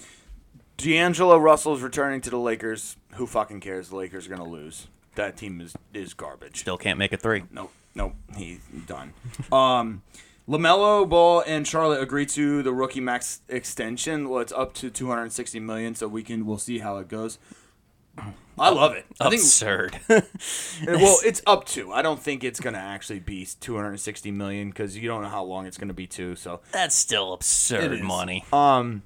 D'Angelo 0.77 1.37
Russell's 1.39 1.83
returning 1.83 2.21
to 2.23 2.31
the 2.31 2.39
Lakers. 2.39 2.97
Who 3.15 3.27
fucking 3.27 3.61
cares? 3.61 3.89
The 3.91 3.97
Lakers 3.97 4.27
are 4.27 4.31
gonna 4.31 4.49
lose. 4.49 4.87
That 5.15 5.37
team 5.37 5.61
is 5.61 5.75
is 5.93 6.15
garbage. 6.15 6.59
Still 6.59 6.79
can't 6.79 6.99
make 6.99 7.13
a 7.13 7.17
three. 7.17 7.45
Nope, 7.51 7.73
nope, 7.95 8.15
he's 8.37 8.61
done. 8.87 9.13
Um, 9.53 10.03
LaMelo 10.49 11.09
Ball 11.09 11.43
and 11.47 11.67
Charlotte 11.67 12.03
agreed 12.03 12.29
to 12.31 12.63
the 12.63 12.73
rookie 12.73 13.01
max 13.01 13.41
extension. 13.49 14.29
Well, 14.29 14.41
it's 14.41 14.53
up 14.53 14.75
to 14.75 14.91
260 14.91 15.61
million, 15.61 15.95
so 15.95 16.09
we 16.09 16.23
can 16.23 16.47
we'll 16.47 16.59
see 16.59 16.79
how 16.79 16.99
it 16.99 17.09
goes. 17.09 17.39
I 18.59 18.69
love 18.69 18.93
it. 18.93 19.07
I 19.19 19.31
think 19.31 19.41
Absurd. 19.41 19.99
well, 20.09 21.19
it's 21.25 21.41
up 21.47 21.65
to. 21.69 21.93
I 21.93 22.03
don't 22.03 22.21
think 22.21 22.45
it's 22.45 22.61
gonna 22.61 22.79
actually 22.79 23.21
be 23.21 23.47
260 23.61 24.31
million 24.33 24.69
because 24.69 24.97
you 24.97 25.09
don't 25.09 25.23
know 25.23 25.29
how 25.29 25.45
long 25.45 25.67
it's 25.67 25.79
gonna 25.79 25.95
be 25.95 26.07
too. 26.07 26.37
So 26.37 26.61
that's 26.73 26.95
still 26.95 27.33
absurd 27.33 28.03
money. 28.03 28.45
um, 28.53 29.03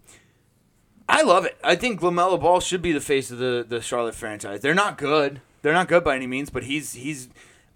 I 1.08 1.22
love 1.22 1.44
it. 1.44 1.56
I 1.62 1.76
think 1.76 2.00
LaMelo 2.00 2.40
Ball 2.40 2.60
should 2.60 2.82
be 2.82 2.92
the 2.92 3.00
face 3.00 3.30
of 3.30 3.38
the 3.38 3.64
the 3.68 3.80
Charlotte 3.80 4.14
franchise. 4.14 4.60
They're 4.60 4.74
not 4.74 4.98
good. 4.98 5.40
They're 5.64 5.72
not 5.72 5.88
good 5.88 6.04
by 6.04 6.14
any 6.14 6.26
means, 6.26 6.50
but 6.50 6.64
he's 6.64 6.92
he's 6.92 7.30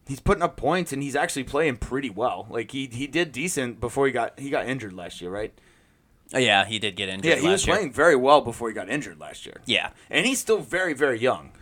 he's 0.06 0.20
putting 0.20 0.42
up 0.42 0.58
points 0.58 0.92
and 0.92 1.02
he's 1.02 1.16
actually 1.16 1.44
playing 1.44 1.78
pretty 1.78 2.10
well. 2.10 2.46
Like 2.50 2.70
he 2.72 2.86
he 2.86 3.06
did 3.06 3.32
decent 3.32 3.80
before 3.80 4.04
he 4.04 4.12
got 4.12 4.38
he 4.38 4.50
got 4.50 4.66
injured 4.68 4.92
last 4.92 5.22
year, 5.22 5.30
right? 5.30 5.54
Oh, 6.34 6.38
yeah, 6.38 6.66
he 6.66 6.78
did 6.78 6.94
get 6.96 7.08
injured. 7.08 7.24
Yeah, 7.24 7.36
he 7.40 7.48
was 7.48 7.66
year. 7.66 7.74
playing 7.76 7.92
very 7.94 8.14
well 8.14 8.42
before 8.42 8.68
he 8.68 8.74
got 8.74 8.90
injured 8.90 9.18
last 9.18 9.46
year. 9.46 9.62
Yeah, 9.64 9.92
And 10.10 10.26
he's 10.26 10.38
still 10.38 10.58
very 10.58 10.92
very 10.92 11.18
young. 11.18 11.52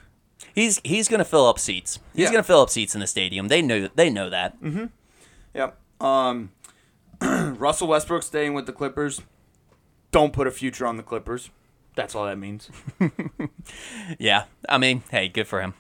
he's 0.53 0.81
he's 0.83 1.07
gonna 1.09 1.25
fill 1.25 1.47
up 1.47 1.61
seats. 1.61 2.01
He's 2.13 2.25
Yeah. 2.25 2.33
gonna 2.33 2.43
fill 2.43 2.61
up 2.63 2.71
seats 2.71 2.93
in 2.97 3.01
the 3.01 3.07
stadium. 3.07 3.47
They 3.47 3.63
know 3.63 3.89
they 3.95 4.11
know 4.11 4.29
that. 4.29 4.57
Yep. 5.55 5.79
Um, 6.01 6.51
Russell 7.23 7.87
Westbrook 7.87 8.25
staying 8.25 8.55
with 8.55 8.67
the 8.67 8.73
Clippers. 8.73 9.23
Don't 10.11 10.33
put 10.33 10.49
a 10.49 10.51
future 10.51 10.89
on 10.89 10.97
the 10.97 11.05
Clippers. 11.05 11.51
That's 11.95 12.17
all 12.17 12.25
that 12.27 12.37
means. 12.37 12.69
Yeah, 14.19 14.45
I 14.69 14.79
mean, 14.79 15.03
hey, 15.11 15.29
good 15.29 15.47
for 15.49 15.61
him. 15.61 15.75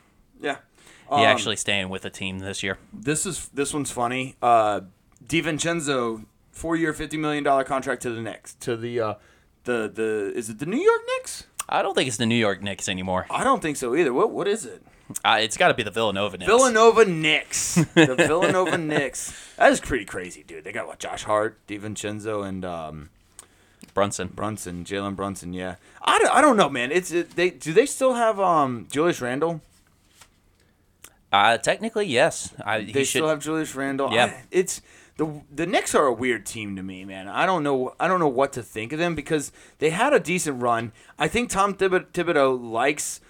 Yeah. 1.10 1.16
He 1.18 1.24
Um, 1.24 1.30
actually 1.30 1.56
staying 1.56 1.88
with 1.88 2.02
the 2.02 2.10
team 2.10 2.38
this 2.40 2.62
year. 2.62 2.78
This 2.92 3.26
is 3.26 3.48
this 3.54 3.72
one's 3.72 3.90
funny. 3.90 4.36
Uh, 4.42 4.80
DiVincenzo, 5.26 6.24
four 6.52 6.76
year, 6.76 6.92
fifty 6.92 7.16
million 7.16 7.44
dollar 7.44 7.64
contract 7.64 8.02
to 8.02 8.10
the 8.10 8.20
Knicks. 8.20 8.54
To 8.60 8.76
the 8.76 9.00
uh, 9.00 9.14
the 9.64 9.90
the 9.92 10.32
is 10.34 10.48
it 10.50 10.58
the 10.58 10.66
New 10.66 10.80
York 10.80 11.02
Knicks? 11.16 11.44
I 11.68 11.82
don't 11.82 11.94
think 11.94 12.06
it's 12.08 12.16
the 12.16 12.26
New 12.26 12.36
York 12.36 12.62
Knicks 12.62 12.88
anymore. 12.88 13.26
I 13.30 13.42
don't 13.44 13.60
think 13.60 13.76
so 13.76 13.94
either. 13.96 14.12
What 14.12 14.30
what 14.30 14.46
is 14.48 14.64
it? 14.64 14.82
Uh, 15.24 15.38
it's 15.40 15.56
got 15.56 15.68
to 15.68 15.74
be 15.74 15.84
the 15.84 15.90
Villanova 15.90 16.36
Knicks. 16.36 16.50
Villanova 16.50 17.04
Knicks. 17.04 17.74
the 17.94 18.14
Villanova 18.16 18.76
Knicks. 18.76 19.32
That 19.56 19.70
is 19.70 19.78
pretty 19.80 20.04
crazy, 20.04 20.42
dude. 20.42 20.64
They 20.64 20.72
got 20.72 20.88
what 20.88 20.98
Josh 20.98 21.22
Hart, 21.22 21.64
DiVincenzo, 21.68 22.44
and 22.44 22.64
um, 22.64 23.10
Brunson. 23.94 24.28
Brunson, 24.34 24.84
Jalen 24.84 25.14
Brunson. 25.14 25.52
Yeah, 25.52 25.76
I 26.02 26.18
don't, 26.18 26.34
I 26.34 26.40
don't 26.40 26.56
know, 26.56 26.68
man. 26.68 26.90
It's 26.90 27.12
it, 27.12 27.36
they 27.36 27.50
do 27.50 27.72
they 27.72 27.86
still 27.86 28.14
have 28.14 28.40
um 28.40 28.88
Julius 28.90 29.20
Randle? 29.20 29.60
Uh, 31.32 31.58
technically, 31.58 32.06
yes. 32.06 32.54
I, 32.64 32.80
he 32.80 32.92
They 32.92 33.00
should. 33.04 33.18
still 33.18 33.28
have 33.28 33.40
Julius 33.40 33.74
Randle. 33.74 34.12
Yeah. 34.12 34.26
I- 34.26 34.44
it's 34.50 34.80
the 35.16 35.42
the 35.52 35.66
Knicks 35.66 35.94
are 35.94 36.06
a 36.06 36.12
weird 36.12 36.44
team 36.46 36.76
to 36.76 36.82
me, 36.82 37.04
man. 37.04 37.26
I 37.28 37.46
don't 37.46 37.62
know. 37.62 37.94
I 37.98 38.06
don't 38.06 38.20
know 38.20 38.28
what 38.28 38.52
to 38.54 38.62
think 38.62 38.92
of 38.92 38.98
them 38.98 39.14
because 39.14 39.50
they 39.78 39.90
had 39.90 40.12
a 40.12 40.20
decent 40.20 40.62
run. 40.62 40.92
I 41.18 41.26
think 41.28 41.50
Tom 41.50 41.74
Thibod- 41.74 42.12
Thibodeau 42.12 42.58
likes. 42.70 43.20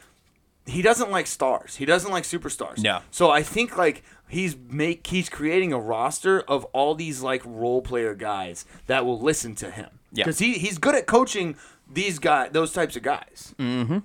He 0.67 0.83
doesn't 0.83 1.13
like 1.13 1.29
stars. 1.29 1.77
He 1.77 1.85
doesn't 1.85 2.11
like 2.11 2.25
superstars. 2.25 2.79
No. 2.79 3.01
So 3.13 3.31
I 3.31 3.43
think 3.45 3.77
like 3.79 4.03
he's 4.29 4.57
make 4.69 5.07
he's 5.07 5.29
creating 5.29 5.73
a 5.73 5.79
roster 5.79 6.41
of 6.43 6.65
all 6.67 6.97
these 6.97 7.23
like 7.23 7.43
role 7.45 7.83
player 7.83 8.15
guys 8.17 8.65
that 8.89 9.07
will 9.07 9.21
listen 9.21 9.55
to 9.57 9.71
him. 9.71 9.91
Yeah. 10.13 10.25
because 10.25 10.41
he 10.41 10.55
he's 10.55 10.79
good 10.79 10.95
at 10.97 11.07
coaching 11.07 11.55
these 11.93 12.19
guys, 12.19 12.51
those 12.53 12.73
types 12.73 12.97
of 12.97 13.03
guys. 13.05 13.55
Mm-hmm. 13.61 13.99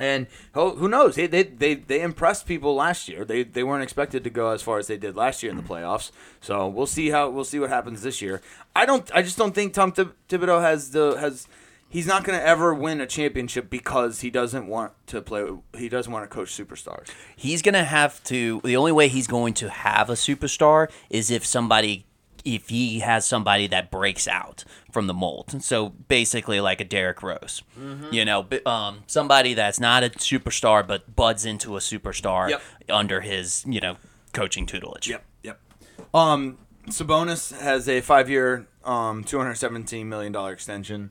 And 0.00 0.26
who 0.54 0.76
who 0.76 0.88
knows? 0.88 1.16
They, 1.16 1.26
they 1.26 1.42
they 1.42 1.74
they 1.74 2.00
impressed 2.00 2.46
people 2.46 2.74
last 2.74 3.08
year. 3.08 3.24
They 3.24 3.42
they 3.42 3.62
weren't 3.62 3.82
expected 3.82 4.24
to 4.24 4.30
go 4.30 4.50
as 4.50 4.62
far 4.62 4.78
as 4.78 4.86
they 4.86 4.96
did 4.96 5.16
last 5.16 5.42
year 5.42 5.50
in 5.50 5.56
the 5.56 5.62
mm-hmm. 5.62 5.72
playoffs. 5.72 6.10
So 6.40 6.66
we'll 6.66 6.86
see 6.86 7.10
how 7.10 7.28
we'll 7.30 7.44
see 7.44 7.58
what 7.58 7.70
happens 7.70 8.02
this 8.02 8.22
year. 8.22 8.40
I 8.74 8.86
don't. 8.86 9.10
I 9.14 9.22
just 9.22 9.36
don't 9.36 9.54
think 9.54 9.74
Tom 9.74 9.92
Thib- 9.92 10.14
Thibodeau 10.28 10.60
has 10.60 10.90
the 10.90 11.16
has. 11.16 11.46
He's 11.88 12.06
not 12.06 12.22
going 12.22 12.38
to 12.38 12.46
ever 12.46 12.72
win 12.72 13.00
a 13.00 13.06
championship 13.06 13.68
because 13.68 14.20
he 14.20 14.30
doesn't 14.30 14.68
want 14.68 14.92
to 15.08 15.20
play. 15.20 15.44
He 15.76 15.88
doesn't 15.88 16.12
want 16.12 16.22
to 16.22 16.32
coach 16.32 16.56
superstars. 16.56 17.08
He's 17.34 17.62
gonna 17.62 17.84
have 17.84 18.22
to. 18.24 18.60
The 18.64 18.76
only 18.76 18.92
way 18.92 19.08
he's 19.08 19.26
going 19.26 19.54
to 19.54 19.68
have 19.68 20.08
a 20.08 20.14
superstar 20.14 20.88
is 21.10 21.30
if 21.30 21.44
somebody, 21.44 22.06
if 22.44 22.68
he 22.68 23.00
has 23.00 23.26
somebody 23.26 23.66
that 23.68 23.90
breaks 23.90 24.26
out 24.28 24.64
from 24.92 25.06
the 25.06 25.14
mold. 25.14 25.62
So 25.62 25.90
basically, 26.08 26.60
like 26.60 26.80
a 26.80 26.84
Derrick 26.84 27.22
Rose, 27.22 27.62
Mm-hmm. 27.78 28.12
you 28.14 28.24
know, 28.24 28.46
um, 28.66 29.04
somebody 29.06 29.54
that's 29.54 29.80
not 29.80 30.02
a 30.04 30.10
superstar 30.10 30.86
but 30.86 31.14
buds 31.16 31.44
into 31.44 31.76
a 31.76 31.80
superstar 31.80 32.50
Yep. 32.50 32.62
under 32.88 33.20
his, 33.20 33.64
you 33.66 33.80
know, 33.80 33.96
coaching 34.32 34.66
tutelage. 34.66 35.08
Yep. 35.08 35.24
Yep. 35.42 35.60
Um, 36.14 36.58
Sabonis 36.88 37.58
has 37.60 37.88
a 37.88 38.00
five-year, 38.00 38.66
um, 38.84 39.22
two 39.24 39.38
hundred 39.38 39.54
seventeen 39.56 40.08
million 40.08 40.32
dollar 40.32 40.52
extension. 40.52 41.10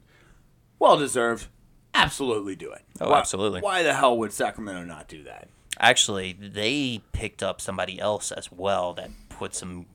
Well 0.80 0.98
deserved. 0.98 1.48
Absolutely 1.94 2.56
do 2.56 2.72
it. 2.72 2.82
Oh, 3.02 3.10
Why- 3.12 3.20
absolutely. 3.20 3.62
Why 3.62 3.84
the 3.84 3.94
hell 3.94 4.18
would 4.18 4.32
Sacramento 4.34 4.84
not 4.84 5.08
do 5.08 5.24
that? 5.24 5.48
Actually, 5.80 6.34
they 6.34 7.02
picked 7.14 7.42
up 7.42 7.62
somebody 7.62 8.00
else 8.00 8.32
as 8.32 8.52
well 8.52 8.94
that 8.96 9.10
put 9.30 9.54
them 9.54 9.86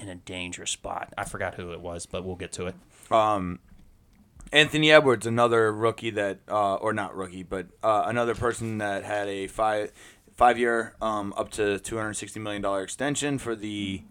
in 0.00 0.08
a 0.08 0.14
dangerous 0.14 0.70
spot. 0.70 1.12
I 1.16 1.24
forgot 1.24 1.54
who 1.54 1.72
it 1.72 1.80
was, 1.80 2.06
but 2.06 2.24
we'll 2.24 2.36
get 2.36 2.52
to 2.52 2.66
it. 2.66 2.74
Um, 3.10 3.58
Anthony 4.52 4.90
Edwards, 4.90 5.26
another 5.26 5.72
rookie 5.72 6.10
that, 6.10 6.40
uh, 6.48 6.76
or 6.76 6.92
not 6.92 7.14
rookie, 7.14 7.42
but 7.42 7.66
uh, 7.82 8.04
another 8.06 8.34
person 8.34 8.78
that 8.78 9.04
had 9.04 9.28
a 9.28 9.46
five 9.46 9.92
five 10.34 10.58
year, 10.58 10.94
um, 11.02 11.34
up 11.36 11.50
to 11.52 11.78
two 11.80 11.96
hundred 11.96 12.14
sixty 12.14 12.40
million 12.40 12.62
dollar 12.62 12.82
extension 12.82 13.38
for 13.38 13.54
the 13.54 14.02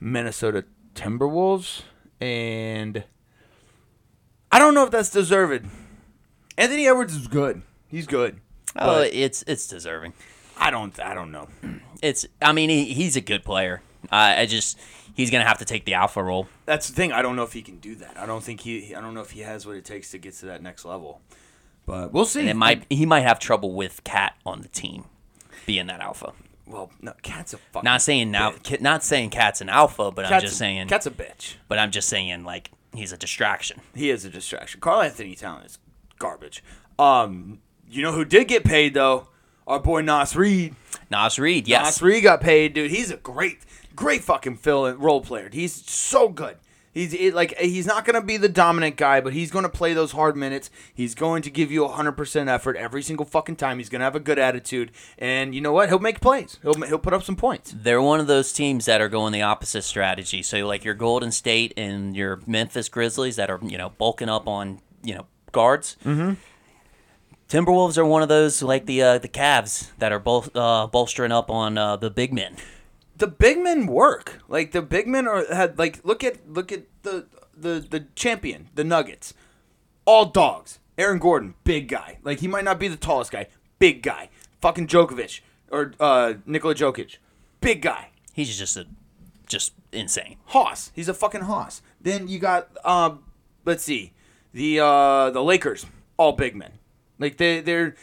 Minnesota 0.00 0.64
Timberwolves, 0.94 1.82
and 2.20 3.04
I 4.50 4.58
don't 4.58 4.74
know 4.74 4.84
if 4.84 4.90
that's 4.90 5.10
deserved. 5.10 5.66
Anthony 6.58 6.86
Edwards 6.86 7.14
is 7.16 7.28
good. 7.28 7.62
He's 7.88 8.06
good. 8.06 8.40
Oh, 8.76 9.00
it's 9.00 9.42
it's 9.46 9.66
deserving. 9.66 10.12
I 10.58 10.70
don't. 10.70 10.98
I 11.00 11.14
don't 11.14 11.32
know. 11.32 11.48
It's. 12.02 12.26
I 12.40 12.52
mean, 12.52 12.68
he, 12.68 12.92
he's 12.92 13.16
a 13.16 13.20
good 13.20 13.44
player. 13.44 13.82
Uh, 14.10 14.34
I 14.38 14.46
just 14.46 14.78
he's 15.14 15.30
gonna 15.30 15.44
have 15.46 15.58
to 15.58 15.64
take 15.64 15.84
the 15.84 15.94
alpha 15.94 16.22
role. 16.22 16.48
That's 16.66 16.88
the 16.88 16.94
thing. 16.94 17.12
I 17.12 17.22
don't 17.22 17.36
know 17.36 17.42
if 17.44 17.52
he 17.52 17.62
can 17.62 17.78
do 17.78 17.94
that. 17.96 18.16
I 18.18 18.26
don't 18.26 18.42
think 18.42 18.60
he. 18.60 18.94
I 18.94 19.00
don't 19.00 19.14
know 19.14 19.20
if 19.22 19.30
he 19.32 19.40
has 19.40 19.66
what 19.66 19.76
it 19.76 19.84
takes 19.84 20.10
to 20.12 20.18
get 20.18 20.34
to 20.34 20.46
that 20.46 20.62
next 20.62 20.84
level. 20.84 21.20
But 21.86 22.12
we'll 22.12 22.24
see. 22.24 22.40
And 22.40 22.48
it 22.48 22.56
might 22.56 22.84
he 22.90 23.06
might 23.06 23.22
have 23.22 23.38
trouble 23.38 23.72
with 23.72 24.04
Cat 24.04 24.34
on 24.46 24.60
the 24.62 24.68
team 24.68 25.04
being 25.66 25.86
that 25.88 26.00
alpha. 26.00 26.32
Well, 26.66 26.90
no, 27.00 27.12
Cat's 27.22 27.54
a 27.54 27.58
fucking. 27.58 27.84
Not 27.84 28.02
saying 28.02 28.30
now. 28.30 28.54
Not 28.80 29.02
saying 29.02 29.30
Cat's 29.30 29.60
an 29.60 29.68
alpha, 29.68 30.10
but 30.10 30.24
I'm 30.24 30.40
just 30.40 30.54
a- 30.54 30.58
saying. 30.58 30.88
Cat's 30.88 31.06
a 31.06 31.10
bitch. 31.10 31.54
But 31.68 31.78
I'm 31.78 31.90
just 31.90 32.08
saying 32.08 32.44
like 32.44 32.70
he's 32.94 33.12
a 33.12 33.16
distraction. 33.16 33.80
He 33.94 34.10
is 34.10 34.24
a 34.24 34.30
distraction. 34.30 34.80
Karl 34.80 35.02
Anthony 35.02 35.34
Town 35.34 35.62
is 35.62 35.78
garbage. 36.18 36.62
Um, 36.98 37.60
you 37.90 38.02
know 38.02 38.12
who 38.12 38.24
did 38.24 38.48
get 38.48 38.64
paid 38.64 38.94
though? 38.94 39.28
Our 39.66 39.80
boy 39.80 40.02
Naz 40.02 40.34
Reid. 40.36 40.74
Naz 41.10 41.38
Reid, 41.38 41.68
yes. 41.68 41.84
Naz 41.84 42.02
Reid 42.02 42.22
got 42.24 42.40
paid, 42.40 42.74
dude. 42.74 42.90
He's 42.90 43.10
a 43.10 43.16
great, 43.16 43.60
great 43.94 44.22
fucking 44.22 44.56
fill 44.56 44.86
and 44.86 45.00
role 45.00 45.20
player. 45.20 45.48
He's 45.52 45.72
so 45.90 46.28
good. 46.28 46.56
He's 46.92 47.14
it, 47.14 47.32
like 47.32 47.56
he's 47.56 47.86
not 47.86 48.04
gonna 48.04 48.20
be 48.22 48.36
the 48.36 48.50
dominant 48.50 48.96
guy, 48.96 49.22
but 49.22 49.32
he's 49.32 49.50
gonna 49.50 49.70
play 49.70 49.94
those 49.94 50.12
hard 50.12 50.36
minutes. 50.36 50.70
He's 50.92 51.14
going 51.14 51.40
to 51.42 51.50
give 51.50 51.72
you 51.72 51.88
hundred 51.88 52.12
percent 52.12 52.50
effort 52.50 52.76
every 52.76 53.02
single 53.02 53.24
fucking 53.24 53.56
time. 53.56 53.78
He's 53.78 53.88
gonna 53.88 54.04
have 54.04 54.14
a 54.14 54.20
good 54.20 54.38
attitude, 54.38 54.92
and 55.16 55.54
you 55.54 55.62
know 55.62 55.72
what? 55.72 55.88
He'll 55.88 55.98
make 55.98 56.20
plays. 56.20 56.58
He'll 56.60 56.74
he'll 56.74 56.98
put 56.98 57.14
up 57.14 57.22
some 57.22 57.36
points. 57.36 57.74
They're 57.74 58.02
one 58.02 58.20
of 58.20 58.26
those 58.26 58.52
teams 58.52 58.84
that 58.84 59.00
are 59.00 59.08
going 59.08 59.32
the 59.32 59.40
opposite 59.40 59.82
strategy. 59.82 60.42
So 60.42 60.66
like 60.66 60.84
your 60.84 60.94
Golden 60.94 61.32
State 61.32 61.72
and 61.78 62.14
your 62.14 62.40
Memphis 62.46 62.90
Grizzlies 62.90 63.36
that 63.36 63.50
are 63.50 63.58
you 63.62 63.78
know 63.78 63.90
bulking 63.96 64.28
up 64.28 64.46
on 64.46 64.80
you 65.02 65.14
know 65.14 65.26
guards. 65.50 65.96
Mm-hmm. 66.04 66.34
Timberwolves 67.48 67.96
are 67.96 68.04
one 68.04 68.22
of 68.22 68.28
those 68.28 68.62
like 68.62 68.84
the 68.84 69.02
uh, 69.02 69.18
the 69.18 69.28
Cavs 69.28 69.92
that 69.98 70.12
are 70.12 70.18
both 70.18 70.54
uh, 70.54 70.88
bolstering 70.88 71.32
up 71.32 71.50
on 71.50 71.78
uh, 71.78 71.96
the 71.96 72.10
big 72.10 72.34
men. 72.34 72.56
The 73.16 73.26
big 73.26 73.58
men 73.58 73.86
work. 73.86 74.40
Like 74.48 74.72
the 74.72 74.82
big 74.82 75.06
men 75.06 75.26
are 75.28 75.44
had 75.52 75.78
like 75.78 76.04
look 76.04 76.24
at 76.24 76.48
look 76.50 76.72
at 76.72 76.84
the 77.02 77.26
the 77.56 77.84
the 77.88 78.06
champion, 78.14 78.68
the 78.74 78.84
Nuggets. 78.84 79.34
All 80.04 80.26
dogs. 80.26 80.78
Aaron 80.98 81.18
Gordon, 81.18 81.54
big 81.64 81.88
guy. 81.88 82.18
Like 82.22 82.40
he 82.40 82.48
might 82.48 82.64
not 82.64 82.78
be 82.78 82.88
the 82.88 82.96
tallest 82.96 83.32
guy, 83.32 83.48
big 83.78 84.02
guy. 84.02 84.28
Fucking 84.60 84.86
Djokovic 84.86 85.40
or 85.70 85.92
uh 85.98 86.34
Nikola 86.46 86.74
Jokic, 86.74 87.16
big 87.60 87.82
guy. 87.82 88.10
He's 88.32 88.56
just 88.56 88.76
a 88.76 88.86
just 89.46 89.72
insane. 89.90 90.36
Hoss, 90.46 90.92
he's 90.94 91.08
a 91.08 91.14
fucking 91.14 91.42
hoss. 91.42 91.82
Then 92.00 92.28
you 92.28 92.38
got 92.38 92.68
um 92.84 93.24
let's 93.64 93.82
see. 93.82 94.12
The 94.52 94.80
uh 94.80 95.30
the 95.30 95.42
Lakers, 95.42 95.86
all 96.16 96.32
big 96.32 96.54
men. 96.54 96.72
Like 97.18 97.38
they 97.38 97.60
they're 97.60 97.96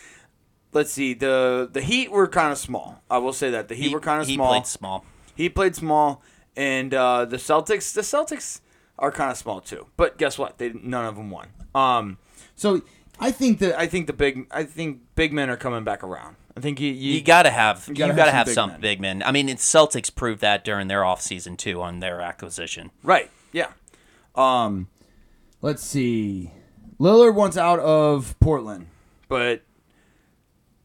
let's 0.71 0.91
see, 0.91 1.13
the 1.13 1.69
the 1.71 1.81
Heat 1.81 2.11
were 2.11 2.27
kind 2.27 2.51
of 2.51 2.57
small. 2.57 3.01
I 3.09 3.17
will 3.17 3.33
say 3.33 3.49
that. 3.51 3.67
The 3.67 3.75
Heat 3.75 3.91
were 3.93 3.99
kind 3.99 4.21
of 4.21 4.27
small. 4.27 4.53
he 4.53 4.59
played 4.59 4.67
small. 4.67 5.05
He 5.35 5.49
played 5.49 5.75
small, 5.75 6.21
and 6.55 6.93
uh, 6.93 7.25
the 7.25 7.37
Celtics. 7.37 7.93
The 7.93 8.01
Celtics 8.01 8.61
are 8.97 9.11
kind 9.11 9.31
of 9.31 9.37
small 9.37 9.61
too. 9.61 9.87
But 9.97 10.17
guess 10.17 10.37
what? 10.37 10.57
They 10.57 10.71
none 10.73 11.05
of 11.05 11.15
them 11.15 11.29
won. 11.31 11.47
Um, 11.73 12.17
so 12.55 12.81
I 13.19 13.31
think 13.31 13.59
that 13.59 13.77
I 13.79 13.87
think 13.87 14.07
the 14.07 14.13
big 14.13 14.47
I 14.51 14.63
think 14.63 15.01
big 15.15 15.33
men 15.33 15.49
are 15.49 15.57
coming 15.57 15.83
back 15.83 16.03
around. 16.03 16.35
I 16.57 16.61
think 16.61 16.79
you 16.81 16.91
you, 16.91 17.13
You 17.13 17.21
gotta 17.21 17.51
have 17.51 17.85
you 17.87 17.95
gotta 17.95 18.13
gotta, 18.13 18.31
have 18.31 18.47
have, 18.47 18.53
some 18.53 18.71
some, 18.71 18.81
big 18.81 18.99
men. 18.99 19.17
big 19.19 19.19
men. 19.21 19.29
I 19.29 19.31
mean, 19.31 19.47
it's 19.47 19.65
Celtics 19.65 20.13
proved 20.13 20.41
that 20.41 20.65
during 20.65 20.87
their 20.89 21.01
offseason 21.01 21.57
too 21.57 21.81
on 21.81 21.99
their 21.99 22.19
acquisition. 22.21 22.91
right. 23.03 23.29
Yeah. 23.53 23.67
Um, 24.35 24.87
let's 25.61 25.83
see. 25.83 26.51
Lillard 26.99 27.33
wants 27.33 27.55
out 27.57 27.79
of 27.79 28.37
Portland, 28.39 28.87
but 29.29 29.61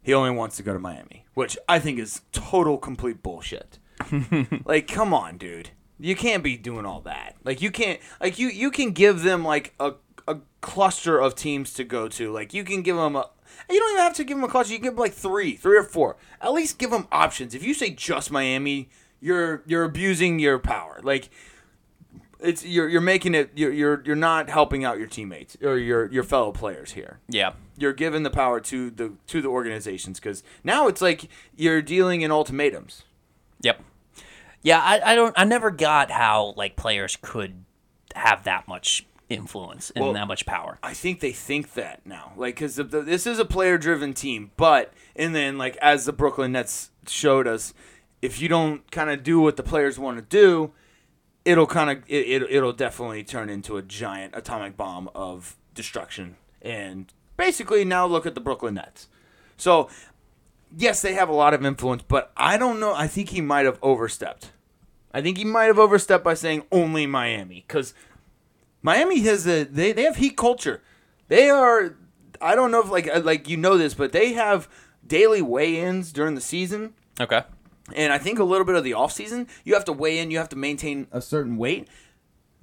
he 0.05 0.15
only 0.15 0.31
wants 0.31 0.57
to 0.59 0.63
go 0.63 0.73
to 0.73 0.79
Miami, 0.79 1.25
which 1.35 1.59
I 1.69 1.81
think 1.81 1.99
is 1.99 2.21
total 2.31 2.79
complete 2.79 3.23
bullshit. 3.23 3.79
like, 4.65 4.87
come 4.87 5.13
on, 5.15 5.39
dude. 5.39 5.71
You 5.99 6.15
can't 6.15 6.45
be 6.45 6.57
doing 6.57 6.85
all 6.85 7.01
that. 7.01 7.37
Like, 7.43 7.63
you 7.63 7.71
can't. 7.71 8.01
Like, 8.21 8.39
you 8.39 8.49
you 8.49 8.71
can 8.71 8.91
give 8.93 9.23
them 9.23 9.43
like 9.45 9.75
a 9.81 9.95
a 10.29 10.39
cluster 10.61 11.19
of 11.19 11.35
teams 11.35 11.73
to 11.75 11.85
go 11.85 12.09
to. 12.09 12.31
Like, 12.31 12.53
you 12.53 12.65
can 12.65 12.83
give 12.83 12.97
them 12.97 13.17
a. 13.17 13.31
You 13.71 13.79
don't 13.81 13.93
even 13.93 14.03
have 14.03 14.15
to 14.15 14.25
give 14.25 14.37
them 14.37 14.45
a 14.45 14.49
cluster. 14.49 14.73
You 14.73 14.79
can 14.79 14.85
give 14.89 14.95
them 14.95 15.01
like 15.01 15.15
three, 15.15 15.57
three 15.57 15.79
or 15.79 15.85
four. 15.85 16.17
At 16.41 16.53
least 16.53 16.79
give 16.79 16.91
them 16.91 17.09
options. 17.11 17.55
If 17.55 17.65
you 17.65 17.73
say 17.73 17.91
just 17.91 18.31
Miami, 18.31 18.91
you're 19.21 19.63
you're 19.67 19.85
abusing 19.85 20.39
your 20.39 20.59
power. 20.59 21.01
Like, 21.03 21.31
it's 22.41 22.65
you're 22.65 22.89
you're 22.89 23.01
making 23.01 23.35
it. 23.35 23.53
You're 23.55 23.73
you're 23.73 24.03
you're 24.05 24.17
not 24.17 24.51
helping 24.51 24.85
out 24.85 24.99
your 24.99 25.07
teammates 25.07 25.57
or 25.63 25.79
your 25.79 26.11
your 26.13 26.25
fellow 26.25 26.53
players 26.53 26.93
here 26.93 27.21
Yeah. 27.29 27.53
You're 27.77 27.93
given 27.93 28.23
the 28.23 28.31
power 28.31 28.61
to 28.61 28.91
the 28.91 29.13
to 29.27 29.43
the 29.43 29.49
organizations 29.49 30.21
because 30.21 30.43
now 30.63 30.87
it's 30.89 31.03
like 31.03 31.29
you're 31.57 31.83
dealing 31.83 32.23
in 32.23 32.31
ultimatums. 32.31 33.03
Yep. 33.61 33.83
Yeah, 34.63 34.81
I, 34.81 35.13
I 35.13 35.15
don't 35.15 35.35
I 35.37 35.45
never 35.45 35.71
got 35.71 36.11
how 36.11 36.55
like 36.57 36.77
players 36.77 37.19
could 37.21 37.65
have 38.15 38.45
that 38.45 38.69
much 38.69 39.07
influence 39.29 39.91
and 39.91 40.05
Well, 40.05 40.15
that 40.15 40.29
much 40.29 40.47
power. 40.47 40.79
I 40.83 40.95
think 40.95 41.21
they 41.21 41.33
think 41.33 41.75
that 41.75 42.05
now, 42.05 42.33
like 42.37 42.57
because 42.57 42.77
this 42.77 43.27
is 43.27 43.39
a 43.39 43.45
player-driven 43.45 44.15
team, 44.15 44.53
but 44.57 44.93
and 45.17 45.35
then 45.35 45.59
like 45.59 45.77
as 45.79 46.05
the 46.05 46.13
Brooklyn 46.13 46.53
Nets 46.53 46.91
showed 47.07 47.47
us, 47.47 47.75
if 48.23 48.41
you 48.41 48.49
don't 48.49 48.91
kind 48.91 49.11
of 49.11 49.23
do 49.23 49.41
what 49.41 49.57
the 49.57 49.63
players 49.63 49.99
want 49.99 50.17
to 50.19 50.23
do, 50.23 50.73
it'll 51.45 51.67
kind 51.67 51.91
of 51.91 51.99
it, 52.07 52.43
it 52.43 52.43
it'll 52.51 52.73
definitely 52.73 53.25
turn 53.25 53.49
into 53.49 53.77
a 53.77 53.83
giant 53.83 54.35
atomic 54.37 54.77
bomb 54.77 55.11
of 55.15 55.57
destruction. 55.75 56.37
And 56.63 57.13
basically 57.37 57.85
now 57.85 58.07
look 58.07 58.27
at 58.27 58.35
the 58.35 58.41
Brooklyn 58.41 58.75
Nets. 58.75 59.09
So 59.57 59.89
yes, 60.77 61.03
they 61.03 61.15
have 61.15 61.29
a 61.29 61.35
lot 61.35 61.55
of 61.55 61.65
influence, 61.65 62.03
but 62.07 62.33
I 62.37 62.57
don't 62.57 62.81
know. 62.81 62.95
I 62.95 63.07
think 63.07 63.31
he 63.31 63.41
might 63.41 63.65
have 63.67 63.79
overstepped. 63.83 64.53
I 65.13 65.23
think 65.23 65.39
he 65.39 65.45
might 65.45 65.67
have 65.67 65.79
overstepped 65.79 66.25
by 66.25 66.35
saying 66.35 66.65
only 66.73 67.07
Miami 67.07 67.65
because 67.67 67.95
Miami 68.83 69.21
has 69.21 69.47
a 69.47 69.65
they, 69.65 69.93
they 69.93 70.03
have 70.03 70.17
heat 70.17 70.37
culture. 70.37 70.83
They 71.29 71.49
are 71.49 71.97
I 72.41 72.55
don't 72.55 72.71
know 72.71 72.81
if 72.81 72.91
like 72.91 73.09
uh, 73.09 73.21
like 73.21 73.49
you 73.49 73.57
know 73.57 73.77
this, 73.79 73.95
but 73.95 74.13
they 74.13 74.33
have 74.33 74.69
daily 75.07 75.41
weigh-ins 75.43 76.13
during 76.13 76.35
the 76.35 76.41
season, 76.41 76.95
Okay. 77.21 77.43
and 77.95 78.13
I 78.13 78.19
think 78.19 78.39
a 78.39 78.45
little 78.45 78.65
bit 78.65 78.75
of 78.75 78.85
the 78.85 78.93
offseason, 78.93 79.47
you 79.63 79.75
have 79.75 79.85
to 79.85 79.93
weigh 79.93 80.19
in, 80.19 80.31
you 80.31 80.39
have 80.39 80.49
to 80.49 80.57
maintain 80.57 81.07
a 81.13 81.21
certain 81.21 81.57
weight. 81.59 81.87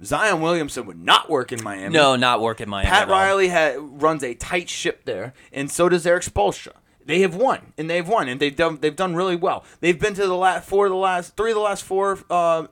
Zion 0.04 0.42
Williamson 0.42 0.86
would 0.86 0.98
not 1.00 1.30
work 1.30 1.52
in 1.52 1.64
Miami. 1.64 1.94
No, 1.94 2.16
not 2.16 2.42
work 2.42 2.60
in 2.62 2.70
Miami. 2.70 2.90
Pat. 2.90 3.08
Riley 3.08 3.50
ha- 3.50 3.76
runs 3.78 4.24
a 4.24 4.34
tight 4.34 4.70
ship 4.70 5.06
there, 5.06 5.34
and 5.54 5.70
so 5.70 5.90
does 5.90 6.06
Eric 6.06 6.24
Spoelstra. 6.24 6.74
they 7.06 7.22
have 7.22 7.36
won 7.36 7.74
and 7.78 7.90
they've 7.90 8.08
won 8.08 8.28
and 8.28 8.40
they've 8.40 8.56
done 8.56 8.78
they've 8.82 8.96
done 8.96 9.16
really 9.16 9.36
well. 9.36 9.64
They've 9.80 10.00
been 10.00 10.14
to 10.16 10.26
the 10.28 10.36
last 10.36 10.68
four 10.68 10.86
of 10.86 10.92
the 10.92 10.96
last 10.98 11.36
three 11.36 11.52
of 11.52 11.56
the 11.56 11.62
last 11.62 11.84
four 11.84 12.20
uh, 12.30 12.68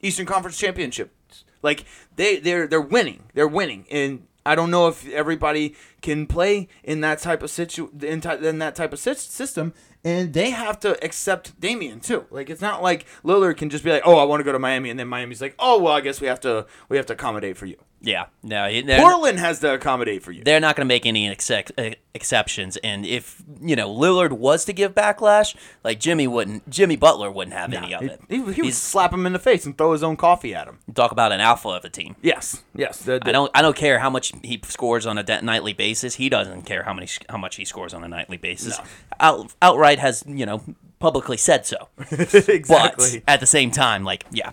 Eastern 0.00 0.26
Conference 0.26 0.58
championships. 0.58 1.44
Like 1.62 1.84
they 2.16 2.38
they're 2.38 2.66
they're 2.66 2.80
winning. 2.80 3.24
They're 3.34 3.48
winning 3.48 3.86
and 3.90 4.26
I 4.46 4.54
don't 4.54 4.70
know 4.70 4.88
if 4.88 5.08
everybody 5.08 5.74
can 6.02 6.26
play 6.26 6.68
in 6.82 7.00
that 7.00 7.18
type 7.20 7.42
of 7.42 7.50
situ 7.50 7.90
in, 8.02 8.20
ty- 8.20 8.36
in 8.36 8.58
that 8.58 8.74
type 8.74 8.92
of 8.92 8.98
sy- 8.98 9.14
system, 9.14 9.72
and 10.04 10.32
they 10.32 10.50
have 10.50 10.78
to 10.80 11.02
accept 11.04 11.58
Damian 11.60 12.00
too. 12.00 12.26
Like 12.30 12.50
it's 12.50 12.60
not 12.60 12.82
like 12.82 13.06
Lillard 13.24 13.56
can 13.56 13.70
just 13.70 13.84
be 13.84 13.90
like, 13.90 14.02
"Oh, 14.04 14.16
I 14.18 14.24
want 14.24 14.40
to 14.40 14.44
go 14.44 14.52
to 14.52 14.58
Miami," 14.58 14.90
and 14.90 14.98
then 15.00 15.08
Miami's 15.08 15.40
like, 15.40 15.54
"Oh, 15.58 15.80
well, 15.80 15.92
I 15.94 16.00
guess 16.00 16.20
we 16.20 16.26
have 16.26 16.40
to 16.40 16.66
we 16.88 16.96
have 16.96 17.06
to 17.06 17.14
accommodate 17.14 17.56
for 17.56 17.66
you." 17.66 17.76
Yeah, 18.06 18.26
no, 18.42 18.68
Portland 18.98 19.38
has 19.38 19.60
to 19.60 19.72
accommodate 19.72 20.22
for 20.22 20.30
you. 20.30 20.44
they're 20.44 20.60
not 20.60 20.76
going 20.76 20.86
to 20.86 20.92
make 20.94 21.06
any 21.06 21.26
uh, 21.30 21.90
exceptions. 22.12 22.76
And 22.78 23.06
if 23.06 23.42
you 23.62 23.76
know 23.76 23.88
Lillard 23.88 24.32
was 24.32 24.66
to 24.66 24.74
give 24.74 24.94
backlash, 24.94 25.56
like 25.82 26.00
Jimmy 26.00 26.26
wouldn't, 26.26 26.68
Jimmy 26.68 26.96
Butler 26.96 27.30
wouldn't 27.30 27.56
have 27.56 27.72
any 27.72 27.94
of 27.94 28.02
it. 28.02 28.20
he, 28.28 28.52
he 28.52 28.60
would 28.60 28.74
slap 28.74 29.10
him 29.10 29.24
in 29.24 29.32
the 29.32 29.38
face 29.38 29.64
and 29.64 29.78
throw 29.78 29.92
his 29.92 30.02
own 30.02 30.18
coffee 30.18 30.54
at 30.54 30.68
him. 30.68 30.80
talk 30.94 31.12
about 31.12 31.32
an 31.32 31.40
alpha 31.40 31.70
of 31.70 31.84
a 31.86 31.88
team. 31.88 32.14
Yes, 32.20 32.62
yes. 32.74 32.98
the- 32.98 33.20
the- 33.20 33.28
I 33.28 33.32
don't. 33.32 33.50
I 33.54 33.62
don't 33.62 33.76
care 33.76 33.98
how 34.00 34.10
much 34.10 34.32
he 34.42 34.60
scores 34.64 35.06
on 35.06 35.16
a 35.16 35.40
nightly 35.40 35.72
basis. 35.72 36.16
He 36.16 36.28
doesn't 36.28 36.62
care 36.66 36.82
how 36.82 36.92
many 36.92 37.08
how 37.30 37.38
much 37.38 37.56
he 37.56 37.64
scores 37.64 37.94
on 37.94 38.04
a 38.04 38.08
nightly 38.08 38.36
basis. 38.36 38.78
Out, 39.18 39.50
outright 39.62 39.93
has 39.98 40.24
you 40.26 40.46
know 40.46 40.62
publicly 40.98 41.36
said 41.36 41.66
so. 41.66 41.88
exactly. 42.10 43.18
But 43.20 43.22
at 43.26 43.40
the 43.40 43.46
same 43.46 43.70
time, 43.70 44.04
like 44.04 44.24
yeah, 44.30 44.50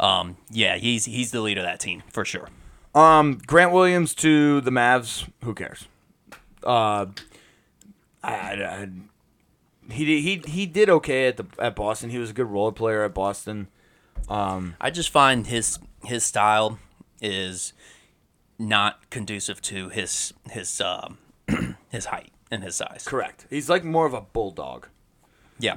um, 0.00 0.36
yeah, 0.50 0.76
he's 0.76 1.04
he's 1.04 1.30
the 1.30 1.40
leader 1.40 1.60
of 1.60 1.66
that 1.66 1.80
team 1.80 2.02
for 2.10 2.24
sure. 2.24 2.48
Um, 2.94 3.40
Grant 3.46 3.72
Williams 3.72 4.14
to 4.16 4.60
the 4.60 4.70
Mavs. 4.70 5.28
Who 5.44 5.54
cares? 5.54 5.86
Uh, 6.62 7.06
I, 8.22 8.32
I, 8.32 8.52
I- 8.82 8.88
he 9.90 10.04
did, 10.04 10.20
he 10.22 10.50
he 10.50 10.66
did 10.66 10.88
okay 10.88 11.26
at 11.26 11.36
the 11.36 11.44
at 11.58 11.74
Boston. 11.74 12.10
He 12.10 12.18
was 12.18 12.30
a 12.30 12.32
good 12.32 12.46
role 12.46 12.70
player 12.72 13.02
at 13.02 13.12
Boston. 13.14 13.66
Um, 14.28 14.76
I 14.80 14.90
just 14.90 15.10
find 15.10 15.46
his 15.48 15.78
his 16.04 16.22
style 16.24 16.78
is 17.20 17.72
not 18.60 19.10
conducive 19.10 19.60
to 19.62 19.88
his 19.88 20.32
his 20.50 20.80
um, 20.80 21.18
his 21.90 22.06
height 22.06 22.30
and 22.52 22.62
his 22.62 22.76
size. 22.76 23.04
Correct. 23.06 23.46
He's 23.50 23.68
like 23.68 23.82
more 23.82 24.06
of 24.06 24.14
a 24.14 24.20
bulldog. 24.20 24.86
Yeah, 25.58 25.76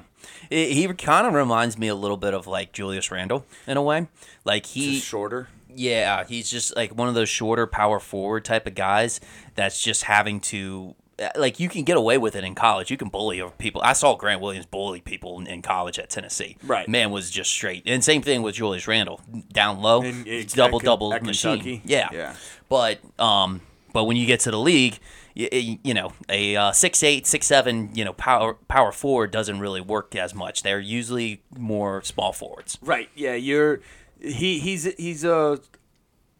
he, 0.49 0.73
he 0.73 0.87
kind 0.93 1.27
of 1.27 1.33
reminds 1.33 1.77
me 1.77 1.87
a 1.89 1.95
little 1.95 2.17
bit 2.17 2.33
of 2.33 2.47
like 2.47 2.71
Julius 2.71 3.11
Randle 3.11 3.45
in 3.67 3.77
a 3.77 3.81
way. 3.83 4.07
Like 4.43 4.65
he, 4.67 4.95
Just 4.95 5.07
shorter. 5.07 5.47
yeah, 5.69 6.23
he's 6.25 6.49
just 6.49 6.75
like 6.75 6.95
one 6.95 7.07
of 7.07 7.13
those 7.13 7.29
shorter 7.29 7.67
power 7.67 7.99
forward 7.99 8.45
type 8.45 8.65
of 8.67 8.73
guys 8.75 9.19
that's 9.55 9.81
just 9.81 10.03
having 10.03 10.39
to. 10.41 10.95
Like 11.37 11.59
you 11.61 11.69
can 11.69 11.83
get 11.83 11.95
away 11.97 12.17
with 12.17 12.35
it 12.35 12.43
in 12.43 12.55
college. 12.55 12.89
You 12.91 12.97
can 12.97 13.07
bully 13.09 13.39
over 13.39 13.53
people. 13.55 13.79
I 13.83 13.93
saw 13.93 14.15
Grant 14.15 14.41
Williams 14.41 14.65
bully 14.65 14.99
people 14.99 15.39
in, 15.39 15.47
in 15.47 15.61
college 15.61 15.97
at 15.99 16.09
Tennessee. 16.09 16.57
Right. 16.63 16.89
man 16.89 17.09
was 17.11 17.29
just 17.31 17.49
straight. 17.51 17.83
And 17.85 18.03
same 18.03 18.21
thing 18.21 18.41
with 18.41 18.55
Julius 18.55 18.85
Randle, 18.87 19.21
down 19.53 19.81
low, 19.81 20.01
In- 20.01 20.25
in- 20.27 20.45
double 20.47 20.77
at 20.79 20.81
Ken- 20.81 20.85
double 20.85 21.13
at 21.13 21.23
machine. 21.23 21.51
Kentucky? 21.59 21.81
Yeah, 21.85 22.09
Yeah. 22.11 22.35
But 22.67 22.99
um, 23.19 23.61
but 23.93 24.05
when 24.05 24.17
you 24.17 24.25
get 24.25 24.41
to 24.41 24.51
the 24.51 24.59
league, 24.59 24.99
you, 25.35 25.77
you 25.83 25.93
know 25.93 26.13
a 26.29 26.55
uh, 26.55 26.71
six 26.71 27.03
eight 27.03 27.27
six 27.27 27.45
seven 27.45 27.91
you 27.93 28.03
know 28.03 28.13
power 28.13 28.55
power 28.67 28.91
forward 28.91 29.31
doesn't 29.31 29.59
really 29.59 29.81
work 29.81 30.15
as 30.15 30.33
much. 30.33 30.63
They're 30.63 30.79
usually 30.79 31.43
more 31.57 32.01
small 32.03 32.33
forwards. 32.33 32.77
Right. 32.81 33.09
Yeah. 33.15 33.35
You're. 33.35 33.81
He 34.19 34.59
he's 34.59 34.85
he's 34.95 35.23
a 35.23 35.59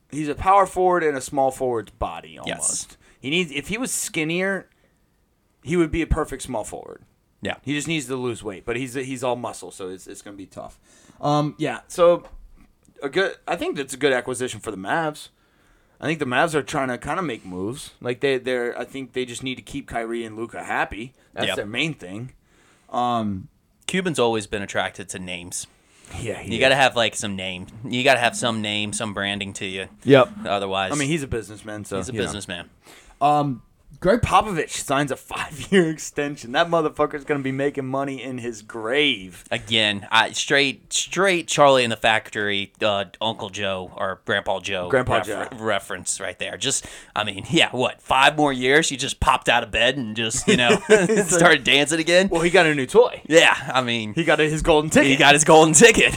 he's 0.09 0.29
a 0.29 0.35
power 0.35 0.65
forward 0.65 1.03
and 1.03 1.17
a 1.17 1.21
small 1.21 1.51
forward's 1.51 1.91
body 1.91 2.37
almost. 2.39 2.87
Yes. 2.89 2.97
He 3.19 3.29
needs 3.29 3.51
if 3.51 3.67
he 3.67 3.77
was 3.77 3.91
skinnier, 3.91 4.69
he 5.61 5.75
would 5.75 5.91
be 5.91 6.01
a 6.01 6.07
perfect 6.07 6.43
small 6.43 6.63
forward. 6.63 7.03
Yeah. 7.41 7.57
He 7.61 7.73
just 7.73 7.87
needs 7.87 8.07
to 8.07 8.15
lose 8.15 8.41
weight, 8.43 8.65
but 8.65 8.75
he's 8.75 8.93
he's 8.93 9.23
all 9.23 9.35
muscle, 9.35 9.71
so 9.71 9.89
it's, 9.89 10.07
it's 10.07 10.21
going 10.21 10.35
to 10.35 10.37
be 10.37 10.47
tough. 10.47 10.79
Um, 11.21 11.55
yeah. 11.57 11.81
So 11.87 12.23
a 13.03 13.09
good. 13.09 13.35
I 13.47 13.55
think 13.55 13.75
that's 13.75 13.93
a 13.93 13.97
good 13.97 14.13
acquisition 14.13 14.59
for 14.59 14.71
the 14.71 14.77
Mavs. 14.77 15.29
I 15.99 16.05
think 16.07 16.19
the 16.19 16.25
Mavs 16.25 16.53
are 16.53 16.63
trying 16.63 16.89
to 16.89 16.97
kind 16.97 17.19
of 17.19 17.25
make 17.25 17.45
moves. 17.45 17.91
Like 18.01 18.19
they 18.19 18.37
they're. 18.37 18.77
I 18.77 18.83
think 18.85 19.13
they 19.13 19.25
just 19.25 19.43
need 19.43 19.55
to 19.55 19.61
keep 19.61 19.87
Kyrie 19.87 20.23
and 20.25 20.35
Luka 20.35 20.63
happy. 20.63 21.13
That's 21.33 21.47
Yep. 21.47 21.55
their 21.55 21.65
main 21.65 21.93
thing. 21.93 22.31
Cuban's 23.87 24.19
always 24.19 24.47
been 24.47 24.61
attracted 24.61 25.09
to 25.09 25.19
names. 25.19 25.67
Yeah. 26.19 26.41
You 26.41 26.59
got 26.59 26.69
to 26.69 26.75
have 26.75 26.95
like 26.95 27.15
some 27.15 27.35
name. 27.35 27.67
You 27.83 28.03
got 28.03 28.13
to 28.15 28.19
have 28.19 28.35
some 28.35 28.61
name, 28.61 28.93
some 28.93 29.13
branding 29.13 29.53
to 29.53 29.65
you. 29.65 29.87
Yep. 30.03 30.29
Otherwise, 30.45 30.91
I 30.91 30.95
mean, 30.95 31.07
he's 31.07 31.23
a 31.23 31.27
businessman, 31.27 31.85
so 31.85 31.97
he's 31.97 32.09
a 32.09 32.13
you 32.13 32.19
know. 32.19 32.25
businessman. 32.25 32.69
Um, 33.21 33.61
Gregg 34.05 34.21
Popovich 34.21 34.69
signs 34.69 35.09
a 35.09 35.15
five-year 35.15 35.89
extension. 35.89 36.51
That 36.51 36.67
motherfucker's 36.67 37.23
gonna 37.23 37.39
be 37.39 37.51
making 37.51 37.87
money 37.87 38.21
in 38.21 38.37
his 38.37 38.61
grave. 38.61 39.43
Again, 39.49 40.07
I 40.11 40.31
straight 40.33 40.93
straight 40.93 41.47
Charlie 41.47 41.83
in 41.83 41.89
the 41.89 41.95
Factory, 41.95 42.71
uh, 42.83 43.05
Uncle 43.19 43.49
Joe 43.49 43.91
or 43.97 44.21
Grandpa 44.25 44.59
Joe, 44.59 44.89
Grandpa 44.89 45.21
Joe. 45.21 45.47
reference 45.53 46.19
right 46.19 46.37
there. 46.37 46.55
Just, 46.55 46.85
I 47.15 47.23
mean, 47.23 47.45
yeah, 47.49 47.71
what 47.71 47.99
five 47.99 48.37
more 48.37 48.53
years? 48.53 48.89
He 48.89 48.95
just 48.95 49.19
popped 49.19 49.49
out 49.49 49.63
of 49.63 49.71
bed 49.71 49.97
and 49.97 50.15
just 50.15 50.47
you 50.47 50.57
know 50.57 50.77
started 51.25 51.63
dancing 51.63 51.99
again. 51.99 52.29
Well, 52.29 52.43
he 52.43 52.51
got 52.51 52.67
a 52.67 52.75
new 52.75 52.85
toy. 52.85 53.23
Yeah, 53.25 53.55
I 53.73 53.81
mean, 53.81 54.13
He 54.13 54.23
got 54.23 54.37
his 54.37 54.61
golden 54.61 54.91
ticket. 54.91 55.09
he 55.09 55.15
got 55.15 55.33
his 55.33 55.43
golden 55.43 55.73
ticket. 55.73 56.15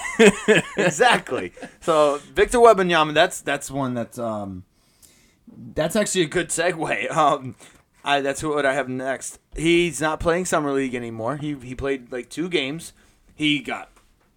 exactly. 0.76 1.54
So 1.80 2.20
Victor 2.34 2.58
Wembanyama, 2.58 3.14
that's 3.14 3.40
that's 3.40 3.70
one 3.70 3.94
that's 3.94 4.18
um, 4.18 4.64
that's 5.74 5.96
actually 5.96 6.24
a 6.24 6.28
good 6.28 6.50
segue. 6.50 7.10
Um, 7.16 7.54
I 8.08 8.20
that's 8.22 8.42
what 8.42 8.64
I 8.64 8.72
have 8.72 8.88
next. 8.88 9.38
He's 9.54 10.00
not 10.00 10.18
playing 10.18 10.46
summer 10.46 10.72
league 10.72 10.94
anymore. 10.94 11.36
He 11.36 11.54
he 11.54 11.74
played 11.74 12.10
like 12.10 12.30
two 12.30 12.48
games. 12.48 12.94
He 13.34 13.60
got 13.60 13.90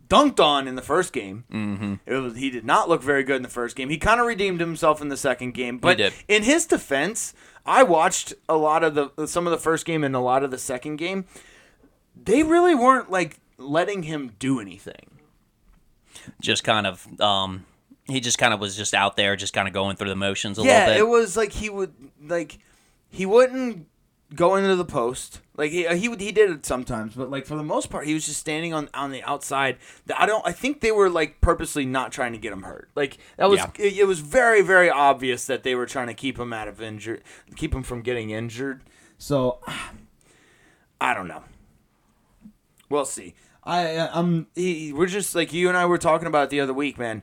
dunked 0.09 0.41
on 0.43 0.67
in 0.67 0.76
the 0.76 0.82
first 0.82 1.13
game. 1.13 1.45
Mm-hmm. 1.51 1.93
It 2.05 2.15
was 2.15 2.36
he 2.36 2.49
did 2.49 2.65
not 2.65 2.89
look 2.89 3.01
very 3.01 3.24
good 3.24 3.38
in 3.38 3.43
the 3.43 3.49
first 3.49 3.78
game. 3.78 3.89
He 3.89 3.97
kind 3.97 4.19
of 4.19 4.28
redeemed 4.28 4.59
himself 4.59 5.01
in 5.01 5.07
the 5.07 5.15
second 5.15 5.53
game, 5.53 5.78
but 5.78 5.99
in 6.28 6.43
his 6.43 6.65
defense, 6.65 7.34
I 7.65 7.84
watched 7.84 8.34
a 8.49 8.57
lot 8.57 8.84
of 8.84 8.93
the 8.93 9.26
some 9.26 9.47
of 9.47 9.51
the 9.51 9.57
first 9.57 9.86
game 9.86 10.03
and 10.03 10.15
a 10.15 10.19
lot 10.19 10.43
of 10.43 10.51
the 10.51 10.57
second 10.57 10.97
game. 10.97 11.26
They 12.22 12.43
really 12.43 12.76
weren't 12.76 13.09
like 13.09 13.39
letting 13.57 14.03
him 14.03 14.34
do 14.38 14.59
anything. 14.59 15.11
just 16.41 16.63
kind 16.65 16.86
of, 16.86 17.07
um, 17.22 17.65
he 18.05 18.19
just 18.19 18.38
kind 18.38 18.53
of 18.53 18.59
was 18.59 18.76
just 18.76 18.93
out 18.93 19.15
there, 19.15 19.36
just 19.36 19.53
kind 19.53 19.67
of 19.67 19.74
going 19.74 19.95
through 19.95 20.09
the 20.09 20.15
motions 20.15 20.59
a 20.59 20.63
yeah, 20.63 20.88
little 20.88 20.93
bit. 20.93 20.99
it 20.99 21.07
was 21.07 21.38
like 21.38 21.51
he 21.53 21.69
would 21.69 21.93
like 22.22 22.59
he 23.12 23.26
wouldn't 23.26 23.88
go 24.34 24.55
into 24.55 24.76
the 24.76 24.86
post. 24.86 25.41
Like 25.57 25.72
he 25.72 25.86
he 25.97 26.07
would 26.09 26.22
he 26.22 26.32
did 26.32 26.49
it 26.49 26.66
sometimes, 26.66 27.14
but 27.14 27.30
like 27.30 27.45
for 27.45 27.55
the 27.55 27.64
most 27.64 27.89
part, 27.89 28.07
he 28.07 28.14
was 28.14 28.26
just 28.26 28.39
standing 28.39 28.74
on 28.74 28.89
on 28.93 29.12
the 29.12 29.22
outside. 29.24 29.78
I 30.18 30.26
don't. 30.26 30.45
I 30.47 30.51
think 30.53 30.82
they 30.82 30.91
were 30.91 31.09
like 31.09 31.41
purposely 31.41 31.86
not 31.86 32.12
trying 32.12 32.32
to 32.32 32.39
get 32.39 32.53
him 32.53 32.64
hurt. 32.64 32.89
Like 32.95 33.18
that 33.38 33.49
was 33.49 33.59
Yeah. 33.59 33.70
it, 33.78 33.97
it 33.99 34.05
was 34.05 34.20
very 34.22 34.62
very 34.62 34.89
obvious 34.89 35.45
that 35.45 35.64
they 35.64 35.76
were 35.76 35.86
trying 35.86 36.07
to 36.07 36.14
keep 36.14 36.39
him 36.39 36.53
out 36.53 36.68
of 36.68 36.82
injury, 36.82 37.22
keep 37.55 37.76
him 37.76 37.84
from 37.84 38.01
getting 38.01 38.30
injured. 38.32 38.82
So 39.18 39.59
I 41.01 41.14
don't 41.14 41.28
know. 41.28 41.43
We'll 42.89 43.05
see. 43.05 43.36
I 43.64 43.97
um 43.97 44.47
he, 44.55 44.91
we're 44.93 45.05
just 45.05 45.36
like 45.36 45.53
you 45.53 45.68
and 45.68 45.78
I 45.78 45.86
were 45.86 45.97
talking 45.99 46.28
about 46.28 46.45
it 46.45 46.49
the 46.49 46.62
other 46.62 46.74
week, 46.74 46.97
man. 46.97 47.22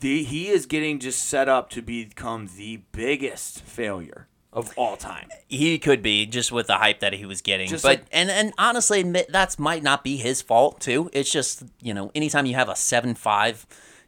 The, 0.00 0.22
he 0.24 0.48
is 0.48 0.66
getting 0.66 0.98
just 0.98 1.22
set 1.22 1.48
up 1.48 1.70
to 1.70 1.80
become 1.80 2.48
the 2.56 2.82
biggest 2.92 3.62
failure 3.62 4.26
of 4.58 4.72
all 4.76 4.96
time. 4.96 5.28
he 5.48 5.78
could 5.78 6.02
be 6.02 6.26
just 6.26 6.50
with 6.52 6.66
the 6.66 6.76
hype 6.76 7.00
that 7.00 7.12
he 7.12 7.24
was 7.26 7.40
getting 7.42 7.68
Just 7.68 7.82
but 7.84 8.00
like- 8.00 8.06
and 8.12 8.30
and 8.30 8.52
honestly 8.58 9.00
admit 9.00 9.26
that's 9.30 9.58
might 9.58 9.82
not 9.82 10.02
be 10.04 10.16
his 10.16 10.42
fault 10.42 10.80
too 10.80 11.08
it's 11.12 11.30
just 11.30 11.62
you 11.80 11.94
know 11.94 12.10
anytime 12.14 12.44
you 12.46 12.54
have 12.54 12.68
a 12.68 12.72
7-5 12.74 13.64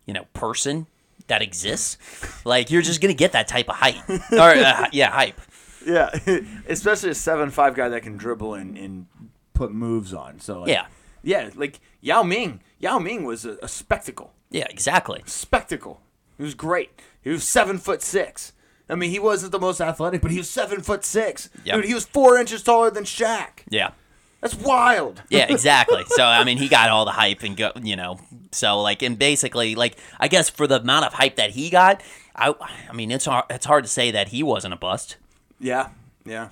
you 0.07 0.15
know 0.15 0.25
person 0.33 0.87
that 1.29 1.43
exists 1.43 1.97
like 2.45 2.71
you're 2.71 2.83
just 2.83 3.01
gonna 3.01 3.15
get 3.15 3.33
that 3.33 3.47
type 3.49 3.69
of 3.69 3.77
hype 3.77 4.09
or 4.33 4.39
uh, 4.41 4.87
yeah 4.93 5.11
hype 5.11 5.41
Yeah, 5.87 6.11
especially 6.69 7.11
a 7.11 7.15
seven 7.15 7.51
five 7.51 7.75
guy 7.75 7.89
that 7.89 8.03
can 8.03 8.17
dribble 8.19 8.53
and, 8.55 8.77
and 8.77 9.07
put 9.55 9.73
moves 9.73 10.13
on. 10.13 10.39
So 10.41 10.61
like, 10.61 10.69
Yeah. 10.69 10.87
yeah, 11.23 11.49
like 11.55 11.81
Yao 12.03 12.23
Ming. 12.23 12.61
Yao 12.79 12.99
Ming 12.99 13.25
was 13.25 13.45
a, 13.47 13.57
a 13.63 13.69
spectacle. 13.69 14.33
yeah 14.51 14.67
exactly 14.69 15.23
Spectacle. 15.27 16.03
He 16.37 16.43
was 16.43 16.55
great. 16.55 16.91
He 17.23 17.31
was 17.31 17.45
seven 17.49 17.79
foot 17.79 18.03
six. 18.03 18.53
I 18.91 18.95
mean, 18.97 19.11
he 19.11 19.19
wasn't 19.19 19.53
the 19.53 19.59
most 19.59 19.81
athletic, 19.81 20.21
but 20.21 20.31
he 20.31 20.39
was 20.39 20.51
seven 20.51 20.81
foot 20.83 21.05
six. 21.05 21.49
Yep. 21.65 21.77
Dude, 21.77 21.85
he 21.87 21.95
was 21.95 22.05
four 22.07 22.37
inches 22.39 22.63
taller 22.63 22.91
than 22.91 23.05
Shaq. 23.05 23.61
yeah 23.69 23.91
That's 24.41 24.55
wild. 24.57 25.23
yeah 25.31 25.47
exactly 25.51 26.03
so 26.09 26.25
i 26.25 26.45
mean 26.45 26.57
he 26.59 26.69
got 26.69 26.89
all 26.91 27.05
the 27.05 27.13
hype 27.13 27.43
and 27.43 27.57
go 27.57 27.71
you 27.83 27.95
know 27.97 28.19
so 28.53 28.81
like 28.81 29.03
and 29.03 29.19
basically 29.19 29.75
like 29.75 29.97
i 30.19 30.29
guess 30.29 30.49
for 30.51 30.67
the 30.67 30.81
amount 30.81 31.05
of 31.07 31.13
hype 31.15 31.37
that 31.37 31.51
he 31.51 31.69
got 31.71 32.03
i 32.35 32.55
i 32.89 32.93
mean 32.95 33.11
it's 33.11 33.27
hard 33.27 33.45
it's 33.51 33.67
hard 33.67 33.85
to 33.85 33.91
say 33.91 34.11
that 34.11 34.29
he 34.29 34.43
wasn't 34.43 34.73
a 34.73 34.77
bust 34.77 35.17
Yeah, 35.59 35.91
yeah. 36.25 36.49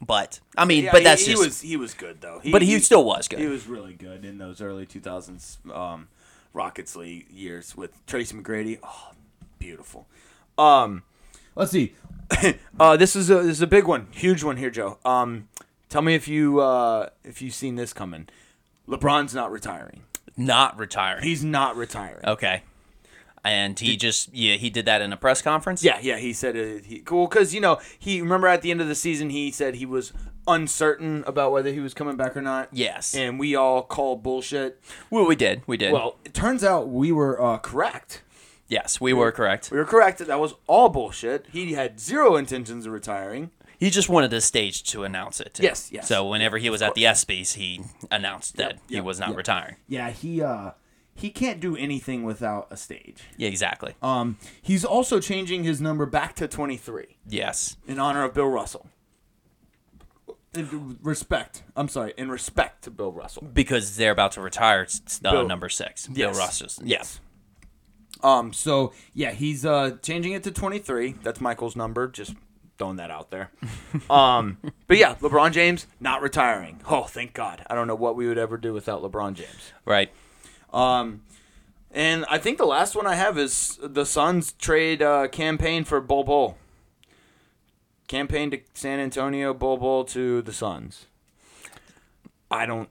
but 0.00 0.40
i 0.58 0.64
mean 0.66 0.84
Yeah, 0.84 0.92
but 0.92 1.04
that's 1.04 1.24
he, 1.24 1.32
just 1.32 1.42
was 1.44 1.60
he 1.62 1.76
was 1.76 1.94
good 1.94 2.20
though. 2.20 2.40
but 2.52 2.60
he 2.62 2.78
still 2.80 3.04
was 3.04 3.28
good 3.28 3.38
He 3.40 3.46
was 3.46 3.66
really 3.66 3.94
good 3.94 4.24
in 4.26 4.36
those 4.38 4.60
early 4.60 4.84
2000s 4.86 5.56
um, 5.74 6.08
Rockets 6.52 6.94
League 6.96 7.30
years 7.30 7.74
with 7.74 8.04
Tracy 8.06 8.36
McGrady. 8.36 8.78
Oh, 8.82 9.12
beautiful. 9.58 10.06
Um, 10.58 11.02
let's 11.54 11.72
see. 11.72 11.94
uh, 12.80 12.96
this 12.96 13.14
is 13.16 13.30
a 13.30 13.36
this 13.36 13.56
is 13.56 13.62
a 13.62 13.66
big 13.66 13.86
one, 13.86 14.06
huge 14.12 14.42
one 14.42 14.56
here, 14.56 14.70
Joe. 14.70 14.98
Um, 15.04 15.48
Tell 15.92 16.00
me 16.00 16.14
if 16.14 16.26
you 16.26 16.58
uh, 16.58 17.10
if 17.22 17.42
you've 17.42 17.52
seen 17.52 17.76
this 17.76 17.92
coming. 17.92 18.26
LeBron's 18.88 19.34
not 19.34 19.52
retiring. 19.52 20.04
Not 20.38 20.78
retiring. 20.78 21.22
He's 21.22 21.44
not 21.44 21.76
retiring. 21.76 22.24
okay. 22.24 22.62
And 23.44 23.78
he 23.78 23.98
just 23.98 24.32
yeah 24.32 24.54
he 24.54 24.70
did 24.70 24.86
that 24.86 25.02
in 25.02 25.12
a 25.12 25.18
press 25.18 25.42
conference. 25.42 25.84
Yeah, 25.84 25.98
yeah. 26.00 26.16
He 26.16 26.32
said 26.32 26.56
it. 26.56 26.86
He, 26.86 27.00
cool 27.00 27.26
because 27.26 27.52
you 27.52 27.60
know 27.60 27.78
he 27.98 28.22
remember 28.22 28.46
at 28.46 28.62
the 28.62 28.70
end 28.70 28.80
of 28.80 28.88
the 28.88 28.94
season 28.94 29.28
he 29.28 29.50
said 29.50 29.74
he 29.74 29.84
was 29.84 30.14
uncertain 30.48 31.24
about 31.26 31.52
whether 31.52 31.70
he 31.70 31.80
was 31.80 31.92
coming 31.92 32.16
back 32.16 32.38
or 32.38 32.42
not. 32.42 32.68
Yes. 32.72 33.14
and 33.14 33.38
we 33.38 33.54
all 33.54 33.82
called 33.82 34.22
bullshit. 34.22 34.80
Well, 35.10 35.26
we 35.26 35.36
did. 35.36 35.60
We 35.66 35.76
did. 35.76 35.92
Well, 35.92 36.16
it 36.24 36.32
turns 36.32 36.64
out 36.64 36.88
we 36.88 37.12
were 37.12 37.38
uh, 37.38 37.58
correct. 37.58 38.22
Yes, 38.72 39.00
we 39.00 39.12
were 39.12 39.30
correct. 39.30 39.70
We 39.70 39.78
were 39.78 39.84
correct 39.84 40.18
that 40.18 40.40
was 40.40 40.54
all 40.66 40.88
bullshit. 40.88 41.46
He 41.52 41.74
had 41.74 42.00
zero 42.00 42.36
intentions 42.36 42.86
of 42.86 42.92
retiring. 42.92 43.50
He 43.78 43.90
just 43.90 44.08
wanted 44.08 44.30
the 44.30 44.40
stage 44.40 44.84
to 44.84 45.02
announce 45.02 45.40
it. 45.40 45.54
too. 45.54 45.62
Yes, 45.64 45.90
yes. 45.92 46.06
So 46.06 46.26
whenever 46.28 46.58
he 46.58 46.70
was 46.70 46.82
at 46.82 46.94
the 46.94 47.02
ESPYS, 47.02 47.54
he 47.54 47.82
announced 48.10 48.56
that 48.56 48.78
he 48.88 49.00
was 49.00 49.18
not 49.18 49.34
retiring. 49.34 49.76
Yeah, 49.88 50.10
he 50.10 50.40
uh 50.42 50.72
he 51.14 51.30
can't 51.30 51.60
do 51.60 51.76
anything 51.76 52.22
without 52.22 52.68
a 52.70 52.76
stage. 52.76 53.22
Yeah, 53.36 53.48
exactly. 53.48 53.94
Um, 54.02 54.38
he's 54.62 54.84
also 54.84 55.20
changing 55.20 55.64
his 55.64 55.80
number 55.80 56.06
back 56.06 56.34
to 56.36 56.48
23 56.48 57.18
yes. 57.28 57.76
in 57.86 57.98
honor 57.98 58.24
of 58.24 58.34
Bill 58.34 58.48
Russell. 58.48 58.88
In 60.54 60.98
respect, 61.02 61.62
I'm 61.76 61.88
sorry, 61.88 62.12
in 62.16 62.30
respect 62.30 62.84
to 62.84 62.90
Bill 62.90 63.12
Russell. 63.12 63.42
Because 63.52 63.96
they're 63.96 64.10
about 64.10 64.32
to 64.32 64.40
retire 64.40 64.86
uh, 65.24 65.30
Bill- 65.32 65.48
number 65.48 65.68
six. 65.68 66.06
Bill 66.06 66.28
Yes. 66.28 66.38
Russell's. 66.38 66.80
Yes. 66.84 67.20
Um. 68.22 68.52
So 68.52 68.92
yeah, 69.14 69.32
he's 69.32 69.64
uh 69.64 69.96
changing 70.02 70.32
it 70.32 70.42
to 70.44 70.50
23. 70.50 71.16
That's 71.22 71.40
Michael's 71.40 71.76
number. 71.76 72.08
Just 72.08 72.34
throwing 72.78 72.96
that 72.96 73.10
out 73.10 73.30
there. 73.30 73.50
um. 74.10 74.58
But 74.86 74.98
yeah, 74.98 75.14
LeBron 75.16 75.52
James 75.52 75.86
not 76.00 76.22
retiring. 76.22 76.80
Oh, 76.88 77.04
thank 77.04 77.32
God. 77.34 77.64
I 77.68 77.74
don't 77.74 77.86
know 77.86 77.94
what 77.94 78.16
we 78.16 78.28
would 78.28 78.38
ever 78.38 78.56
do 78.56 78.72
without 78.72 79.02
LeBron 79.02 79.34
James. 79.34 79.72
Right. 79.84 80.10
Um. 80.72 81.22
And 81.94 82.24
I 82.30 82.38
think 82.38 82.56
the 82.56 82.64
last 82.64 82.96
one 82.96 83.06
I 83.06 83.16
have 83.16 83.36
is 83.36 83.78
the 83.82 84.06
Suns 84.06 84.52
trade 84.54 85.02
uh, 85.02 85.28
Cam 85.28 85.58
Payne 85.58 85.84
for 85.84 86.00
Bol 86.00 86.24
Bol. 86.24 86.56
Cam 88.08 88.28
Payne 88.28 88.50
to 88.50 88.60
San 88.74 88.98
Antonio, 88.98 89.52
Bol 89.54 89.76
Bol 89.76 90.04
to 90.06 90.42
the 90.42 90.52
Suns. 90.52 91.06
I 92.50 92.66
don't. 92.66 92.88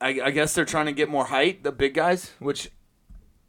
I, 0.00 0.20
I 0.24 0.30
guess 0.32 0.54
they're 0.54 0.64
trying 0.64 0.86
to 0.86 0.92
get 0.92 1.08
more 1.08 1.26
height, 1.26 1.62
the 1.62 1.70
big 1.70 1.94
guys, 1.94 2.32
which 2.40 2.70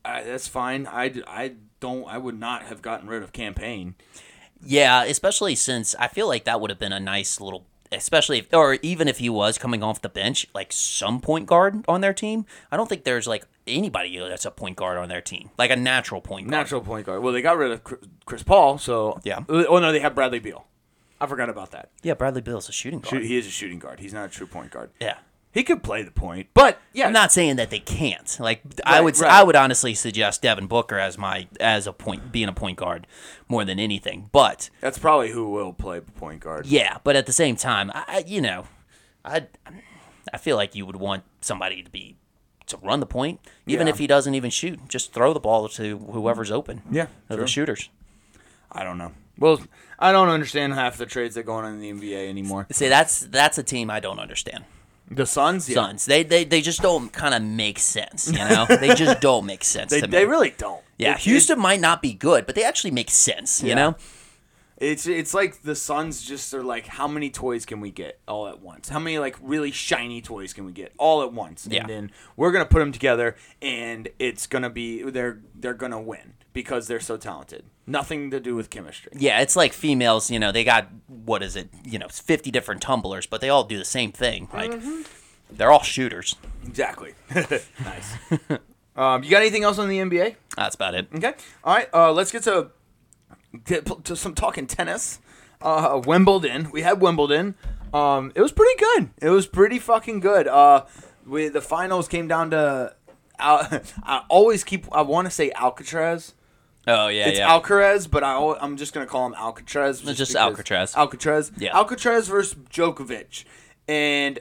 I, 0.06 0.24
that's 0.24 0.48
fine. 0.48 0.88
I, 0.88 1.14
I 1.28 1.54
don't. 1.80 2.06
I 2.08 2.18
would 2.18 2.40
not 2.40 2.64
have 2.64 2.82
gotten 2.82 3.08
rid 3.08 3.24
of 3.24 3.32
Cam 3.34 3.54
Payne. 3.54 3.96
Yeah, 4.66 5.04
especially 5.04 5.56
since 5.56 5.96
I 5.96 6.08
feel 6.08 6.28
like 6.28 6.46
that 6.46 6.62
would 6.62 6.70
have 6.70 6.80
been 6.80 6.94
a 6.94 7.00
nice 7.00 7.42
little, 7.42 7.66
especially 7.92 8.40
if, 8.40 8.54
or 8.54 8.76
even 8.82 9.08
if 9.08 9.18
he 9.20 9.30
was 9.30 9.58
coming 9.58 9.84
off 9.84 10.02
the 10.02 10.10
bench, 10.10 10.48
like 10.54 10.72
some 10.72 11.20
point 11.20 11.48
guard 11.48 11.84
on 11.88 12.02
their 12.02 12.14
team. 12.14 12.46
I 12.72 12.78
don't 12.78 12.88
think 12.88 13.04
there's 13.04 13.28
like 13.28 13.46
anybody 13.68 14.18
that's 14.18 14.46
a 14.46 14.52
point 14.52 14.78
guard 14.78 14.98
on 14.98 15.10
their 15.10 15.22
team, 15.22 15.50
like 15.58 15.72
a 15.72 15.76
natural 15.76 16.22
point 16.22 16.48
guard. 16.48 16.52
Natural 16.52 16.82
point 16.82 17.06
guard. 17.06 17.22
Well, 17.24 17.34
they 17.34 17.42
got 17.42 17.58
rid 17.58 17.72
of 17.72 17.84
Chris- 17.84 18.00
Chris 18.26 18.44
Paul, 18.44 18.78
so 18.78 19.20
Yeah. 19.24 19.44
Oh, 19.50 19.66
oh 19.66 19.80
no, 19.80 19.92
they 19.92 20.00
have 20.00 20.16
Bradley 20.16 20.40
Beal. 20.40 20.66
I 21.20 21.28
forgot 21.28 21.50
about 21.50 21.72
that. 21.72 21.90
Yeah, 22.02 22.14
Bradley 22.16 22.42
Beal 22.42 22.58
is 22.58 22.68
a 22.70 22.74
shooting 22.74 23.00
guard. 23.00 23.24
He 23.24 23.38
is 23.38 23.48
a 23.48 23.52
shooting 23.52 23.80
guard. 23.80 24.00
He's 24.00 24.14
not 24.14 24.26
a 24.26 24.30
true 24.30 24.48
point 24.48 24.72
guard. 24.72 24.92
Yeah. 25.00 25.18
He 25.54 25.64
could 25.64 25.84
play 25.84 26.02
the 26.02 26.10
point, 26.12 26.48
but 26.56 26.80
yeah, 26.94 27.06
I'm 27.06 27.14
not 27.14 27.32
saying 27.32 27.58
that 27.58 27.70
they 27.70 27.80
can't. 27.80 28.38
Like 28.40 28.62
I 28.86 28.96
Right, 28.96 29.04
would, 29.04 29.20
right. 29.20 29.32
I 29.32 29.44
would 29.44 29.56
honestly 29.56 29.94
suggest 29.94 30.42
Devin 30.42 30.66
Booker 30.68 30.98
as 30.98 31.18
my 31.18 31.48
as 31.60 31.86
a 31.86 31.94
point, 31.94 32.32
being 32.32 32.50
a 32.50 32.54
point 32.54 32.78
guard 32.80 33.06
more 33.48 33.64
than 33.64 33.80
anything. 33.80 34.30
But 34.32 34.72
That's 34.82 34.98
probably 34.98 35.30
who 35.30 35.50
will 35.52 35.72
play 35.72 36.00
point 36.02 36.40
guard. 36.42 36.66
yeah, 36.66 36.98
but 37.04 37.16
at 37.16 37.28
the 37.28 37.32
same 37.34 37.56
time, 37.56 37.92
I, 37.94 38.04
I- 38.08 38.24
you 38.26 38.42
know, 38.42 38.66
I, 39.24 39.46
I 40.34 40.38
feel 40.38 40.56
like 40.56 40.74
you 40.74 40.86
would 40.88 40.96
want 40.96 41.24
somebody 41.42 41.84
to 41.84 41.90
be 41.92 42.18
to 42.66 42.78
run 42.78 43.00
the 43.00 43.06
point, 43.06 43.40
even 43.68 43.86
Yeah. 43.88 43.94
if 43.94 44.00
he 44.00 44.08
doesn't 44.08 44.34
even 44.34 44.50
shoot. 44.50 44.80
Just 44.88 45.14
throw 45.14 45.34
the 45.34 45.40
ball 45.40 45.68
to 45.70 45.98
whoever's 46.00 46.50
open. 46.50 46.82
Yeah, 46.90 47.04
of 47.04 47.10
true. 47.30 47.38
the 47.38 47.48
shooters. 47.48 47.90
I 48.72 48.84
don't 48.84 48.98
know. 48.98 49.12
Well, 49.38 49.62
I 50.00 50.12
don't 50.12 50.30
understand 50.30 50.74
half 50.74 50.98
the 50.98 51.06
trades 51.06 51.36
that 51.36 51.44
go 51.46 51.54
on 51.54 51.66
in 51.66 51.80
the 51.80 51.92
NBA 51.92 52.28
anymore. 52.28 52.66
See, 52.72 52.88
that's 52.88 53.20
that's 53.20 53.58
a 53.60 53.64
team 53.64 53.90
I 53.92 54.00
don't 54.00 54.20
understand. 54.20 54.64
The 55.12 55.26
Suns, 55.26 55.70
yeah. 55.70 55.76
Suns, 55.76 56.06
they 56.06 56.24
they, 56.24 56.44
they 56.44 56.62
just 56.62 56.82
don't 56.82 57.12
kind 57.12 57.34
of 57.34 57.42
make 57.44 57.78
sense. 57.80 58.28
You 58.32 58.40
know, 58.40 58.66
they 58.68 58.96
just 58.96 59.22
don't 59.22 59.46
make 59.46 59.64
sense 59.64 59.92
They, 59.92 60.02
they 60.02 60.26
really 60.26 60.54
don't. 60.58 60.82
yeah, 60.98 61.14
It- 61.14 61.20
Houston 61.20 61.60
might 61.60 61.80
not 61.82 62.02
be 62.02 62.14
good, 62.14 62.46
but 62.46 62.56
they 62.56 62.64
actually 62.64 62.92
make 62.92 63.12
sense. 63.12 63.62
You 63.62 63.76
know. 63.76 63.96
It's 64.78 65.06
it's 65.08 65.34
like 65.34 65.62
the 65.62 65.76
Suns 65.76 66.24
just 66.24 66.54
are 66.54 66.64
like, 66.64 66.88
how 66.88 67.08
many 67.08 67.30
toys 67.30 67.66
can 67.66 67.80
we 67.80 67.90
get 67.92 68.20
all 68.28 68.48
at 68.48 68.60
once? 68.60 68.90
How 68.90 69.00
many 69.00 69.18
like 69.20 69.38
really 69.42 69.72
shiny 69.72 70.20
toys 70.22 70.52
can 70.52 70.66
we 70.66 70.72
get 70.74 70.92
all 70.98 71.22
at 71.22 71.32
once? 71.32 71.68
Yeah. 71.70 71.82
And 71.82 71.90
then 71.90 72.12
we're 72.36 72.52
gonna 72.52 72.66
put 72.66 72.80
them 72.80 72.92
together, 72.92 73.36
and 73.62 74.10
it's 74.20 74.48
gonna 74.48 74.72
be 74.72 75.04
they're 75.04 75.40
they're 75.56 75.76
gonna 75.76 76.02
win 76.02 76.34
because 76.54 76.88
they're 76.88 77.00
so 77.00 77.18
talented. 77.18 77.66
Nothing 77.86 78.32
to 78.32 78.40
do 78.40 78.56
with 78.56 78.70
chemistry. 78.70 79.12
Yeah, 79.16 79.42
it's 79.42 79.56
like 79.56 79.74
females, 79.74 80.30
you 80.32 80.40
know, 80.40 80.52
they 80.52 80.64
got 80.64 80.88
what 81.08 81.44
is 81.44 81.56
it, 81.56 81.70
you 81.84 82.00
know, 82.00 82.08
50 82.08 82.52
different 82.52 82.82
tumblers, 82.82 83.26
but 83.26 83.42
they 83.42 83.50
all 83.50 83.64
do 83.64 83.78
the 83.78 83.86
same 83.86 84.12
thing. 84.12 84.48
Like 84.54 84.72
Mm-hmm. 84.72 85.02
they're 85.52 85.72
all 85.72 85.82
shooters. 85.84 86.36
Exactly. 86.66 87.14
nice. 87.36 88.16
um, 88.96 89.24
you 89.24 89.30
got 89.30 89.42
anything 89.42 89.64
else 89.64 89.80
on 89.80 89.90
the 89.90 89.98
NBA? 89.98 90.36
That's 90.56 90.76
about 90.76 90.96
it. 90.96 91.08
Okay. 91.14 91.34
All 91.64 91.76
right. 91.76 91.90
Uh, 91.94 92.12
let's 92.14 92.32
get 92.32 92.44
to 92.44 92.70
get 93.66 93.86
to 94.06 94.16
some 94.16 94.34
talking 94.36 94.68
tennis. 94.68 95.20
Uh, 95.62 96.02
Wimbledon. 96.06 96.70
We 96.72 96.82
had 96.82 97.02
Wimbledon. 97.02 97.56
Um, 97.94 98.32
it 98.36 98.42
was 98.42 98.52
pretty 98.52 98.78
good. 98.80 99.10
It 99.22 99.30
was 99.30 99.46
pretty 99.48 99.80
fucking 99.80 100.20
good. 100.20 100.48
Uh, 100.48 100.86
we 101.26 101.48
the 101.50 101.62
finals 101.62 102.08
came 102.08 102.28
down 102.28 102.52
to. 102.52 102.96
Al- 103.40 103.82
I 104.04 104.24
always 104.30 104.64
keep. 104.64 104.86
I 104.92 105.02
want 105.02 105.26
to 105.26 105.32
say 105.32 105.52
Alcatraz. 105.52 106.34
Oh, 106.88 107.08
yeah, 107.08 107.30
It's 107.30 107.40
yeah. 107.40 107.50
Alcaraz, 107.50 108.10
but 108.12 108.24
I, 108.24 108.36
I'm 108.60 108.76
just 108.78 108.94
gonna 108.94 109.06
call 109.06 109.26
him 109.26 109.34
Alcatraz. 109.38 110.02
just 110.02 110.20
because- 110.20 110.36
Alcatraz. 110.36 110.96
Alcatraz. 110.96 111.52
Yeah. 111.58 111.76
Alcatraz 111.78 112.28
versus 112.28 112.56
Djokovic, 112.70 113.46
and 113.88 114.40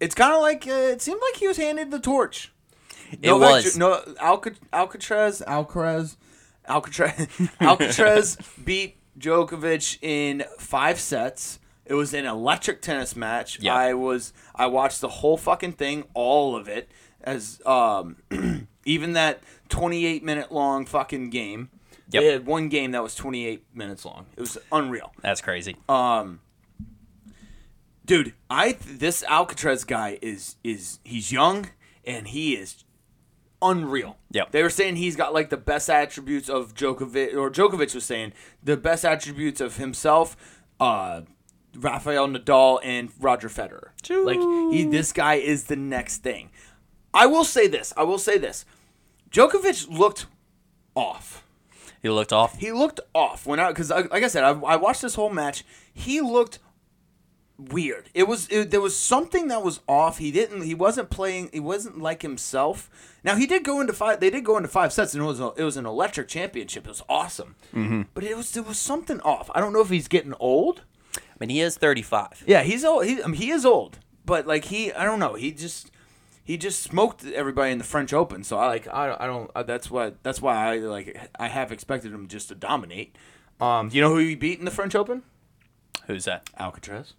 it's 0.00 0.14
kind 0.14 0.32
of 0.34 0.40
like 0.42 0.66
uh, 0.66 0.70
it 0.92 1.00
seemed 1.02 1.20
like 1.30 1.38
he 1.38 1.46
was 1.46 1.56
handed 1.56 1.90
the 1.90 2.00
torch. 2.00 2.52
It 3.22 3.32
was. 3.32 3.76
no 3.76 4.02
Alca- 4.20 4.54
Alcatraz 4.72 5.40
Alcaraz 5.46 6.16
Alcatraz 6.66 7.28
Alcatraz 7.60 8.36
beat 8.64 8.96
Djokovic 9.18 9.98
in 10.02 10.44
five 10.58 10.98
sets. 10.98 11.60
It 11.86 11.94
was 11.94 12.14
an 12.14 12.24
electric 12.26 12.82
tennis 12.82 13.14
match. 13.14 13.60
Yeah. 13.60 13.74
I 13.74 13.94
was 13.94 14.32
I 14.56 14.66
watched 14.66 15.00
the 15.00 15.08
whole 15.08 15.36
fucking 15.36 15.72
thing, 15.74 16.04
all 16.14 16.56
of 16.56 16.66
it, 16.66 16.90
as 17.22 17.60
um 17.66 18.16
even 18.84 19.12
that 19.12 19.40
28 19.68 20.22
minute 20.22 20.52
long 20.52 20.86
fucking 20.86 21.30
game. 21.30 21.70
Yep. 22.10 22.22
They 22.22 22.28
had 22.28 22.46
one 22.46 22.68
game 22.68 22.92
that 22.92 23.02
was 23.02 23.14
28 23.14 23.64
minutes 23.74 24.04
long. 24.04 24.26
It 24.36 24.40
was 24.40 24.58
unreal. 24.70 25.12
That's 25.22 25.40
crazy. 25.40 25.76
Um, 25.88 26.40
dude, 28.04 28.34
I 28.50 28.76
this 28.86 29.24
Alcatraz 29.24 29.84
guy 29.84 30.18
is 30.20 30.56
is 30.62 30.98
he's 31.04 31.32
young 31.32 31.70
and 32.04 32.28
he 32.28 32.54
is 32.54 32.84
unreal. 33.62 34.18
Yep. 34.30 34.52
They 34.52 34.62
were 34.62 34.70
saying 34.70 34.96
he's 34.96 35.16
got 35.16 35.32
like 35.32 35.50
the 35.50 35.56
best 35.56 35.88
attributes 35.88 36.48
of 36.48 36.74
Djokovic, 36.74 37.34
or 37.34 37.50
Djokovic 37.50 37.94
was 37.94 38.04
saying 38.04 38.32
the 38.62 38.76
best 38.76 39.04
attributes 39.04 39.60
of 39.60 39.78
himself, 39.78 40.36
uh, 40.78 41.22
Rafael 41.74 42.28
Nadal 42.28 42.78
and 42.84 43.10
Roger 43.18 43.48
Federer. 43.48 43.88
Like 44.10 44.38
he, 44.72 44.84
this 44.84 45.12
guy 45.12 45.34
is 45.34 45.64
the 45.64 45.76
next 45.76 46.18
thing. 46.18 46.50
I 47.12 47.26
will 47.26 47.44
say 47.44 47.66
this. 47.66 47.92
I 47.96 48.02
will 48.02 48.18
say 48.18 48.38
this. 48.38 48.64
Djokovic 49.34 49.88
looked 49.90 50.26
off. 50.94 51.44
He 52.00 52.08
looked 52.08 52.32
off. 52.32 52.56
He 52.58 52.70
looked 52.70 53.00
off 53.14 53.46
when 53.46 53.58
I 53.58 53.68
because 53.68 53.90
like 53.90 54.12
I 54.12 54.28
said 54.28 54.44
I, 54.44 54.50
I 54.50 54.76
watched 54.76 55.02
this 55.02 55.16
whole 55.16 55.30
match. 55.30 55.64
He 55.92 56.20
looked 56.20 56.60
weird. 57.58 58.10
It 58.14 58.28
was 58.28 58.46
it, 58.48 58.70
there 58.70 58.80
was 58.80 58.96
something 58.96 59.48
that 59.48 59.64
was 59.64 59.80
off. 59.88 60.18
He 60.18 60.30
didn't. 60.30 60.62
He 60.62 60.74
wasn't 60.74 61.10
playing. 61.10 61.50
He 61.52 61.58
wasn't 61.58 61.98
like 61.98 62.22
himself. 62.22 62.88
Now 63.24 63.34
he 63.34 63.46
did 63.46 63.64
go 63.64 63.80
into 63.80 63.92
five. 63.92 64.20
They 64.20 64.30
did 64.30 64.44
go 64.44 64.56
into 64.56 64.68
five 64.68 64.92
sets, 64.92 65.14
and 65.14 65.24
it 65.24 65.26
was 65.26 65.40
a, 65.40 65.52
it 65.56 65.64
was 65.64 65.76
an 65.76 65.86
electric 65.86 66.28
championship. 66.28 66.84
It 66.86 66.90
was 66.90 67.02
awesome. 67.08 67.56
Mm-hmm. 67.74 68.02
But 68.14 68.22
it 68.22 68.36
was 68.36 68.52
there 68.52 68.62
was 68.62 68.78
something 68.78 69.20
off. 69.22 69.50
I 69.52 69.60
don't 69.60 69.72
know 69.72 69.80
if 69.80 69.90
he's 69.90 70.06
getting 70.06 70.34
old. 70.38 70.82
I 71.16 71.20
mean, 71.40 71.48
he 71.50 71.60
is 71.60 71.76
35. 71.76 72.44
Yeah, 72.46 72.62
he's 72.62 72.84
old. 72.84 73.06
He, 73.06 73.20
I 73.20 73.26
mean, 73.26 73.40
he 73.40 73.50
is 73.50 73.66
old, 73.66 73.98
but 74.24 74.46
like 74.46 74.66
he, 74.66 74.92
I 74.92 75.04
don't 75.04 75.18
know. 75.18 75.34
He 75.34 75.50
just 75.50 75.90
he 76.44 76.58
just 76.58 76.82
smoked 76.82 77.24
everybody 77.24 77.72
in 77.72 77.78
the 77.78 77.84
French 77.84 78.12
Open. 78.12 78.44
So 78.44 78.58
I 78.58 78.66
like 78.66 78.86
I, 78.86 79.16
I 79.18 79.26
don't. 79.26 79.50
Uh, 79.54 79.62
that's 79.62 79.90
why 79.90 80.12
that's 80.22 80.40
why 80.40 80.54
I 80.54 80.76
like 80.78 81.18
I 81.38 81.48
have 81.48 81.72
expected 81.72 82.12
him 82.12 82.28
just 82.28 82.48
to 82.48 82.54
dominate. 82.54 83.16
Um, 83.60 83.88
you 83.92 84.00
know 84.00 84.10
who 84.10 84.18
he 84.18 84.34
beat 84.34 84.58
in 84.58 84.64
the 84.64 84.70
French 84.70 84.94
Open? 84.94 85.22
Who's 86.06 86.26
that? 86.26 86.48
Alcatraz. 86.58 87.14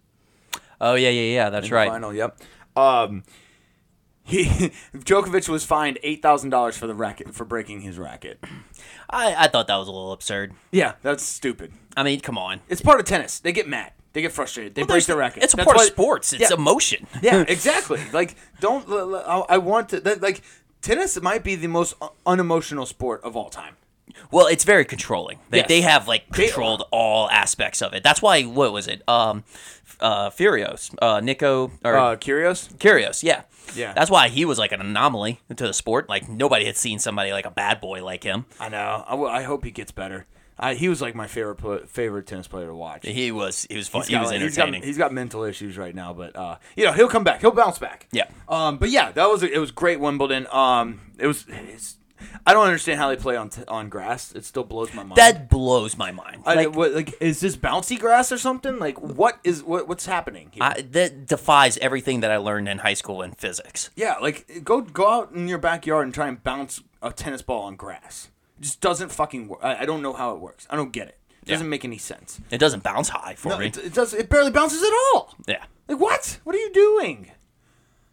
Oh, 0.80 0.94
yeah, 0.94 1.08
yeah, 1.08 1.34
yeah. 1.34 1.50
That's 1.50 1.66
in 1.66 1.70
the 1.70 1.76
right. 1.76 1.88
Final. 1.88 2.14
Yep. 2.14 2.40
Um, 2.76 3.24
he 4.22 4.44
Djokovic 4.94 5.48
was 5.48 5.64
fined 5.64 5.98
eight 6.02 6.22
thousand 6.22 6.50
dollars 6.50 6.76
for 6.76 6.86
the 6.86 6.94
racket 6.94 7.34
for 7.34 7.44
breaking 7.44 7.80
his 7.80 7.98
racket. 7.98 8.42
I, 9.08 9.34
I 9.44 9.48
thought 9.48 9.66
that 9.68 9.76
was 9.76 9.88
a 9.88 9.92
little 9.92 10.12
absurd. 10.12 10.52
Yeah, 10.70 10.94
that's 11.02 11.22
stupid. 11.22 11.72
I 11.96 12.02
mean, 12.02 12.20
come 12.20 12.36
on. 12.36 12.60
It's 12.68 12.82
part 12.82 13.00
of 13.00 13.06
tennis. 13.06 13.38
They 13.38 13.52
get 13.52 13.68
mad. 13.68 13.92
They 14.16 14.22
get 14.22 14.32
frustrated. 14.32 14.74
They 14.74 14.80
Well, 14.80 14.86
break 14.86 15.04
their 15.04 15.16
racket. 15.18 15.42
It's 15.42 15.52
a 15.52 15.58
That's 15.58 15.66
part 15.66 15.76
of 15.76 15.82
sports. 15.84 16.32
It's 16.32 16.48
Yeah. 16.50 16.56
emotion. 16.56 17.06
Yeah, 17.20 17.44
exactly. 17.48 18.00
like, 18.14 18.34
don't. 18.60 18.88
I 18.90 19.58
want 19.58 19.90
to. 19.90 20.00
Like, 20.22 20.40
tennis 20.80 21.20
might 21.20 21.44
be 21.44 21.54
the 21.54 21.66
most 21.68 21.92
unemotional 22.24 22.86
sport 22.86 23.20
of 23.24 23.36
all 23.36 23.50
time. 23.50 23.76
Well, 24.30 24.46
it's 24.46 24.64
very 24.64 24.86
controlling. 24.86 25.38
They, 25.50 25.58
Yes. 25.58 25.68
they 25.68 25.80
have 25.82 26.08
like 26.08 26.30
controlled 26.32 26.84
all 26.90 27.28
aspects 27.28 27.82
of 27.82 27.92
it. 27.92 28.02
That's 28.02 28.22
why 28.22 28.44
what 28.44 28.72
was 28.72 28.88
it? 28.88 29.02
Um, 29.06 29.44
uh, 30.00 30.30
Furios, 30.30 30.94
uh, 31.02 31.20
Nico 31.20 31.70
or 31.84 31.94
Uh, 31.98 32.16
Curious? 32.16 32.68
Kyrgios, 32.78 33.22
yeah, 33.22 33.42
Yeah. 33.74 33.92
That's 33.92 34.10
why 34.10 34.28
he 34.28 34.46
was 34.46 34.58
like 34.58 34.72
an 34.72 34.80
anomaly 34.80 35.40
to 35.50 35.66
the 35.66 35.74
sport. 35.74 36.08
Like 36.08 36.26
nobody 36.26 36.64
had 36.64 36.78
seen 36.78 36.98
somebody 36.98 37.32
like 37.32 37.44
a 37.44 37.50
bad 37.50 37.82
boy 37.82 38.02
like 38.02 38.24
him. 38.24 38.46
I 38.58 38.70
know. 38.70 39.04
I, 39.06 39.10
w- 39.10 39.28
I 39.30 39.42
hope 39.42 39.62
he 39.66 39.70
gets 39.70 39.92
better. 39.92 40.24
I, 40.58 40.74
he 40.74 40.88
was 40.88 41.02
like 41.02 41.14
my 41.14 41.26
favorite 41.26 41.56
pl- 41.56 41.86
favorite 41.86 42.26
tennis 42.26 42.48
player 42.48 42.66
to 42.66 42.74
watch. 42.74 43.04
He 43.06 43.30
was 43.30 43.66
he 43.68 43.76
was 43.76 43.88
fun. 43.88 44.00
He's 44.02 44.08
He 44.08 44.14
got, 44.14 44.22
was 44.22 44.30
like- 44.30 44.40
he's 44.40 44.56
got- 44.56 44.62
entertaining. 44.68 44.86
he's 44.86 44.98
got 44.98 45.12
mental 45.12 45.44
issues 45.44 45.76
right 45.76 45.94
now, 45.94 46.12
but 46.14 46.34
uh, 46.34 46.56
you 46.76 46.84
know 46.86 46.92
he'll 46.92 47.08
come 47.08 47.24
back. 47.24 47.40
He'll 47.42 47.50
bounce 47.50 47.78
back. 47.78 48.08
Yeah. 48.12 48.24
Um. 48.48 48.78
But 48.78 48.90
yeah, 48.90 49.12
that 49.12 49.26
was 49.28 49.42
it. 49.42 49.58
Was 49.58 49.70
great 49.70 50.00
Wimbledon. 50.00 50.46
Um. 50.50 51.00
It 51.18 51.26
was. 51.26 51.44
It's, 51.48 51.96
I 52.46 52.54
don't 52.54 52.64
understand 52.64 52.98
how 52.98 53.10
they 53.10 53.16
play 53.16 53.36
on 53.36 53.50
t- 53.50 53.62
on 53.68 53.90
grass. 53.90 54.32
It 54.32 54.46
still 54.46 54.64
blows 54.64 54.94
my 54.94 55.02
mind. 55.02 55.16
that 55.16 55.50
blows 55.50 55.98
my 55.98 56.12
mind. 56.12 56.44
I, 56.46 56.54
Like, 56.54 56.74
what, 56.74 56.92
like 56.94 57.14
is 57.20 57.40
this 57.40 57.58
bouncy 57.58 57.98
grass 58.00 58.32
or 58.32 58.38
something? 58.38 58.78
Like 58.78 58.98
what 58.98 59.38
is 59.44 59.62
what 59.62 59.86
what's 59.86 60.06
happening 60.06 60.48
here? 60.52 60.62
I, 60.62 60.80
that 60.92 61.26
defies 61.26 61.76
everything 61.78 62.20
that 62.20 62.30
I 62.30 62.38
learned 62.38 62.68
in 62.70 62.78
high 62.78 62.94
school 62.94 63.20
in 63.20 63.32
physics. 63.32 63.90
yeah, 63.96 64.14
like 64.22 64.64
go 64.64 64.80
go 64.80 65.06
out 65.10 65.32
in 65.32 65.46
your 65.48 65.58
backyard 65.58 66.06
and 66.06 66.14
try 66.14 66.28
and 66.28 66.42
bounce 66.42 66.82
a 67.02 67.12
tennis 67.12 67.42
ball 67.42 67.64
on 67.64 67.76
grass. 67.76 68.30
It 68.58 68.62
just 68.62 68.80
doesn't 68.80 69.10
fucking 69.12 69.48
work. 69.48 69.60
I, 69.62 69.82
I 69.82 69.84
don't 69.86 70.02
know 70.02 70.12
how 70.12 70.34
it 70.34 70.40
works. 70.40 70.66
I 70.70 70.76
don't 70.76 70.92
get 70.92 71.08
it. 71.08 71.18
It 71.42 71.50
doesn't 71.50 71.68
make 71.68 71.84
any 71.84 71.98
sense. 71.98 72.40
It 72.50 72.58
doesn't 72.58 72.82
bounce 72.82 73.08
high 73.10 73.34
for 73.36 73.50
No, 73.50 73.58
me. 73.58 73.66
it, 73.66 73.76
it 73.78 73.94
does. 73.94 74.12
It 74.14 74.28
barely 74.28 74.50
bounces 74.50 74.82
at 74.82 74.92
all. 75.14 75.34
yeah. 75.46 75.64
Like 75.88 76.00
what? 76.00 76.40
What 76.44 76.56
are 76.56 76.58
you 76.58 76.72
doing? 76.72 77.30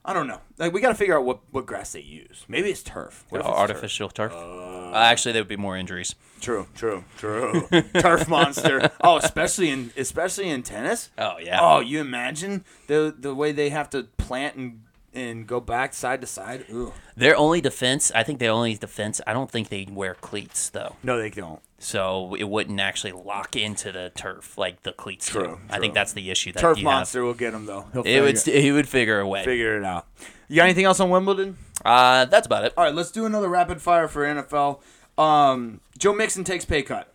I 0.05 0.13
don't 0.13 0.27
know. 0.27 0.41
Like 0.57 0.73
we 0.73 0.81
got 0.81 0.89
to 0.89 0.95
figure 0.95 1.17
out 1.17 1.23
what, 1.25 1.39
what 1.51 1.65
grass 1.65 1.93
they 1.93 2.01
use. 2.01 2.45
Maybe 2.47 2.69
it's 2.69 2.83
turf. 2.83 3.25
What 3.29 3.39
if 3.41 3.47
Oh, 3.47 3.51
it's 3.51 3.57
artificial 3.59 4.09
turf. 4.09 4.33
Uh, 4.35 4.91
actually, 4.93 5.31
there 5.31 5.41
would 5.41 5.47
be 5.47 5.55
more 5.55 5.77
injuries. 5.77 6.13
True, 6.41 6.67
true, 6.75 7.05
true. 7.17 7.67
turf 7.99 8.27
monster. 8.27 8.91
Oh, 9.01 9.15
especially 9.17 9.69
in 9.69 9.91
especially 9.97 10.49
in 10.49 10.61
tennis. 10.61 11.09
Oh 11.17 11.37
yeah. 11.39 11.57
Oh, 11.61 11.79
you 11.79 12.01
imagine 12.01 12.65
the 12.87 13.15
the 13.17 13.33
way 13.33 13.53
they 13.53 13.69
have 13.69 13.89
to 13.91 14.03
plant 14.17 14.57
and 14.57 14.82
and 15.13 15.47
go 15.47 15.59
back 15.59 15.93
side 15.93 16.21
to 16.21 16.27
side. 16.27 16.65
Ooh. 16.71 16.93
Their 17.15 17.35
only 17.35 17.61
defense, 17.61 18.11
I 18.13 18.23
think 18.23 18.39
their 18.39 18.51
only 18.51 18.75
defense, 18.75 19.21
I 19.27 19.33
don't 19.33 19.49
think 19.49 19.69
they 19.69 19.87
wear 19.89 20.15
cleats 20.15 20.69
though. 20.69 20.95
No, 21.03 21.17
they 21.17 21.29
don't. 21.29 21.61
So 21.79 22.35
it 22.35 22.45
wouldn't 22.45 22.79
actually 22.79 23.11
lock 23.11 23.55
into 23.55 23.91
the 23.91 24.11
turf 24.15 24.57
like 24.57 24.83
the 24.83 24.93
cleats 24.93 25.27
do. 25.27 25.39
True, 25.39 25.59
I 25.69 25.79
think 25.79 25.93
that's 25.93 26.13
the 26.13 26.31
issue 26.31 26.53
that 26.53 26.59
Turf 26.59 26.81
monster 26.81 27.23
will 27.23 27.33
get 27.33 27.53
him 27.53 27.65
though. 27.65 27.85
He'll 27.91 28.03
have. 28.03 28.05
It 28.05 28.21
would, 28.21 28.39
figure, 28.39 28.61
he 28.61 28.71
would 28.71 28.87
figure 28.87 29.19
a 29.19 29.27
way. 29.27 29.43
figure 29.43 29.77
it 29.77 29.83
out. 29.83 30.07
You 30.47 30.57
got 30.57 30.63
anything 30.63 30.85
else 30.85 30.99
on 30.99 31.09
Wimbledon? 31.09 31.57
Uh, 31.83 32.25
that's 32.25 32.47
about 32.47 32.63
it. 32.63 32.73
All 32.77 32.85
right, 32.85 32.95
let's 32.95 33.11
do 33.11 33.25
another 33.25 33.49
rapid 33.49 33.81
fire 33.81 34.07
for 34.07 34.23
NFL. 34.23 34.81
Um, 35.17 35.81
Joe 35.97 36.13
Mixon 36.13 36.43
takes 36.43 36.63
pay 36.63 36.83
cut. 36.83 37.13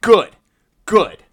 Good, 0.00 0.36
good. 0.84 1.24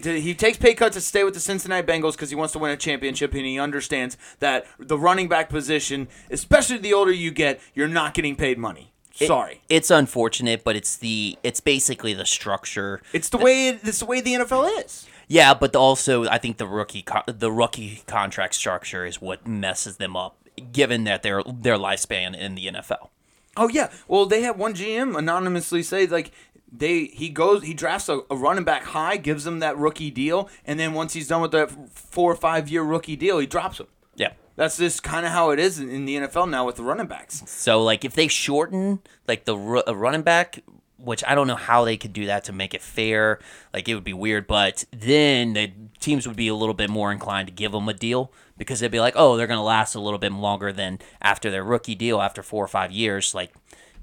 He, 0.00 0.20
he 0.20 0.34
takes 0.34 0.56
pay 0.58 0.74
cut 0.74 0.92
to 0.94 1.00
stay 1.00 1.24
with 1.24 1.34
the 1.34 1.40
Cincinnati 1.40 1.86
Bengals 1.86 2.12
because 2.12 2.30
he 2.30 2.36
wants 2.36 2.52
to 2.54 2.58
win 2.58 2.70
a 2.70 2.76
championship, 2.76 3.34
and 3.34 3.44
he 3.44 3.58
understands 3.58 4.16
that 4.38 4.66
the 4.78 4.98
running 4.98 5.28
back 5.28 5.48
position, 5.50 6.08
especially 6.30 6.78
the 6.78 6.92
older 6.94 7.12
you 7.12 7.30
get, 7.30 7.60
you're 7.74 7.88
not 7.88 8.14
getting 8.14 8.36
paid 8.36 8.58
money. 8.58 8.92
It- 9.20 9.26
Sorry, 9.26 9.60
it's 9.68 9.90
unfortunate, 9.90 10.64
but 10.64 10.74
it's 10.76 10.96
the 10.96 11.36
it's 11.42 11.60
basically 11.60 12.14
the 12.14 12.24
structure. 12.24 13.02
it's 13.12 13.28
the 13.28 13.36
way 13.36 13.68
it's 13.68 13.98
the 14.00 14.06
way 14.06 14.20
the 14.22 14.32
NFL 14.34 14.82
is. 14.84 15.06
Yeah, 15.28 15.52
but 15.54 15.76
also 15.76 16.24
I 16.26 16.38
think 16.38 16.56
the 16.56 16.66
rookie 16.66 17.02
co- 17.02 17.22
the 17.26 17.52
rookie 17.52 18.02
contract 18.06 18.54
structure 18.54 19.04
is 19.04 19.20
what 19.20 19.46
messes 19.46 19.98
them 19.98 20.16
up, 20.16 20.36
given 20.72 21.04
that 21.04 21.22
their 21.22 21.42
their 21.44 21.76
lifespan 21.76 22.34
in 22.36 22.54
the 22.54 22.66
NFL. 22.68 23.08
Oh 23.54 23.68
yeah. 23.68 23.90
Well, 24.08 24.24
they 24.24 24.40
had 24.40 24.56
one 24.56 24.72
GM 24.72 25.14
anonymously 25.16 25.82
say 25.82 26.06
like 26.06 26.32
they 26.72 27.04
he 27.04 27.28
goes 27.28 27.62
he 27.62 27.74
drafts 27.74 28.08
a, 28.08 28.22
a 28.30 28.36
running 28.36 28.64
back 28.64 28.84
high, 28.84 29.16
gives 29.16 29.46
him 29.46 29.58
that 29.60 29.76
rookie 29.76 30.10
deal, 30.10 30.48
and 30.64 30.80
then 30.80 30.94
once 30.94 31.12
he's 31.12 31.28
done 31.28 31.42
with 31.42 31.52
that 31.52 31.70
four 31.90 32.32
or 32.32 32.36
five 32.36 32.68
year 32.68 32.82
rookie 32.82 33.16
deal, 33.16 33.38
he 33.38 33.46
drops 33.46 33.78
him. 33.78 33.86
Yeah. 34.16 34.32
That's 34.56 34.76
just 34.76 35.02
kind 35.02 35.24
of 35.24 35.32
how 35.32 35.50
it 35.50 35.58
is 35.58 35.78
in, 35.78 35.88
in 35.88 36.04
the 36.04 36.16
NFL 36.16 36.48
now 36.48 36.66
with 36.66 36.76
the 36.76 36.82
running 36.82 37.06
backs. 37.06 37.42
So 37.46 37.82
like 37.82 38.04
if 38.04 38.14
they 38.14 38.28
shorten 38.28 39.00
like 39.28 39.44
the 39.44 39.56
ru- 39.56 39.82
running 39.86 40.22
back, 40.22 40.62
which 40.98 41.24
I 41.26 41.34
don't 41.34 41.46
know 41.46 41.56
how 41.56 41.84
they 41.84 41.96
could 41.96 42.12
do 42.12 42.26
that 42.26 42.44
to 42.44 42.52
make 42.52 42.74
it 42.74 42.82
fair, 42.82 43.38
like 43.72 43.88
it 43.88 43.94
would 43.94 44.04
be 44.04 44.12
weird. 44.12 44.46
But 44.46 44.84
then 44.92 45.54
the 45.54 45.72
teams 46.00 46.26
would 46.26 46.36
be 46.36 46.48
a 46.48 46.54
little 46.54 46.74
bit 46.74 46.90
more 46.90 47.12
inclined 47.12 47.48
to 47.48 47.54
give 47.54 47.72
them 47.72 47.88
a 47.88 47.94
deal 47.94 48.32
because 48.56 48.80
they'd 48.80 48.90
be 48.90 49.00
like, 49.00 49.14
oh, 49.16 49.36
they're 49.36 49.46
gonna 49.46 49.64
last 49.64 49.94
a 49.94 50.00
little 50.00 50.18
bit 50.18 50.32
longer 50.32 50.72
than 50.72 50.98
after 51.20 51.50
their 51.50 51.64
rookie 51.64 51.94
deal 51.94 52.20
after 52.20 52.42
four 52.42 52.64
or 52.64 52.68
five 52.68 52.92
years. 52.92 53.34
Like, 53.34 53.52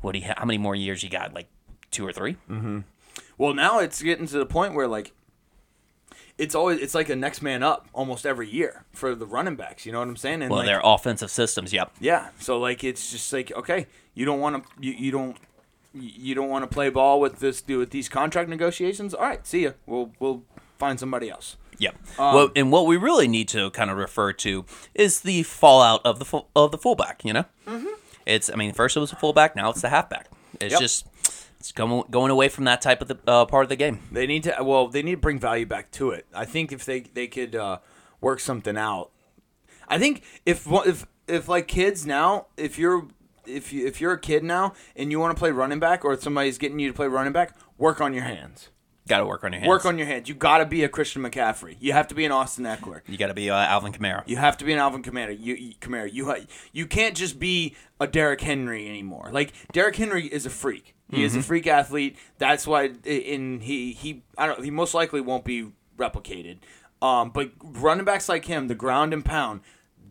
what 0.02 0.14
do 0.14 0.20
you? 0.20 0.26
Ha- 0.26 0.36
how 0.38 0.46
many 0.46 0.58
more 0.58 0.76
years 0.76 1.04
you 1.04 1.10
got? 1.10 1.34
Like 1.34 1.48
two 1.92 2.06
or 2.06 2.12
three? 2.14 2.38
Well, 3.38 3.54
now 3.54 3.80
it's 3.80 4.02
getting 4.02 4.28
to 4.28 4.38
the 4.38 4.46
point 4.46 4.74
where 4.74 4.88
like 4.88 5.14
it's 6.38 6.56
always 6.56 6.80
it's 6.80 6.96
like 6.96 7.10
a 7.10 7.16
next 7.16 7.42
man 7.42 7.62
up 7.62 7.88
almost 7.94 8.26
every 8.26 8.50
year 8.50 8.86
for 8.94 9.14
the 9.14 9.26
running 9.26 9.56
backs. 9.56 9.86
You 9.86 9.92
know 9.92 10.00
what 10.00 10.08
I'm 10.08 10.18
saying? 10.18 10.42
And 10.42 10.50
Well, 10.50 10.60
like, 10.60 10.68
their 10.68 10.82
offensive 10.84 11.30
systems. 11.30 11.74
Yep. 11.74 11.92
Yeah. 12.00 12.30
So 12.40 12.58
like 12.60 12.84
it's 12.84 13.12
just 13.12 13.32
like 13.32 13.52
okay, 13.52 13.88
you 14.14 14.26
don't 14.26 14.40
want 14.40 14.64
to 14.64 14.86
you, 14.86 14.94
you 14.94 15.12
don't 15.12 15.38
you 15.94 16.36
don't 16.36 16.50
want 16.50 16.64
to 16.64 16.74
play 16.74 16.90
ball 16.90 17.20
with 17.20 17.40
this 17.40 17.62
do 17.62 17.78
with 17.78 17.92
these 17.92 18.10
contract 18.10 18.50
negotiations. 18.50 19.14
All 19.14 19.24
right, 19.24 19.46
see 19.46 19.64
ya. 19.64 19.72
We'll 19.86 20.12
we'll 20.20 20.44
find 20.78 21.00
somebody 21.00 21.30
else. 21.30 21.58
Yep. 21.78 21.96
Um, 22.20 22.36
well, 22.36 22.50
and 22.56 22.72
what 22.72 22.88
we 22.88 22.98
really 22.98 23.28
need 23.28 23.48
to 23.50 23.70
kind 23.72 23.90
of 23.90 23.98
refer 23.98 24.34
to 24.34 24.66
is 24.94 25.22
the 25.22 25.44
fallout 25.44 26.02
of 26.06 26.20
the 26.20 26.26
fu- 26.26 26.46
of 26.56 26.72
the 26.72 26.78
fullback. 26.78 27.24
You 27.26 27.34
know, 27.34 27.46
mm-hmm. 27.68 27.88
it's 28.26 28.50
I 28.52 28.56
mean, 28.56 28.74
first 28.74 28.96
it 28.96 29.00
was 29.00 29.12
a 29.12 29.16
fullback, 29.16 29.56
now 29.56 29.70
it's 29.70 29.82
the 29.82 29.90
halfback. 29.90 30.28
It's 30.60 30.74
Yep. 30.74 30.82
just 30.82 31.06
it's 31.60 31.72
going 31.72 32.04
going 32.10 32.32
away 32.32 32.50
from 32.50 32.64
that 32.66 32.82
type 32.82 33.02
of 33.02 33.08
the 33.10 33.18
uh, 33.28 33.46
part 33.46 33.64
of 33.64 33.70
the 33.70 33.76
game. 33.76 34.00
They 34.12 34.26
need 34.26 34.44
to 34.44 34.56
well, 34.62 34.88
they 34.88 35.04
need 35.04 35.16
to 35.16 35.18
bring 35.18 35.40
value 35.40 35.66
back 35.66 35.92
to 35.92 36.12
it. 36.12 36.26
I 36.34 36.46
think 36.46 36.72
if 36.72 36.86
they 36.86 37.02
they 37.02 37.28
could 37.28 37.56
uh, 37.56 37.80
work 38.22 38.40
something 38.40 38.78
out. 38.78 39.12
I 39.88 40.00
think 40.00 40.24
if 40.46 40.66
if 40.70 41.06
if 41.28 41.48
like 41.48 41.68
kids 41.68 42.06
now, 42.06 42.48
if 42.56 42.80
you're 42.80 43.08
if 43.46 43.74
you 43.74 43.86
if 43.86 44.00
you're 44.00 44.14
a 44.14 44.20
kid 44.20 44.44
now 44.44 44.74
and 44.96 45.12
you 45.12 45.20
want 45.20 45.36
to 45.36 45.40
play 45.40 45.52
running 45.52 45.80
back 45.80 46.06
or 46.06 46.18
somebody's 46.20 46.58
getting 46.58 46.80
you 46.80 46.88
to 46.88 46.94
play 46.94 47.08
running 47.08 47.34
back, 47.34 47.58
work 47.78 48.00
on 48.00 48.14
your 48.14 48.24
hands. 48.24 48.70
Got 49.10 49.18
to 49.20 49.26
work 49.26 49.44
on 49.44 49.52
your 49.52 49.60
hands. 49.60 49.68
Work 49.68 49.86
on 49.86 49.98
your 49.98 50.08
hands. 50.08 50.30
You 50.30 50.36
got 50.36 50.60
to 50.60 50.66
be 50.66 50.84
a 50.86 50.88
Christian 50.90 51.24
McCaffrey. 51.24 51.76
You 51.82 51.92
have 51.94 52.08
to 52.08 52.16
be 52.16 52.24
an 52.26 52.32
Austin 52.32 52.64
Ekeler. 52.64 53.02
You 53.08 53.18
got 53.18 53.28
to 53.28 53.34
be 53.34 53.50
uh, 53.50 53.56
Alvin 53.58 53.92
Kamara. 53.92 54.24
You 54.28 54.38
have 54.38 54.56
to 54.60 54.66
be 54.66 54.72
an 54.72 54.80
Alvin 54.80 55.02
Kamara. 55.04 55.36
You, 55.38 55.56
you 55.56 55.74
Kamara. 55.82 56.14
You 56.14 56.28
ha- 56.28 56.46
you 56.72 56.86
can't 56.86 57.16
just 57.18 57.40
be 57.40 57.76
a 58.00 58.08
Derrick 58.08 58.40
Henry 58.40 58.88
anymore. 58.88 59.30
Like 59.34 59.52
Derrick 59.74 59.98
Henry 59.98 60.28
is 60.28 60.46
a 60.46 60.50
freak. 60.50 60.96
He 61.12 61.24
is 61.24 61.36
a 61.36 61.42
freak 61.42 61.66
athlete. 61.66 62.18
That's 62.38 62.68
why 62.68 62.92
in 63.04 63.62
he 63.62 63.94
he 63.94 64.22
I 64.38 64.46
don't 64.46 64.64
he 64.64 64.70
most 64.70 64.94
likely 64.94 65.22
won't 65.22 65.44
be 65.44 65.72
replicated. 65.98 66.60
Um, 67.02 67.32
but 67.32 67.52
running 67.64 68.06
backs 68.06 68.30
like 68.30 68.46
him, 68.46 68.68
the 68.68 68.76
ground 68.76 69.12
and 69.12 69.26
pound, 69.26 69.62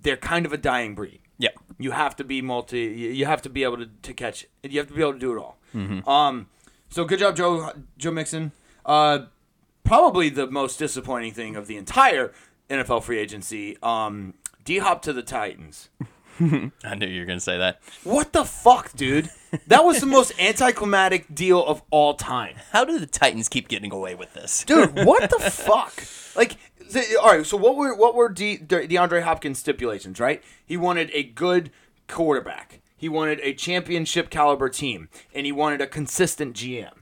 they're 0.02 0.16
kind 0.16 0.44
of 0.44 0.52
a 0.52 0.56
dying 0.56 0.96
breed. 0.96 1.20
Yeah. 1.38 1.50
You 1.78 1.92
have 1.92 2.16
to 2.16 2.24
be 2.24 2.42
multi. 2.42 2.80
You 3.14 3.26
have 3.26 3.42
to 3.42 3.48
be 3.48 3.62
able 3.62 3.76
to, 3.76 3.86
to 4.02 4.12
catch. 4.12 4.44
it. 4.64 4.72
You 4.72 4.80
have 4.80 4.88
to 4.88 4.94
be 4.94 5.00
able 5.02 5.12
to 5.12 5.18
do 5.20 5.32
it 5.32 5.38
all. 5.38 5.56
Um, 6.12 6.48
so 6.88 7.04
good 7.04 7.20
job, 7.20 7.36
Joe 7.36 7.70
Joe 7.96 8.10
Mixon. 8.10 8.50
Uh, 8.88 9.26
probably 9.84 10.30
the 10.30 10.46
most 10.48 10.78
disappointing 10.78 11.32
thing 11.32 11.54
of 11.54 11.66
the 11.66 11.76
entire 11.76 12.32
NFL 12.68 13.04
free 13.04 13.18
agency. 13.18 13.76
Um, 13.82 14.34
D 14.64 14.78
Hop 14.78 15.02
to 15.02 15.12
the 15.12 15.22
Titans. 15.22 15.90
I 16.40 16.94
knew 16.94 17.06
you 17.06 17.20
were 17.20 17.26
going 17.26 17.38
to 17.38 17.44
say 17.44 17.58
that. 17.58 17.80
What 18.04 18.32
the 18.32 18.44
fuck, 18.44 18.92
dude? 18.94 19.28
That 19.66 19.84
was 19.84 20.00
the 20.00 20.06
most 20.06 20.38
anticlimactic 20.38 21.34
deal 21.34 21.64
of 21.64 21.82
all 21.90 22.14
time. 22.14 22.56
How 22.70 22.84
do 22.84 22.98
the 22.98 23.06
Titans 23.06 23.48
keep 23.48 23.68
getting 23.68 23.92
away 23.92 24.14
with 24.14 24.34
this? 24.34 24.64
dude. 24.64 24.94
What 25.04 25.30
the 25.30 25.38
fuck? 25.50 26.04
Like, 26.36 26.56
the, 26.90 27.18
all 27.20 27.36
right. 27.36 27.46
So 27.46 27.56
what 27.56 27.76
were 27.76 27.94
what 27.94 28.14
were 28.14 28.28
De, 28.28 28.56
De, 28.56 28.86
DeAndre 28.86 29.22
Hopkins 29.22 29.58
stipulations? 29.58 30.20
Right. 30.20 30.42
He 30.64 30.76
wanted 30.76 31.10
a 31.12 31.22
good 31.22 31.70
quarterback. 32.06 32.80
He 32.96 33.08
wanted 33.08 33.40
a 33.42 33.54
championship 33.54 34.28
caliber 34.30 34.68
team, 34.68 35.08
and 35.34 35.46
he 35.46 35.52
wanted 35.52 35.80
a 35.80 35.86
consistent 35.86 36.54
GM. 36.54 36.97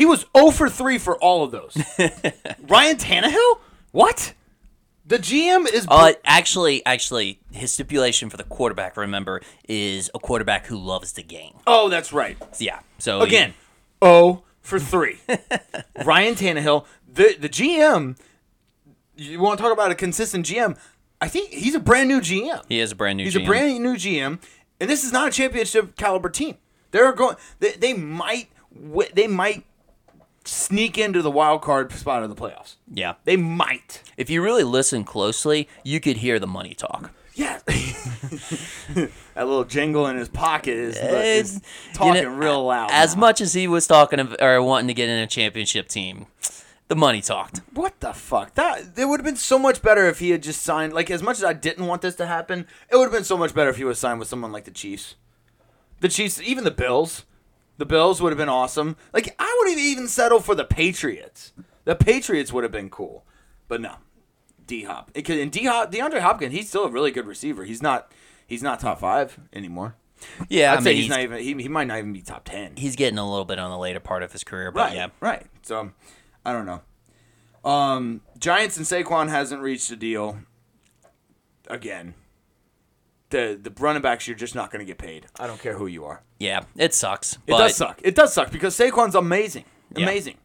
He 0.00 0.06
was 0.06 0.24
0 0.34 0.50
for 0.50 0.70
3 0.70 0.96
for 0.96 1.18
all 1.18 1.44
of 1.44 1.50
those. 1.50 1.76
Ryan 2.68 2.96
Tannehill? 2.96 3.58
What? 3.92 4.32
The 5.04 5.18
GM 5.18 5.70
is. 5.70 5.86
Uh, 5.86 6.14
actually, 6.24 6.82
actually, 6.86 7.38
his 7.52 7.70
stipulation 7.70 8.30
for 8.30 8.38
the 8.38 8.44
quarterback, 8.44 8.96
remember, 8.96 9.42
is 9.68 10.10
a 10.14 10.18
quarterback 10.18 10.64
who 10.64 10.78
loves 10.78 11.12
the 11.12 11.22
game. 11.22 11.52
oh, 11.66 11.90
that's 11.90 12.14
right. 12.14 12.38
Yeah. 12.58 12.80
So 12.96 13.20
Again, 13.20 13.52
0 14.02 14.42
for 14.62 14.78
3. 14.78 15.18
Ryan 16.06 16.34
Tannehill, 16.34 16.86
the 17.06 17.36
the 17.38 17.50
GM. 17.50 18.16
You 19.16 19.38
want 19.38 19.58
to 19.58 19.62
talk 19.62 19.70
about 19.74 19.90
a 19.90 19.94
consistent 19.94 20.46
GM? 20.46 20.78
I 21.20 21.28
think 21.28 21.50
he's 21.50 21.74
a 21.74 21.80
brand 21.80 22.08
new 22.08 22.22
GM. 22.22 22.64
he 22.70 22.80
is 22.80 22.90
a 22.90 22.96
brand 22.96 23.18
new. 23.18 23.24
He's 23.24 23.34
GM. 23.34 23.42
a 23.42 23.46
brand 23.46 23.82
new 23.82 23.96
GM, 23.96 24.40
and 24.80 24.88
this 24.88 25.04
is 25.04 25.12
not 25.12 25.28
a 25.28 25.30
championship 25.30 25.94
caliber 25.96 26.30
team. 26.30 26.56
They're 26.90 27.12
going. 27.12 27.36
They, 27.58 27.72
they 27.72 27.92
might. 27.92 28.48
They 29.14 29.26
might 29.26 29.64
sneak 30.50 30.98
into 30.98 31.22
the 31.22 31.30
wild 31.30 31.62
card 31.62 31.92
spot 31.92 32.22
of 32.22 32.28
the 32.28 32.34
playoffs. 32.34 32.74
Yeah. 32.92 33.14
They 33.24 33.36
might. 33.36 34.02
If 34.16 34.28
you 34.28 34.42
really 34.42 34.64
listen 34.64 35.04
closely, 35.04 35.68
you 35.84 36.00
could 36.00 36.18
hear 36.18 36.38
the 36.38 36.46
money 36.46 36.74
talk. 36.74 37.12
Yeah. 37.34 37.60
that 37.66 39.10
little 39.36 39.64
jingle 39.64 40.06
in 40.08 40.16
his 40.16 40.28
pocket 40.28 40.76
is, 40.76 40.96
is 40.96 41.60
talking 41.94 42.22
you 42.22 42.28
know, 42.28 42.34
real 42.34 42.64
loud. 42.64 42.90
As 42.92 43.14
now. 43.14 43.20
much 43.20 43.40
as 43.40 43.54
he 43.54 43.68
was 43.68 43.86
talking 43.86 44.18
of, 44.18 44.36
or 44.40 44.60
wanting 44.62 44.88
to 44.88 44.94
get 44.94 45.08
in 45.08 45.18
a 45.18 45.26
championship 45.26 45.88
team, 45.88 46.26
the 46.88 46.96
money 46.96 47.22
talked. 47.22 47.60
What 47.72 48.00
the 48.00 48.12
fuck? 48.12 48.54
That 48.56 48.98
it 48.98 49.04
would 49.04 49.20
have 49.20 49.24
been 49.24 49.36
so 49.36 49.58
much 49.58 49.80
better 49.80 50.06
if 50.08 50.18
he 50.18 50.30
had 50.30 50.42
just 50.42 50.62
signed. 50.62 50.92
Like 50.92 51.10
as 51.10 51.22
much 51.22 51.38
as 51.38 51.44
I 51.44 51.52
didn't 51.52 51.86
want 51.86 52.02
this 52.02 52.16
to 52.16 52.26
happen, 52.26 52.66
it 52.90 52.96
would 52.96 53.04
have 53.04 53.12
been 53.12 53.24
so 53.24 53.38
much 53.38 53.54
better 53.54 53.70
if 53.70 53.76
he 53.76 53.84
was 53.84 53.98
signed 53.98 54.18
with 54.18 54.28
someone 54.28 54.50
like 54.50 54.64
the 54.64 54.72
Chiefs. 54.72 55.14
The 56.00 56.08
Chiefs, 56.08 56.40
even 56.42 56.64
the 56.64 56.70
Bills, 56.70 57.24
the 57.80 57.86
Bills 57.86 58.20
would 58.20 58.30
have 58.30 58.36
been 58.38 58.50
awesome. 58.50 58.94
Like 59.14 59.34
I 59.38 59.56
would 59.58 59.70
have 59.70 59.78
even 59.78 60.06
settled 60.06 60.44
for 60.44 60.54
the 60.54 60.66
Patriots. 60.66 61.54
The 61.84 61.96
Patriots 61.96 62.52
would 62.52 62.62
have 62.62 62.70
been 62.70 62.90
cool, 62.90 63.24
but 63.68 63.80
no, 63.80 63.94
D 64.66 64.84
Hop. 64.84 65.10
And 65.14 65.50
D 65.50 65.64
Hop, 65.64 65.90
DeAndre 65.90 66.20
Hopkins, 66.20 66.52
he's 66.54 66.68
still 66.68 66.84
a 66.84 66.90
really 66.90 67.10
good 67.10 67.26
receiver. 67.26 67.64
He's 67.64 67.82
not. 67.82 68.12
He's 68.46 68.62
not 68.62 68.80
top 68.80 69.00
five 69.00 69.38
anymore. 69.54 69.94
Yeah, 70.50 70.72
I'd 70.74 70.80
I 70.80 70.82
say 70.82 70.88
mean, 70.90 70.96
he's, 70.96 71.04
he's, 71.04 71.10
not 71.10 71.20
even. 71.20 71.38
He, 71.38 71.54
he 71.62 71.68
might 71.68 71.86
not 71.86 71.98
even 71.98 72.12
be 72.12 72.20
top 72.20 72.44
ten. 72.44 72.76
he's 72.76 72.96
getting 72.96 73.18
a 73.18 73.26
little 73.28 73.46
bit 73.46 73.58
on 73.58 73.70
the 73.70 73.78
later 73.78 74.00
part 74.00 74.22
of 74.22 74.30
his 74.32 74.44
career, 74.44 74.70
but 74.70 74.88
Right. 74.88 74.96
yeah. 74.96 75.06
Right. 75.20 75.46
So, 75.62 75.92
I 76.44 76.52
don't 76.52 76.66
know. 76.66 76.82
Um, 77.64 78.20
Giants 78.38 78.76
and 78.76 78.84
Saquon 78.84 79.30
hasn't 79.30 79.62
reached 79.62 79.90
a 79.90 79.96
deal. 79.96 80.38
Again, 81.68 82.12
the 83.30 83.58
the 83.60 83.72
running 83.78 84.02
backs 84.02 84.26
you're 84.26 84.36
just 84.36 84.54
not 84.54 84.70
going 84.70 84.80
to 84.80 84.86
get 84.86 84.98
paid. 84.98 85.26
I 85.38 85.46
don't 85.46 85.60
care 85.60 85.74
who 85.74 85.86
you 85.86 86.04
are. 86.04 86.22
Yeah, 86.38 86.64
it 86.76 86.94
sucks. 86.94 87.38
It 87.46 87.52
does 87.52 87.76
suck. 87.76 88.00
It 88.02 88.14
does 88.14 88.32
suck 88.32 88.50
because 88.50 88.76
Saquon's 88.76 89.14
amazing. 89.14 89.64
Yeah. 89.96 90.04
Amazing. 90.04 90.36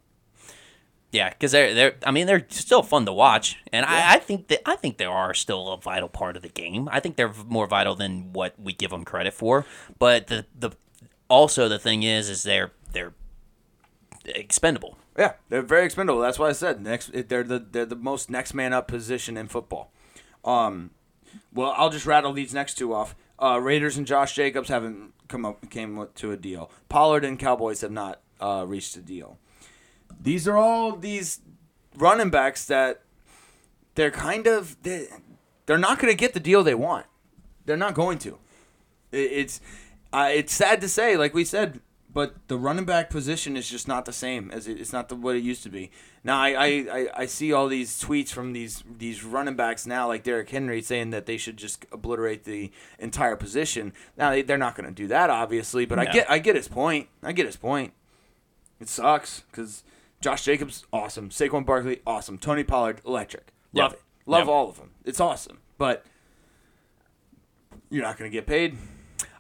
Yeah, 1.12 1.30
because 1.30 1.54
they're 1.54 1.74
they're. 1.74 1.96
I 2.06 2.12
mean, 2.12 2.28
they're 2.28 2.46
still 2.50 2.84
fun 2.84 3.06
to 3.06 3.14
watch, 3.14 3.58
and 3.72 3.86
I, 3.86 4.16
I 4.16 4.20
think 4.20 4.50
that 4.50 4.68
I 4.68 4.76
think 4.76 4.98
they 4.98 5.06
are 5.06 5.34
still 5.34 5.70
a 5.70 5.78
vital 5.78 6.10
part 6.10 6.36
of 6.36 6.42
the 6.42 6.50
game. 6.50 6.90
I 6.92 7.00
think 7.00 7.16
they're 7.16 7.32
more 7.48 7.68
vital 7.68 7.96
than 7.96 8.34
what 8.34 8.60
we 8.60 8.74
give 8.74 8.92
them 8.92 9.06
credit 9.06 9.34
for. 9.34 9.66
But 9.98 10.28
the 10.28 10.46
the 10.58 10.72
also 11.30 11.70
the 11.70 11.80
thing 11.80 12.04
is, 12.04 12.30
is 12.30 12.44
they're 12.44 12.72
they're 12.92 13.14
expendable. 14.26 14.98
Yeah, 15.18 15.34
they're 15.48 15.62
very 15.62 15.86
expendable. 15.86 16.20
That's 16.20 16.38
why 16.38 16.50
I 16.50 16.52
said 16.52 16.82
next. 16.82 17.12
They're 17.30 17.44
the 17.44 17.60
they're 17.60 17.86
the 17.86 17.96
most 17.96 18.30
next 18.30 18.54
man 18.54 18.74
up 18.74 18.90
position 18.90 19.38
in 19.38 19.48
football. 19.48 19.94
Um, 20.44 20.92
well, 21.54 21.74
I'll 21.78 21.90
just 21.90 22.06
rattle 22.06 22.34
these 22.34 22.54
next 22.54 22.76
two 22.76 22.94
off. 22.94 23.16
Uh, 23.42 23.60
Raiders 23.62 23.98
and 23.98 24.08
Josh 24.08 24.34
Jacobs 24.34 24.70
haven't 24.70 25.14
come 25.28 25.46
up 25.46 25.70
came 25.70 26.08
to 26.16 26.32
a 26.32 26.38
deal. 26.38 26.70
Pollard 26.90 27.26
and 27.26 27.38
Cowboys 27.40 27.82
have 27.82 27.92
not 27.92 28.22
uh, 28.40 28.66
reached 28.68 28.96
a 28.96 29.02
deal. 29.02 29.38
These 30.22 30.48
are 30.48 30.58
all 30.58 30.96
these 30.96 31.42
running 31.98 32.30
backs 32.30 32.66
that 32.66 33.02
they're 33.96 34.12
kind 34.12 34.48
of 34.48 34.82
they, 34.84 35.08
they're 35.66 35.78
not 35.78 36.00
going 36.00 36.12
to 36.12 36.18
get 36.18 36.34
the 36.34 36.40
deal 36.40 36.64
they 36.64 36.76
want. 36.76 37.06
They're 37.66 37.78
not 37.78 37.94
going 37.94 38.20
to. 38.20 38.38
It, 39.12 39.32
it's 39.32 39.62
uh, 40.14 40.30
it's 40.32 40.54
sad 40.54 40.80
to 40.82 40.88
say, 40.88 41.18
like 41.18 41.34
we 41.34 41.44
said, 41.44 41.82
but 42.16 42.34
the 42.48 42.58
running 42.58 42.86
back 42.86 43.10
position 43.10 43.58
is 43.58 43.70
just 43.70 43.90
not 43.90 44.06
the 44.06 44.14
same 44.14 44.50
as 44.52 44.70
it, 44.70 44.80
it's 44.80 44.94
not 44.94 45.10
the, 45.10 45.16
what 45.18 45.36
it 45.36 45.44
used 45.44 45.64
to 45.64 45.70
be. 45.70 45.92
Now 46.24 46.40
I, 46.40 46.50
I, 46.52 46.66
I, 46.68 47.08
I 47.18 47.26
see 47.26 47.52
all 47.52 47.68
these 47.68 48.02
tweets 48.02 48.30
from 48.30 48.54
these 48.54 48.84
these 48.98 49.24
running 49.26 49.58
backs 49.58 49.86
now, 49.86 50.08
like 50.08 50.24
Derrick 50.24 50.50
Henry, 50.50 50.82
saying 50.82 51.10
that 51.10 51.26
they 51.26 51.36
should 51.36 51.58
just 51.58 51.86
obliterate 51.92 52.46
the 52.46 52.72
entire 53.00 53.36
position. 53.36 53.92
Now 54.18 54.30
they, 54.32 54.42
they're 54.44 54.58
not 54.58 54.76
going 54.76 54.88
to 54.88 54.96
do 54.96 55.08
that, 55.08 55.30
obviously, 55.30 55.86
but 55.86 56.00
I 56.00 56.06
get 56.06 56.32
I 56.32 56.40
get 56.40 56.56
his 56.56 56.70
point. 56.70 57.10
I 57.22 57.34
get 57.34 57.46
his 57.46 57.58
point. 57.58 57.92
It 58.80 58.88
sucks 58.88 59.42
because 59.52 59.84
Josh 60.22 60.46
Jacobs 60.46 60.86
awesome, 60.94 61.30
Saquon 61.32 61.66
Barkley 61.66 62.00
awesome, 62.08 62.38
Tony 62.38 62.64
Pollard 62.64 63.02
electric, 63.06 63.52
love 63.74 63.92
Yep. 63.92 64.00
it, 64.00 64.06
love 64.26 64.40
Yep. 64.40 64.48
all 64.48 64.70
of 64.70 64.78
them. 64.78 64.92
It's 65.04 65.20
awesome, 65.20 65.60
but 65.78 66.06
you're 67.90 68.04
not 68.04 68.18
going 68.18 68.32
to 68.32 68.34
get 68.34 68.48
paid. 68.48 68.78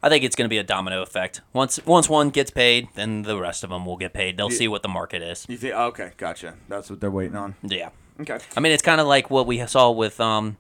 I 0.05 0.09
think 0.09 0.23
it's 0.23 0.35
going 0.35 0.45
to 0.45 0.49
be 0.49 0.59
a 0.59 0.63
domino 0.63 1.01
effect. 1.01 1.41
Once 1.51 1.83
once 1.83 2.07
one 2.07 2.29
gets 2.29 2.51
paid, 2.51 2.89
then 2.93 3.23
the 3.23 3.39
rest 3.39 3.63
of 3.63 3.71
them 3.71 3.87
will 3.87 3.97
get 3.97 4.13
paid. 4.13 4.37
They'll 4.37 4.51
see 4.51 4.67
what 4.67 4.83
the 4.83 4.87
market 4.87 5.23
is. 5.23 5.47
You 5.49 5.57
think? 5.57 5.73
Okay, 5.73 6.11
gotcha. 6.15 6.53
That's 6.69 6.91
what 6.91 7.01
they're 7.01 7.09
waiting 7.09 7.35
on. 7.35 7.55
Yeah. 7.63 7.89
Okay. 8.21 8.37
I 8.55 8.59
mean, 8.59 8.71
it's 8.71 8.83
kind 8.83 9.01
of 9.01 9.07
like 9.07 9.31
what 9.31 9.47
we 9.47 9.65
saw 9.65 9.89
with 9.89 10.21
um, 10.21 10.57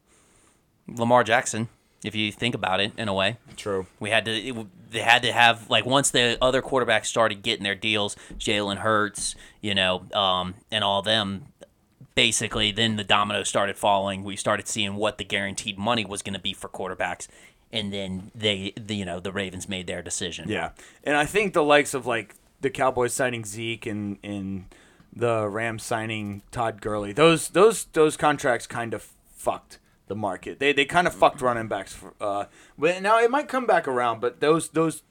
Lamar 0.87 1.23
Jackson, 1.23 1.69
if 2.03 2.15
you 2.15 2.31
think 2.31 2.55
about 2.55 2.79
it 2.79 2.93
in 2.97 3.07
a 3.07 3.13
way. 3.13 3.37
True. 3.55 3.85
We 3.99 4.09
had 4.09 4.25
to, 4.25 4.31
it, 4.31 4.67
they 4.89 5.01
had 5.01 5.21
to 5.21 5.31
have 5.31 5.69
like 5.69 5.85
once 5.85 6.09
the 6.09 6.39
other 6.41 6.63
quarterbacks 6.63 7.05
started 7.05 7.43
getting 7.43 7.63
their 7.63 7.75
deals, 7.75 8.15
Jalen 8.39 8.77
Hurts, 8.77 9.35
you 9.61 9.75
know, 9.75 10.07
um, 10.15 10.55
and 10.71 10.83
all 10.83 11.03
them. 11.03 11.45
Basically, 12.15 12.71
then 12.71 12.95
the 12.95 13.03
dominoes 13.03 13.47
started 13.47 13.77
falling. 13.77 14.23
We 14.23 14.37
started 14.37 14.67
seeing 14.67 14.95
what 14.95 15.17
the 15.17 15.25
guaranteed 15.25 15.77
money 15.77 16.03
was 16.05 16.21
going 16.21 16.33
to 16.33 16.39
be 16.39 16.53
for 16.53 16.69
quarterbacks, 16.69 17.27
and 17.75 17.93
then 17.93 18.31
they, 18.33 18.73
the, 18.75 18.95
you 18.95 19.05
know, 19.05 19.19
the 19.19 19.31
Ravens 19.31 19.67
made 19.69 19.87
their 19.87 20.01
decision. 20.01 20.49
Yeah, 20.49 20.71
and 21.03 21.15
I 21.15 21.25
think 21.25 21.53
the 21.53 21.63
likes 21.63 21.93
of 21.93 22.05
like 22.05 22.35
the 22.61 22.69
Cowboys 22.69 23.13
signing 23.13 23.45
Zeke 23.45 23.85
and 23.85 24.17
and 24.23 24.65
the 25.15 25.47
Rams 25.47 25.83
signing 25.83 26.41
Todd 26.51 26.81
Gurley, 26.81 27.13
those 27.13 27.49
those 27.49 27.85
those 27.93 28.17
contracts 28.17 28.67
kind 28.67 28.93
of 28.93 29.07
fucked 29.35 29.79
the 30.07 30.15
market. 30.15 30.59
They 30.59 30.73
they 30.73 30.85
kind 30.85 31.07
of 31.07 31.13
fucked 31.13 31.41
running 31.41 31.67
backs. 31.67 31.93
For, 31.93 32.13
uh, 32.19 32.45
but 32.77 33.01
now 33.01 33.19
it 33.19 33.31
might 33.31 33.47
come 33.47 33.65
back 33.65 33.87
around. 33.87 34.19
But 34.19 34.39
those 34.39 34.69
those 34.69 35.03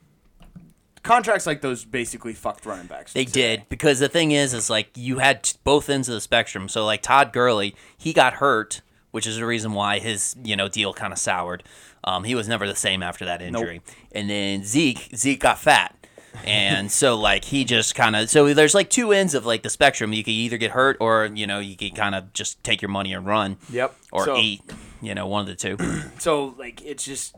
contracts 1.03 1.47
like 1.47 1.61
those 1.61 1.85
basically 1.85 2.33
fucked 2.33 2.67
running 2.67 2.87
backs. 2.87 3.13
They 3.13 3.25
did 3.25 3.69
because 3.69 3.99
the 3.99 4.09
thing 4.09 4.33
is, 4.33 4.53
is 4.53 4.69
like 4.69 4.91
you 4.97 5.19
had 5.19 5.45
t- 5.45 5.59
both 5.65 5.89
ends 5.89 6.09
of 6.09 6.15
the 6.15 6.21
spectrum. 6.21 6.69
So 6.69 6.85
like 6.85 7.03
Todd 7.03 7.33
Gurley, 7.33 7.75
he 7.97 8.13
got 8.13 8.35
hurt, 8.35 8.83
which 9.11 9.27
is 9.27 9.37
the 9.37 9.47
reason 9.47 9.73
why 9.73 9.99
his 10.01 10.37
you 10.43 10.57
know 10.57 10.69
deal 10.69 10.93
kind 10.93 11.13
of 11.13 11.19
soured. 11.19 11.63
Um, 12.05 12.25
he 12.25 12.35
was 12.35 12.47
never 12.49 12.67
the 12.67 12.77
same 12.77 13.03
after 13.03 13.25
that 13.25 13.41
injury. 13.43 13.81
And 14.13 14.29
then 14.29 14.63
Zeke, 14.65 15.09
Zeke 15.17 15.41
got 15.41 15.59
fat, 15.59 15.97
and 16.45 16.91
so 16.93 17.17
like 17.17 17.45
he 17.45 17.65
just 17.65 17.95
kind 17.95 18.15
of 18.15 18.29
so 18.29 18.53
there's 18.53 18.75
like 18.75 18.91
two 18.91 19.13
ends 19.13 19.35
of 19.35 19.47
like 19.47 19.63
the 19.63 19.71
spectrum. 19.71 20.13
You 20.13 20.23
could 20.23 20.33
either 20.33 20.59
get 20.59 20.73
hurt 20.73 20.97
or 21.01 21.27
you 21.27 21.47
know 21.47 21.61
you 21.61 21.77
could 21.77 21.95
kind 21.95 22.15
of 22.15 22.33
just 22.33 22.63
take 22.63 22.83
your 22.83 22.91
money 22.91 23.13
and 23.15 23.27
run. 23.27 23.57
Yep. 23.71 23.95
Or 24.13 24.25
So- 24.27 24.37
eat, 24.37 24.63
you 25.01 25.15
know, 25.15 25.27
one 25.27 25.43
of 25.43 25.47
the 25.47 25.55
two. 25.55 25.77
So 26.19 26.55
like 26.59 26.83
it's 26.85 27.05
just 27.05 27.37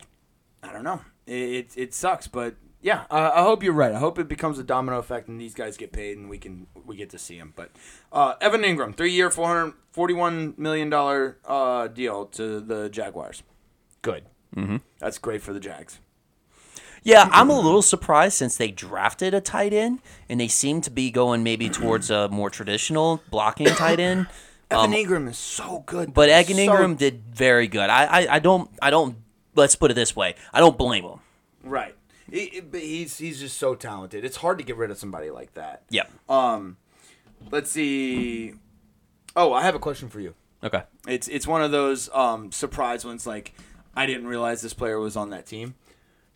I 0.62 0.72
don't 0.72 0.84
know. 0.84 1.00
It 1.26 1.32
it, 1.34 1.72
it 1.76 1.94
sucks, 1.94 2.26
but 2.26 2.56
yeah, 2.80 3.04
I, 3.10 3.30
I 3.30 3.42
hope 3.42 3.62
you're 3.62 3.72
right. 3.72 3.92
I 3.92 3.98
hope 3.98 4.18
it 4.18 4.28
becomes 4.28 4.58
a 4.58 4.64
domino 4.64 4.98
effect 4.98 5.28
and 5.28 5.40
these 5.40 5.54
guys 5.54 5.76
get 5.76 5.92
paid 5.92 6.16
and 6.18 6.28
we 6.28 6.38
can 6.38 6.66
we 6.84 6.96
get 6.96 7.10
to 7.10 7.18
see 7.18 7.38
them. 7.38 7.52
But 7.56 7.70
uh, 8.12 8.34
Evan 8.40 8.62
Engram, 8.62 8.96
three 8.96 9.12
year, 9.12 9.30
four 9.30 9.46
hundred 9.48 9.74
forty 9.92 10.14
one 10.14 10.54
million 10.56 10.88
dollar 10.90 11.38
uh, 11.44 11.88
deal 11.88 12.26
to 12.26 12.60
the 12.60 12.88
Jaguars. 12.88 13.42
Good. 14.02 14.24
Mm-hmm. 14.54 14.76
That's 14.98 15.18
great 15.18 15.42
for 15.42 15.52
the 15.52 15.60
Jags. 15.60 15.98
Yeah, 17.02 17.28
I'm 17.30 17.50
a 17.50 17.58
little 17.60 17.82
surprised 17.82 18.34
since 18.36 18.56
they 18.56 18.70
drafted 18.72 19.32
a 19.32 19.40
tight 19.40 19.72
end 19.72 20.00
and 20.28 20.40
they 20.40 20.48
seem 20.48 20.80
to 20.82 20.90
be 20.90 21.10
going 21.10 21.44
maybe 21.44 21.68
towards 21.68 22.10
a 22.10 22.28
more 22.28 22.50
traditional 22.50 23.22
blocking 23.30 23.68
tight 23.68 24.00
end. 24.00 24.26
Evan 24.70 24.90
Engram 24.92 25.28
is 25.28 25.38
so 25.38 25.84
good, 25.86 26.08
Um, 26.08 26.12
But. 26.14 26.28
Egan 26.28 26.56
So- 26.56 26.62
Engram 26.72 26.98
did 26.98 27.22
very 27.32 27.68
good. 27.68 27.88
I, 27.88 28.04
I, 28.06 28.34
I 28.34 28.38
don't 28.40 28.68
I 28.82 28.90
don't 28.90 29.16
let's 29.54 29.76
put 29.76 29.92
it 29.92 29.94
this 29.94 30.16
way. 30.16 30.34
I 30.52 30.58
don't 30.58 30.76
blame 30.76 31.04
him. 31.04 31.20
right. 31.62 31.94
He- 32.28 32.62
he- 32.72 32.80
he's 32.80 33.16
he's 33.18 33.38
just 33.38 33.56
so 33.56 33.76
talented. 33.76 34.24
It's 34.24 34.38
hard 34.38 34.58
to 34.58 34.64
get 34.64 34.76
rid 34.76 34.90
of 34.90 34.98
somebody 34.98 35.30
like 35.30 35.54
that. 35.54 35.84
Yep. 35.90 36.10
Um, 36.28 36.76
let's 37.52 37.70
see. 37.70 38.54
Oh, 39.36 39.52
I 39.52 39.62
have 39.62 39.76
a 39.76 39.78
question 39.78 40.08
for 40.08 40.18
you. 40.18 40.34
Okay. 40.64 40.82
It's 41.06 41.28
it's 41.28 41.46
one 41.46 41.62
of 41.62 41.70
those 41.70 42.08
um, 42.12 42.50
surprise 42.50 43.04
ones. 43.04 43.28
Like 43.28 43.54
I 43.96 44.06
didn't 44.06 44.26
realize 44.26 44.60
this 44.62 44.74
player 44.74 44.98
was 45.00 45.16
on 45.16 45.30
that 45.30 45.46
team. 45.46 45.74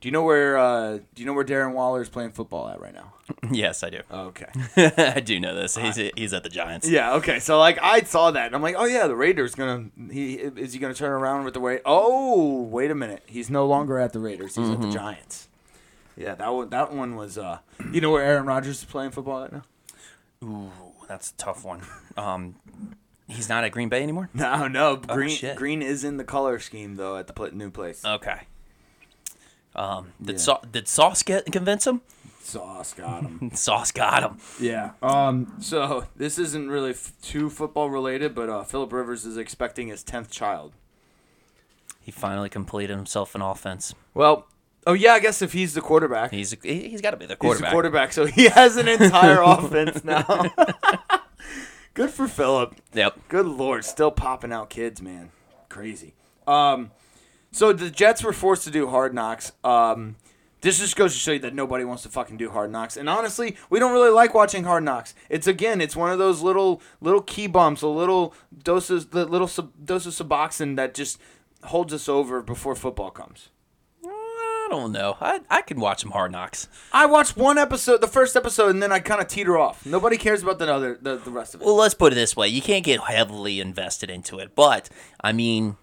Do 0.01 0.09
you 0.09 0.13
know 0.13 0.23
where 0.23 0.57
uh, 0.57 0.97
Do 0.97 1.03
you 1.23 1.27
know 1.27 1.35
where 1.35 1.45
Darren 1.45 1.75
Waller 1.75 2.01
is 2.01 2.09
playing 2.09 2.33
football 2.33 2.69
at 2.69 2.81
right 2.81 2.95
now? 2.95 3.13
Yes, 3.53 3.85
I 3.85 3.91
do. 3.91 4.01
Okay. 4.11 4.47
I 4.99 5.21
do 5.21 5.39
know 5.39 5.55
this. 5.55 5.77
He's 5.77 5.97
he's 6.17 6.33
at 6.33 6.43
the 6.43 6.49
Giants. 6.49 6.89
yeah. 6.89 7.15
Okay. 7.15 7.39
So 7.39 7.59
like 7.61 7.79
I 7.81 8.03
saw 8.03 8.31
that 8.33 8.47
and 8.47 8.57
I'm 8.57 8.63
like, 8.63 8.75
oh 8.77 8.87
yeah, 8.87 9.07
the 9.07 9.15
Raiders 9.15 9.55
gonna 9.55 9.87
he 10.11 10.35
is 10.35 10.73
he 10.73 10.79
gonna 10.81 10.95
turn 10.95 11.13
around 11.13 11.45
with 11.45 11.55
the 11.55 11.61
way? 11.61 11.81
Oh 11.85 12.63
wait 12.63 12.91
a 12.91 12.95
minute, 12.95 13.23
he's 13.27 13.49
no 13.51 13.67
longer 13.67 13.99
at 13.99 14.13
the 14.13 14.19
Raiders. 14.19 14.57
He's 14.57 14.69
at 14.69 14.81
the 14.81 14.91
Giants. 14.91 15.49
Yeah, 16.17 16.35
that 16.35 16.49
one 16.53 16.71
that 16.71 16.93
one 16.93 17.15
was. 17.15 17.39
Uh, 17.39 17.59
you 17.93 18.01
know 18.01 18.11
where 18.11 18.25
Aaron 18.25 18.47
Rodgers 18.47 18.79
is 18.79 18.85
playing 18.85 19.13
football 19.13 19.45
at 19.45 19.53
now? 19.53 19.63
Ooh, 20.43 20.71
that's 21.09 21.31
a 21.31 21.35
tough 21.35 21.65
one. 21.65 21.83
Um, 22.17 22.57
he's 23.31 23.49
not 23.49 23.65
at 23.65 23.73
Green 23.73 23.89
Bay 23.89 24.03
anymore. 24.03 24.29
No, 24.35 24.69
no. 24.69 24.97
Green 24.97 25.31
shit. 25.31 25.57
Green 25.57 25.83
is 25.83 26.05
in 26.05 26.17
the 26.17 26.25
color 26.25 26.59
scheme 26.59 26.97
though 26.97 27.17
at 27.17 27.27
the 27.27 27.33
pl- 27.33 27.53
new 27.55 27.71
place. 27.71 28.05
Okay. 28.05 28.43
Um, 29.75 30.13
did 30.21 30.33
Yeah. 30.37 30.39
Sau- 30.39 30.61
did 30.71 30.89
Sauce 30.89 31.23
get 31.23 31.47
convince 31.53 31.87
him? 31.87 32.01
Sauce 32.43 32.95
got 32.95 33.23
him. 33.23 33.51
Sauce 33.55 33.93
got 33.93 34.23
him. 34.23 34.39
Yeah. 34.61 34.93
Um. 35.03 35.55
So 35.61 36.07
this 36.17 36.39
isn't 36.39 36.71
really 36.71 36.91
f- 36.91 37.13
too 37.23 37.49
football 37.51 37.89
related, 37.91 38.35
but 38.35 38.49
uh, 38.49 38.65
Philip 38.65 38.93
Rivers 38.93 39.25
is 39.25 39.37
expecting 39.37 39.89
his 39.89 40.03
tenth 40.03 40.31
child. 40.31 40.73
He 42.01 42.11
finally 42.11 42.49
completed 42.49 42.97
himself 42.97 43.35
an 43.35 43.43
offense. 43.43 43.95
Well. 44.15 44.47
Oh 44.87 44.95
yeah, 44.95 45.13
I 45.13 45.21
guess 45.21 45.43
if 45.43 45.53
he's 45.53 45.75
the 45.75 45.83
quarterback, 45.83 46.31
He's 46.31 46.57
he- 46.63 46.89
he's 46.89 47.03
got 47.03 47.11
to 47.11 47.19
be 47.19 47.27
the 47.27 47.37
quarterback. 47.37 47.69
he's 47.69 47.73
quarterback. 47.73 48.11
the 48.11 48.21
quarterback, 48.21 48.35
so 48.35 48.43
he 48.43 48.49
has 48.49 48.79
an 48.79 48.89
entire 48.89 49.43
offense 49.45 50.03
now. 50.03 50.25
Good 52.01 52.09
for 52.13 52.29
Philip. 52.29 52.77
Yep. 52.95 53.29
Good 53.29 53.45
lord, 53.45 53.85
still 53.85 54.11
popping 54.11 54.55
out 54.55 54.71
kids, 54.71 55.03
man. 55.03 55.33
Crazy. 55.69 56.15
Um, 56.47 56.93
so 57.53 57.75
the 57.75 57.91
Jets 57.91 58.25
were 58.25 58.33
forced 58.33 58.65
to 58.65 58.71
do 58.71 58.89
hard 58.89 59.13
knocks. 59.13 59.53
Um, 59.63 60.17
this 60.63 60.79
just 60.79 60.97
goes 60.97 61.13
to 61.13 61.19
show 61.19 61.33
you 61.33 61.41
that 61.41 61.55
nobody 61.55 61.85
wants 61.85 62.05
to 62.05 62.09
fucking 62.09 62.39
do 62.39 62.49
hard 62.49 62.73
knocks. 62.73 62.97
And 62.97 63.07
honestly, 63.07 63.55
we 63.69 63.79
don't 63.79 63.93
really 63.93 64.09
like 64.09 64.33
watching 64.33 64.65
hard 64.65 64.83
knocks. 64.83 65.15
It's 65.29 65.47
again, 65.47 65.83
it's 65.83 65.95
one 65.95 66.11
of 66.11 66.19
those 66.19 66.41
little 66.41 66.81
little 67.03 67.21
key 67.21 67.47
bumps, 67.47 67.83
a 67.83 67.87
little 67.89 68.33
doses, 68.63 69.09
the 69.09 69.27
little 69.27 69.47
sub, 69.47 69.71
dose 69.85 70.07
of 70.07 70.15
Suboxone 70.15 70.77
that 70.77 70.95
just 70.95 71.21
holds 71.65 71.93
us 71.93 72.09
over 72.09 72.41
before 72.41 72.75
football 72.75 73.11
comes. 73.11 73.51
I 74.71 74.73
don't 74.73 74.93
know. 74.93 75.17
I 75.21 75.41
I 75.51 75.63
can 75.63 75.81
watch 75.81 76.03
some 76.03 76.13
Hard 76.13 76.31
Knocks. 76.31 76.69
I 76.93 77.07
watched 77.07 77.37
one 77.37 77.59
episode, 77.59 78.01
the 78.01 78.07
first 78.07 78.37
episode, 78.37 78.71
and 78.71 78.81
then 78.81 78.93
I 78.93 79.01
kind 79.01 79.21
of 79.21 79.27
teeter 79.27 79.59
off. 79.59 79.85
Nobody 79.85 80.17
cares 80.17 80.45
about 80.45 80.61
the 80.61 80.73
other, 80.73 80.97
the, 81.03 81.17
the 81.17 81.31
rest 81.33 81.57
of 81.57 81.61
it. 81.61 81.65
Well, 81.65 81.75
let's 81.75 81.95
put 81.95 82.13
it 82.13 82.15
this 82.15 82.37
way: 82.37 82.47
you 82.47 82.63
can't 82.63 82.85
get 82.85 83.01
heavily 83.01 83.59
invested 83.59 84.11
into 84.11 84.39
it, 84.39 84.55
but 84.55 84.89
I 85.23 85.33
mean, 85.33 85.77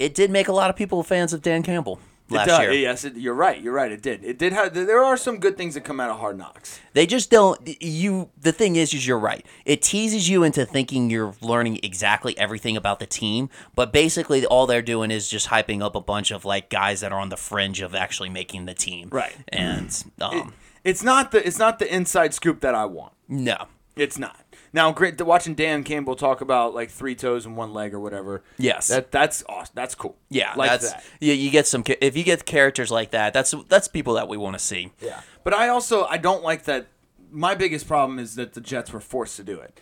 it 0.00 0.16
did 0.16 0.32
make 0.32 0.48
a 0.48 0.52
lot 0.52 0.68
of 0.68 0.74
people 0.74 1.04
fans 1.04 1.32
of 1.32 1.42
Dan 1.42 1.62
Campbell 1.62 2.00
last 2.30 2.46
it 2.46 2.50
does. 2.50 2.60
year. 2.60 2.72
Yes, 2.72 3.04
it, 3.04 3.16
you're 3.16 3.34
right. 3.34 3.60
You're 3.60 3.72
right. 3.72 3.90
It 3.90 4.02
did. 4.02 4.24
It 4.24 4.38
did 4.38 4.52
have. 4.52 4.74
There 4.74 5.02
are 5.04 5.16
some 5.16 5.38
good 5.38 5.56
things 5.56 5.74
that 5.74 5.82
come 5.82 6.00
out 6.00 6.10
of 6.10 6.18
Hard 6.18 6.38
Knocks. 6.38 6.80
They 6.92 7.06
just 7.06 7.30
don't. 7.30 7.60
You. 7.82 8.30
The 8.40 8.52
thing 8.52 8.76
is, 8.76 8.92
is 8.94 9.06
you're 9.06 9.18
right. 9.18 9.44
It 9.64 9.82
teases 9.82 10.28
you 10.28 10.42
into 10.44 10.64
thinking 10.66 11.10
you're 11.10 11.34
learning 11.40 11.80
exactly 11.82 12.36
everything 12.38 12.76
about 12.76 12.98
the 12.98 13.06
team, 13.06 13.48
but 13.74 13.92
basically 13.92 14.44
all 14.46 14.66
they're 14.66 14.82
doing 14.82 15.10
is 15.10 15.28
just 15.28 15.48
hyping 15.48 15.82
up 15.82 15.94
a 15.94 16.00
bunch 16.00 16.30
of 16.30 16.44
like 16.44 16.70
guys 16.70 17.00
that 17.00 17.12
are 17.12 17.20
on 17.20 17.28
the 17.28 17.36
fringe 17.36 17.80
of 17.80 17.94
actually 17.94 18.28
making 18.30 18.66
the 18.66 18.74
team. 18.74 19.08
Right. 19.10 19.36
And 19.48 20.04
um, 20.20 20.52
It's 20.84 21.02
not 21.02 21.30
the. 21.32 21.46
It's 21.46 21.58
not 21.58 21.78
the 21.78 21.94
inside 21.94 22.34
scoop 22.34 22.60
that 22.60 22.74
I 22.74 22.84
want. 22.84 23.12
no. 23.28 23.66
It's 23.98 24.18
not. 24.18 24.44
Now, 24.72 24.92
great 24.92 25.20
watching 25.20 25.54
Dan 25.54 25.82
Campbell 25.82 26.14
talk 26.14 26.40
about 26.40 26.74
like 26.74 26.90
three 26.90 27.14
toes 27.14 27.46
and 27.46 27.56
one 27.56 27.72
leg 27.72 27.94
or 27.94 28.00
whatever. 28.00 28.42
Yes. 28.58 28.88
That 28.88 29.10
that's 29.10 29.42
awesome. 29.48 29.72
That's 29.74 29.94
cool. 29.94 30.16
Yeah, 30.28 30.52
like 30.56 30.70
that's 30.70 30.92
that. 30.92 31.04
yeah. 31.20 31.34
You 31.34 31.50
get 31.50 31.66
some 31.66 31.82
if 32.00 32.16
you 32.16 32.24
get 32.24 32.44
characters 32.44 32.90
like 32.90 33.10
that. 33.12 33.32
That's 33.32 33.54
that's 33.68 33.88
people 33.88 34.14
that 34.14 34.28
we 34.28 34.36
want 34.36 34.54
to 34.54 34.58
see. 34.58 34.92
Yeah. 35.00 35.20
But 35.44 35.54
I 35.54 35.68
also 35.68 36.04
I 36.04 36.18
don't 36.18 36.42
like 36.42 36.64
that. 36.64 36.88
My 37.30 37.54
biggest 37.54 37.86
problem 37.86 38.18
is 38.18 38.34
that 38.36 38.54
the 38.54 38.60
Jets 38.60 38.92
were 38.92 39.00
forced 39.00 39.36
to 39.36 39.44
do 39.44 39.58
it. 39.60 39.80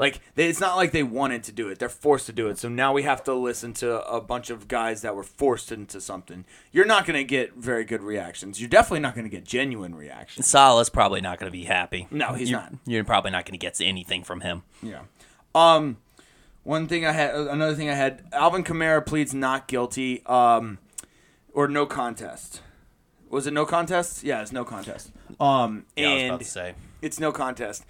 Like 0.00 0.20
they, 0.34 0.48
it's 0.48 0.60
not 0.60 0.76
like 0.76 0.92
they 0.92 1.02
wanted 1.02 1.44
to 1.44 1.52
do 1.52 1.68
it; 1.68 1.78
they're 1.78 1.90
forced 1.90 2.24
to 2.26 2.32
do 2.32 2.48
it. 2.48 2.56
So 2.58 2.70
now 2.70 2.94
we 2.94 3.02
have 3.02 3.22
to 3.24 3.34
listen 3.34 3.74
to 3.74 4.02
a 4.08 4.18
bunch 4.18 4.48
of 4.48 4.66
guys 4.66 5.02
that 5.02 5.14
were 5.14 5.22
forced 5.22 5.70
into 5.70 6.00
something. 6.00 6.46
You're 6.72 6.86
not 6.86 7.04
going 7.04 7.18
to 7.18 7.24
get 7.24 7.54
very 7.56 7.84
good 7.84 8.02
reactions. 8.02 8.58
You're 8.60 8.70
definitely 8.70 9.00
not 9.00 9.14
going 9.14 9.26
to 9.26 9.30
get 9.30 9.44
genuine 9.44 9.94
reactions. 9.94 10.46
Salah's 10.46 10.88
probably 10.88 11.20
not 11.20 11.38
going 11.38 11.52
to 11.52 11.56
be 11.56 11.64
happy. 11.64 12.08
No, 12.10 12.32
he's 12.32 12.50
you're, 12.50 12.60
not. 12.60 12.72
You're 12.86 13.04
probably 13.04 13.30
not 13.30 13.44
going 13.44 13.52
to 13.52 13.58
get 13.58 13.78
anything 13.82 14.24
from 14.24 14.40
him. 14.40 14.62
Yeah. 14.82 15.00
Um, 15.54 15.98
one 16.62 16.86
thing 16.88 17.04
I 17.04 17.12
had, 17.12 17.34
another 17.34 17.74
thing 17.74 17.90
I 17.90 17.94
had, 17.94 18.22
Alvin 18.32 18.64
Kamara 18.64 19.04
pleads 19.04 19.34
not 19.34 19.68
guilty, 19.68 20.24
um, 20.24 20.78
or 21.52 21.68
no 21.68 21.84
contest. 21.84 22.62
Was 23.28 23.46
it 23.46 23.52
no 23.52 23.66
contest? 23.66 24.24
Yeah, 24.24 24.40
it's 24.40 24.50
no 24.50 24.64
contest. 24.64 25.12
Um, 25.38 25.84
Yeah, 25.94 26.08
I 26.08 26.12
was 26.14 26.22
and 26.22 26.30
about 26.30 26.40
to 26.40 26.46
say. 26.46 26.74
it's 27.02 27.20
no 27.20 27.32
contest. 27.32 27.84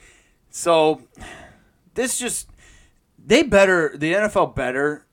So 0.51 1.03
this 2.01 2.19
just 2.19 2.49
they 3.23 3.43
better 3.43 3.95
the 3.97 4.15
NFL 4.15 4.55
better. 4.55 5.07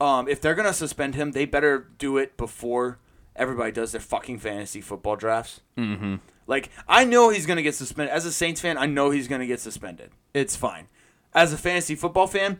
Um, 0.00 0.28
if 0.28 0.40
they're 0.40 0.54
gonna 0.54 0.72
suspend 0.72 1.14
him, 1.14 1.32
they 1.32 1.44
better 1.44 1.88
do 1.98 2.18
it 2.18 2.36
before 2.36 2.98
everybody 3.36 3.70
does 3.70 3.92
their 3.92 4.00
fucking 4.00 4.38
fantasy 4.38 4.80
football 4.80 5.16
drafts. 5.16 5.60
Mm-hmm. 5.76 6.16
Like 6.46 6.70
I 6.88 7.04
know 7.04 7.30
he's 7.30 7.46
gonna 7.46 7.62
get 7.62 7.74
suspended. 7.74 8.12
As 8.12 8.26
a 8.26 8.32
Saints 8.32 8.60
fan, 8.60 8.76
I 8.76 8.86
know 8.86 9.10
he's 9.10 9.28
gonna 9.28 9.46
get 9.46 9.60
suspended. 9.60 10.10
It's 10.34 10.56
fine. 10.56 10.88
As 11.32 11.52
a 11.52 11.56
fantasy 11.56 11.94
football 11.94 12.26
fan, 12.26 12.58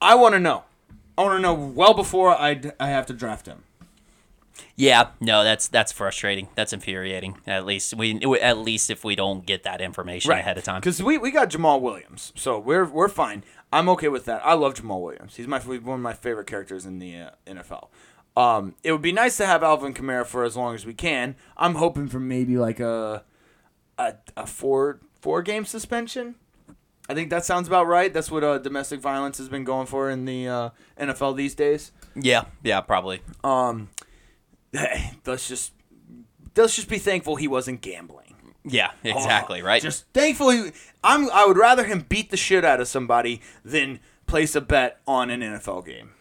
I 0.00 0.16
want 0.16 0.34
to 0.34 0.40
know. 0.40 0.64
I 1.16 1.22
want 1.22 1.38
to 1.38 1.42
know 1.42 1.54
well 1.54 1.94
before 1.94 2.30
I 2.30 2.60
I 2.80 2.88
have 2.88 3.06
to 3.06 3.12
draft 3.12 3.46
him. 3.46 3.62
Yeah, 4.82 5.10
no, 5.20 5.44
that's 5.44 5.68
that's 5.68 5.92
frustrating. 5.92 6.48
That's 6.56 6.72
infuriating. 6.72 7.38
At 7.46 7.64
least 7.64 7.94
we 7.94 8.20
at 8.40 8.58
least 8.58 8.90
if 8.90 9.04
we 9.04 9.14
don't 9.14 9.46
get 9.46 9.62
that 9.62 9.80
information 9.80 10.32
ahead 10.32 10.58
of 10.58 10.64
time. 10.64 10.80
Because 10.80 11.00
we, 11.00 11.18
we 11.18 11.30
got 11.30 11.50
Jamaal 11.50 11.80
Williams, 11.80 12.32
so 12.34 12.58
we're 12.58 12.86
we're 12.86 13.08
fine. 13.08 13.44
I'm 13.72 13.88
okay 13.90 14.08
with 14.08 14.24
that. 14.24 14.44
I 14.44 14.54
love 14.54 14.74
Jamaal 14.74 15.00
Williams. 15.00 15.36
He's 15.36 15.46
my 15.46 15.60
one 15.60 16.00
of 16.00 16.02
my 16.02 16.14
favorite 16.14 16.48
characters 16.48 16.84
in 16.84 16.98
the 16.98 17.16
uh, 17.16 17.30
NFL. 17.46 17.90
Um, 18.36 18.74
it 18.82 18.90
would 18.90 19.02
be 19.02 19.12
nice 19.12 19.36
to 19.36 19.46
have 19.46 19.62
Alvin 19.62 19.94
Kamara 19.94 20.26
for 20.26 20.42
as 20.42 20.56
long 20.56 20.74
as 20.74 20.84
we 20.84 20.94
can. 20.94 21.36
I'm 21.56 21.76
hoping 21.76 22.08
for 22.08 22.18
maybe 22.18 22.58
like 22.58 22.80
a 22.80 23.22
a, 23.98 24.14
a 24.36 24.48
four 24.48 24.98
four 25.20 25.42
game 25.42 25.64
suspension. 25.64 26.34
I 27.08 27.14
think 27.14 27.30
that 27.30 27.44
sounds 27.44 27.68
about 27.68 27.86
right. 27.86 28.12
That's 28.12 28.32
what 28.32 28.42
uh, 28.42 28.58
domestic 28.58 28.98
violence 28.98 29.38
has 29.38 29.48
been 29.48 29.62
going 29.62 29.86
for 29.86 30.10
in 30.10 30.24
the 30.24 30.48
uh, 30.48 30.70
NFL 30.98 31.36
these 31.36 31.54
days. 31.54 31.92
Yeah, 32.16 32.46
yeah, 32.64 32.80
probably. 32.80 33.20
Um, 33.44 33.88
let's 35.26 35.48
just 35.48 35.72
let's 36.56 36.76
just 36.76 36.88
be 36.88 36.98
thankful 36.98 37.36
he 37.36 37.48
wasn't 37.48 37.80
gambling. 37.80 38.34
Yeah, 38.64 38.92
oh, 39.04 39.08
exactly. 39.08 39.60
Oh, 39.60 39.64
right. 39.64 39.82
Just 39.82 40.06
thankfully, 40.12 40.72
I'm. 41.02 41.30
I 41.30 41.46
would 41.46 41.56
rather 41.56 41.84
him 41.84 42.06
beat 42.08 42.30
the 42.30 42.36
shit 42.36 42.64
out 42.64 42.80
of 42.80 42.88
somebody 42.88 43.40
than 43.64 44.00
place 44.26 44.54
a 44.54 44.60
bet 44.60 45.00
on 45.06 45.30
an 45.30 45.40
NFL 45.40 45.84
game. 45.84 46.12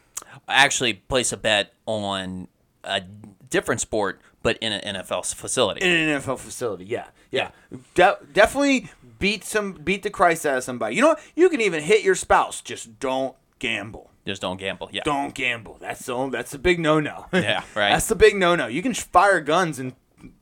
actually 0.48 0.94
place 0.94 1.32
a 1.32 1.38
bet 1.38 1.74
on 1.86 2.48
a 2.84 3.02
different 3.50 3.82
sport, 3.82 4.22
but 4.42 4.58
in 4.58 4.72
an 4.74 4.96
NFL 4.96 5.34
facility. 5.34 5.82
in 5.82 5.92
an 5.92 6.22
NFL 6.22 6.40
facility. 6.40 6.86
Yeah, 6.86 7.08
yeah, 7.30 7.52
De- 7.94 8.18
definitely 8.34 8.90
beat 9.20 9.44
some 9.44 9.74
beat 9.74 10.02
the 10.04 10.10
Christ 10.10 10.46
out 10.46 10.58
of 10.58 10.64
somebody. 10.64 10.96
You 10.96 11.04
know, 11.04 11.10
what? 11.10 11.22
you 11.36 11.48
can 11.50 11.62
even 11.62 11.84
hit 11.84 12.04
your 12.04 12.16
spouse. 12.16 12.62
Just 12.62 13.00
don't 13.00 13.36
gamble. 13.60 14.11
Just 14.26 14.42
don't 14.42 14.58
gamble. 14.58 14.90
Yeah. 14.92 15.02
Don't 15.04 15.34
gamble. 15.34 15.78
That's 15.82 16.06
the 16.06 16.30
that's 16.30 16.52
the 16.52 16.60
big 16.60 16.80
no 16.80 17.00
no. 17.00 17.26
Yeah, 17.34 17.64
right. 17.76 17.90
That's 17.92 18.08
the 18.08 18.16
big 18.16 18.36
no 18.36 18.56
no. 18.56 18.68
You 18.68 18.82
can 18.82 18.94
fire 18.94 19.42
guns 19.42 19.80
and 19.80 19.94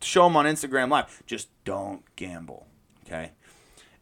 show 0.02 0.24
them 0.26 0.36
on 0.36 0.46
Instagram 0.46 0.90
Live. 0.90 1.24
Just 1.26 1.48
don't 1.64 2.04
gamble. 2.16 2.68
Okay. 3.06 3.32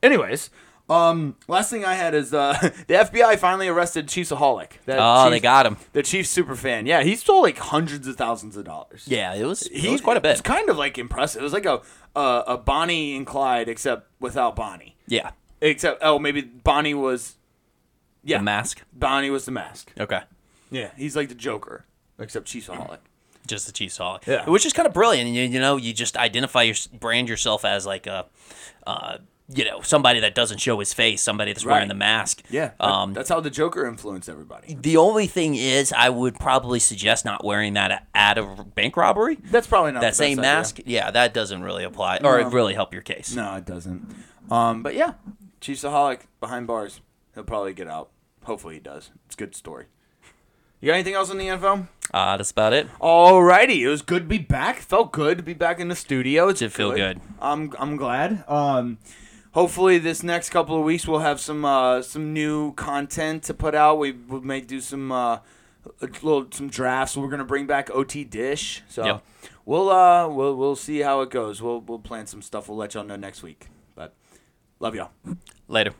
Anyways. 0.01 0.49
Um, 0.89 1.35
last 1.49 1.69
thing 1.69 1.83
I 1.83 1.95
had 1.95 2.13
is 2.15 2.33
uh, 2.33 2.53
the 2.87 2.93
FBI 2.93 3.37
finally 3.39 3.67
arrested 3.67 4.07
Chiefsaholic. 4.07 4.71
That 4.85 4.99
Oh, 5.01 5.29
they 5.29 5.41
got 5.41 5.65
him. 5.65 5.75
the 5.91 6.01
Chiefs 6.01 6.29
super 6.29 6.55
fan. 6.55 6.85
Yeah, 6.85 7.03
he 7.03 7.17
stole 7.17 7.41
like 7.41 7.57
hundreds 7.57 8.07
of 8.07 8.15
thousands 8.15 8.55
of 8.55 8.63
dollars. 8.63 9.03
Yeah, 9.05 9.33
it 9.33 9.43
was. 9.43 9.63
It 9.67 9.89
was 9.91 9.99
quite 9.99 10.15
a 10.15 10.21
bit. 10.21 10.31
It's 10.31 10.41
kind 10.41 10.69
of 10.69 10.77
like 10.77 10.97
impressive. 10.97 11.41
It 11.41 11.43
was 11.43 11.51
like 11.51 11.65
a 11.65 11.81
a, 12.15 12.43
a 12.47 12.57
Bonnie 12.57 13.17
and 13.17 13.27
Clyde, 13.27 13.67
except 13.67 14.07
without 14.21 14.55
Bonnie. 14.55 14.95
Yeah. 15.07 15.31
Except 15.59 15.99
oh, 16.01 16.19
maybe 16.19 16.41
Bonnie 16.41 16.93
was. 16.93 17.35
Yeah, 18.27 18.37
The 18.39 18.43
mask. 18.43 18.83
Bonnie 18.93 19.29
was 19.29 19.45
the 19.45 19.51
mask. 19.51 19.91
Okay. 19.99 20.21
Yeah, 20.69 20.91
he's 20.97 21.15
like 21.15 21.29
the 21.29 21.35
Joker, 21.35 21.85
except 22.19 22.47
Chiefsaholic. 22.47 22.99
Just 23.47 23.65
the 23.73 23.85
it. 23.85 24.27
Yeah. 24.27 24.49
Which 24.49 24.65
is 24.65 24.73
kind 24.73 24.85
of 24.87 24.93
brilliant. 24.93 25.29
You, 25.29 25.43
you 25.43 25.59
know, 25.61 25.77
you 25.77 25.93
just 25.93 26.17
identify 26.17 26.63
your 26.63 26.75
brand 26.99 27.29
yourself 27.29 27.63
as 27.63 27.85
like 27.85 28.05
a, 28.05 28.25
uh, 28.85 29.19
you 29.47 29.63
know, 29.63 29.79
somebody 29.79 30.19
that 30.19 30.35
doesn't 30.35 30.57
show 30.57 30.77
his 30.79 30.93
face, 30.93 31.21
somebody 31.23 31.53
that's 31.53 31.63
Right. 31.63 31.75
wearing 31.75 31.87
the 31.87 31.93
mask. 31.95 32.41
Yeah, 32.49 32.71
that- 32.77 32.81
Um, 32.85 33.13
that's 33.13 33.29
how 33.29 33.39
the 33.39 33.49
Joker 33.49 33.87
influenced 33.87 34.27
everybody. 34.27 34.75
the 34.77 34.97
only 34.97 35.25
thing 35.27 35.55
is, 35.55 35.93
I 35.93 36.09
would 36.09 36.37
probably 36.37 36.79
suggest 36.79 37.23
not 37.23 37.45
wearing 37.45 37.71
that 37.75 38.05
at 38.13 38.37
a 38.37 38.43
bank 38.75 38.97
robbery. 38.97 39.37
That's 39.45 39.67
probably 39.67 39.93
not 39.93 40.01
That 40.01 40.07
the 40.07 40.09
best 40.09 40.17
same 40.17 40.39
idea. 40.39 40.51
mask, 40.51 40.79
yeah, 40.85 41.11
that 41.11 41.33
doesn't 41.33 41.63
really 41.63 41.85
apply 41.85 42.17
or 42.25 42.41
No. 42.41 42.49
really 42.49 42.73
help 42.73 42.91
your 42.91 43.03
case. 43.03 43.33
No, 43.33 43.55
it 43.55 43.63
doesn't. 43.65 44.13
Um, 44.51 44.83
but 44.83 44.95
yeah, 44.95 45.13
Chiefsaholic 45.61 46.21
behind 46.41 46.67
bars. 46.67 46.99
He'll 47.33 47.43
probably 47.45 47.73
get 47.73 47.87
out. 47.87 48.09
Hopefully 48.47 48.75
he 48.75 48.79
does. 48.79 49.11
It's 49.25 49.35
a 49.35 49.37
good 49.37 49.55
story. 49.55 49.85
You 50.79 50.87
got 50.87 50.93
anything 50.95 51.13
else 51.15 51.29
in 51.31 51.37
the 51.37 51.47
info? 51.47 51.87
Uh, 52.13 52.37
that's 52.37 52.51
about 52.51 52.71
it. 52.73 52.87
Alrighty, 53.01 53.79
it 53.81 53.89
was 53.89 54.01
good 54.01 54.23
to 54.23 54.27
be 54.27 54.37
back. 54.37 54.77
Felt 54.77 55.11
good 55.11 55.37
to 55.37 55.43
be 55.43 55.53
back 55.53 55.79
in 55.79 55.87
the 55.89 55.95
studio. 55.95 56.47
It 56.49 56.57
Did 56.57 56.71
feel 56.71 56.93
good. 56.93 57.19
I'm 57.41 57.73
I'm 57.77 57.97
glad. 57.97 58.43
Um, 58.47 58.99
hopefully 59.51 59.97
this 59.97 60.23
next 60.23 60.49
couple 60.51 60.77
of 60.77 60.83
weeks 60.85 61.07
we'll 61.07 61.19
have 61.19 61.39
some 61.39 61.65
uh, 61.65 62.01
some 62.01 62.31
new 62.33 62.73
content 62.73 63.43
to 63.43 63.53
put 63.53 63.75
out. 63.75 63.99
We, 63.99 64.11
we 64.13 64.39
may 64.39 64.61
do 64.61 64.79
some 64.79 65.11
uh, 65.11 65.39
a 66.01 66.05
little 66.21 66.47
some 66.51 66.69
drafts. 66.69 67.17
We're 67.17 67.27
gonna 67.29 67.43
bring 67.43 67.65
back 67.67 67.89
OT 67.91 68.23
Dish. 68.23 68.83
So 68.87 69.03
Yep. 69.05 69.23
we'll 69.65 69.89
uh 69.89 70.27
we'll 70.29 70.55
we'll 70.55 70.75
see 70.77 70.99
how 70.99 71.21
it 71.21 71.31
goes. 71.31 71.61
We'll 71.61 71.81
we'll 71.81 71.99
plan 71.99 72.27
some 72.27 72.41
stuff. 72.41 72.69
We'll 72.69 72.77
let 72.77 72.93
y'all 72.93 73.03
know 73.03 73.15
next 73.17 73.43
week. 73.43 73.67
But 73.95 74.13
love 74.79 74.95
y'all. 74.95 75.11
Later. 75.67 75.91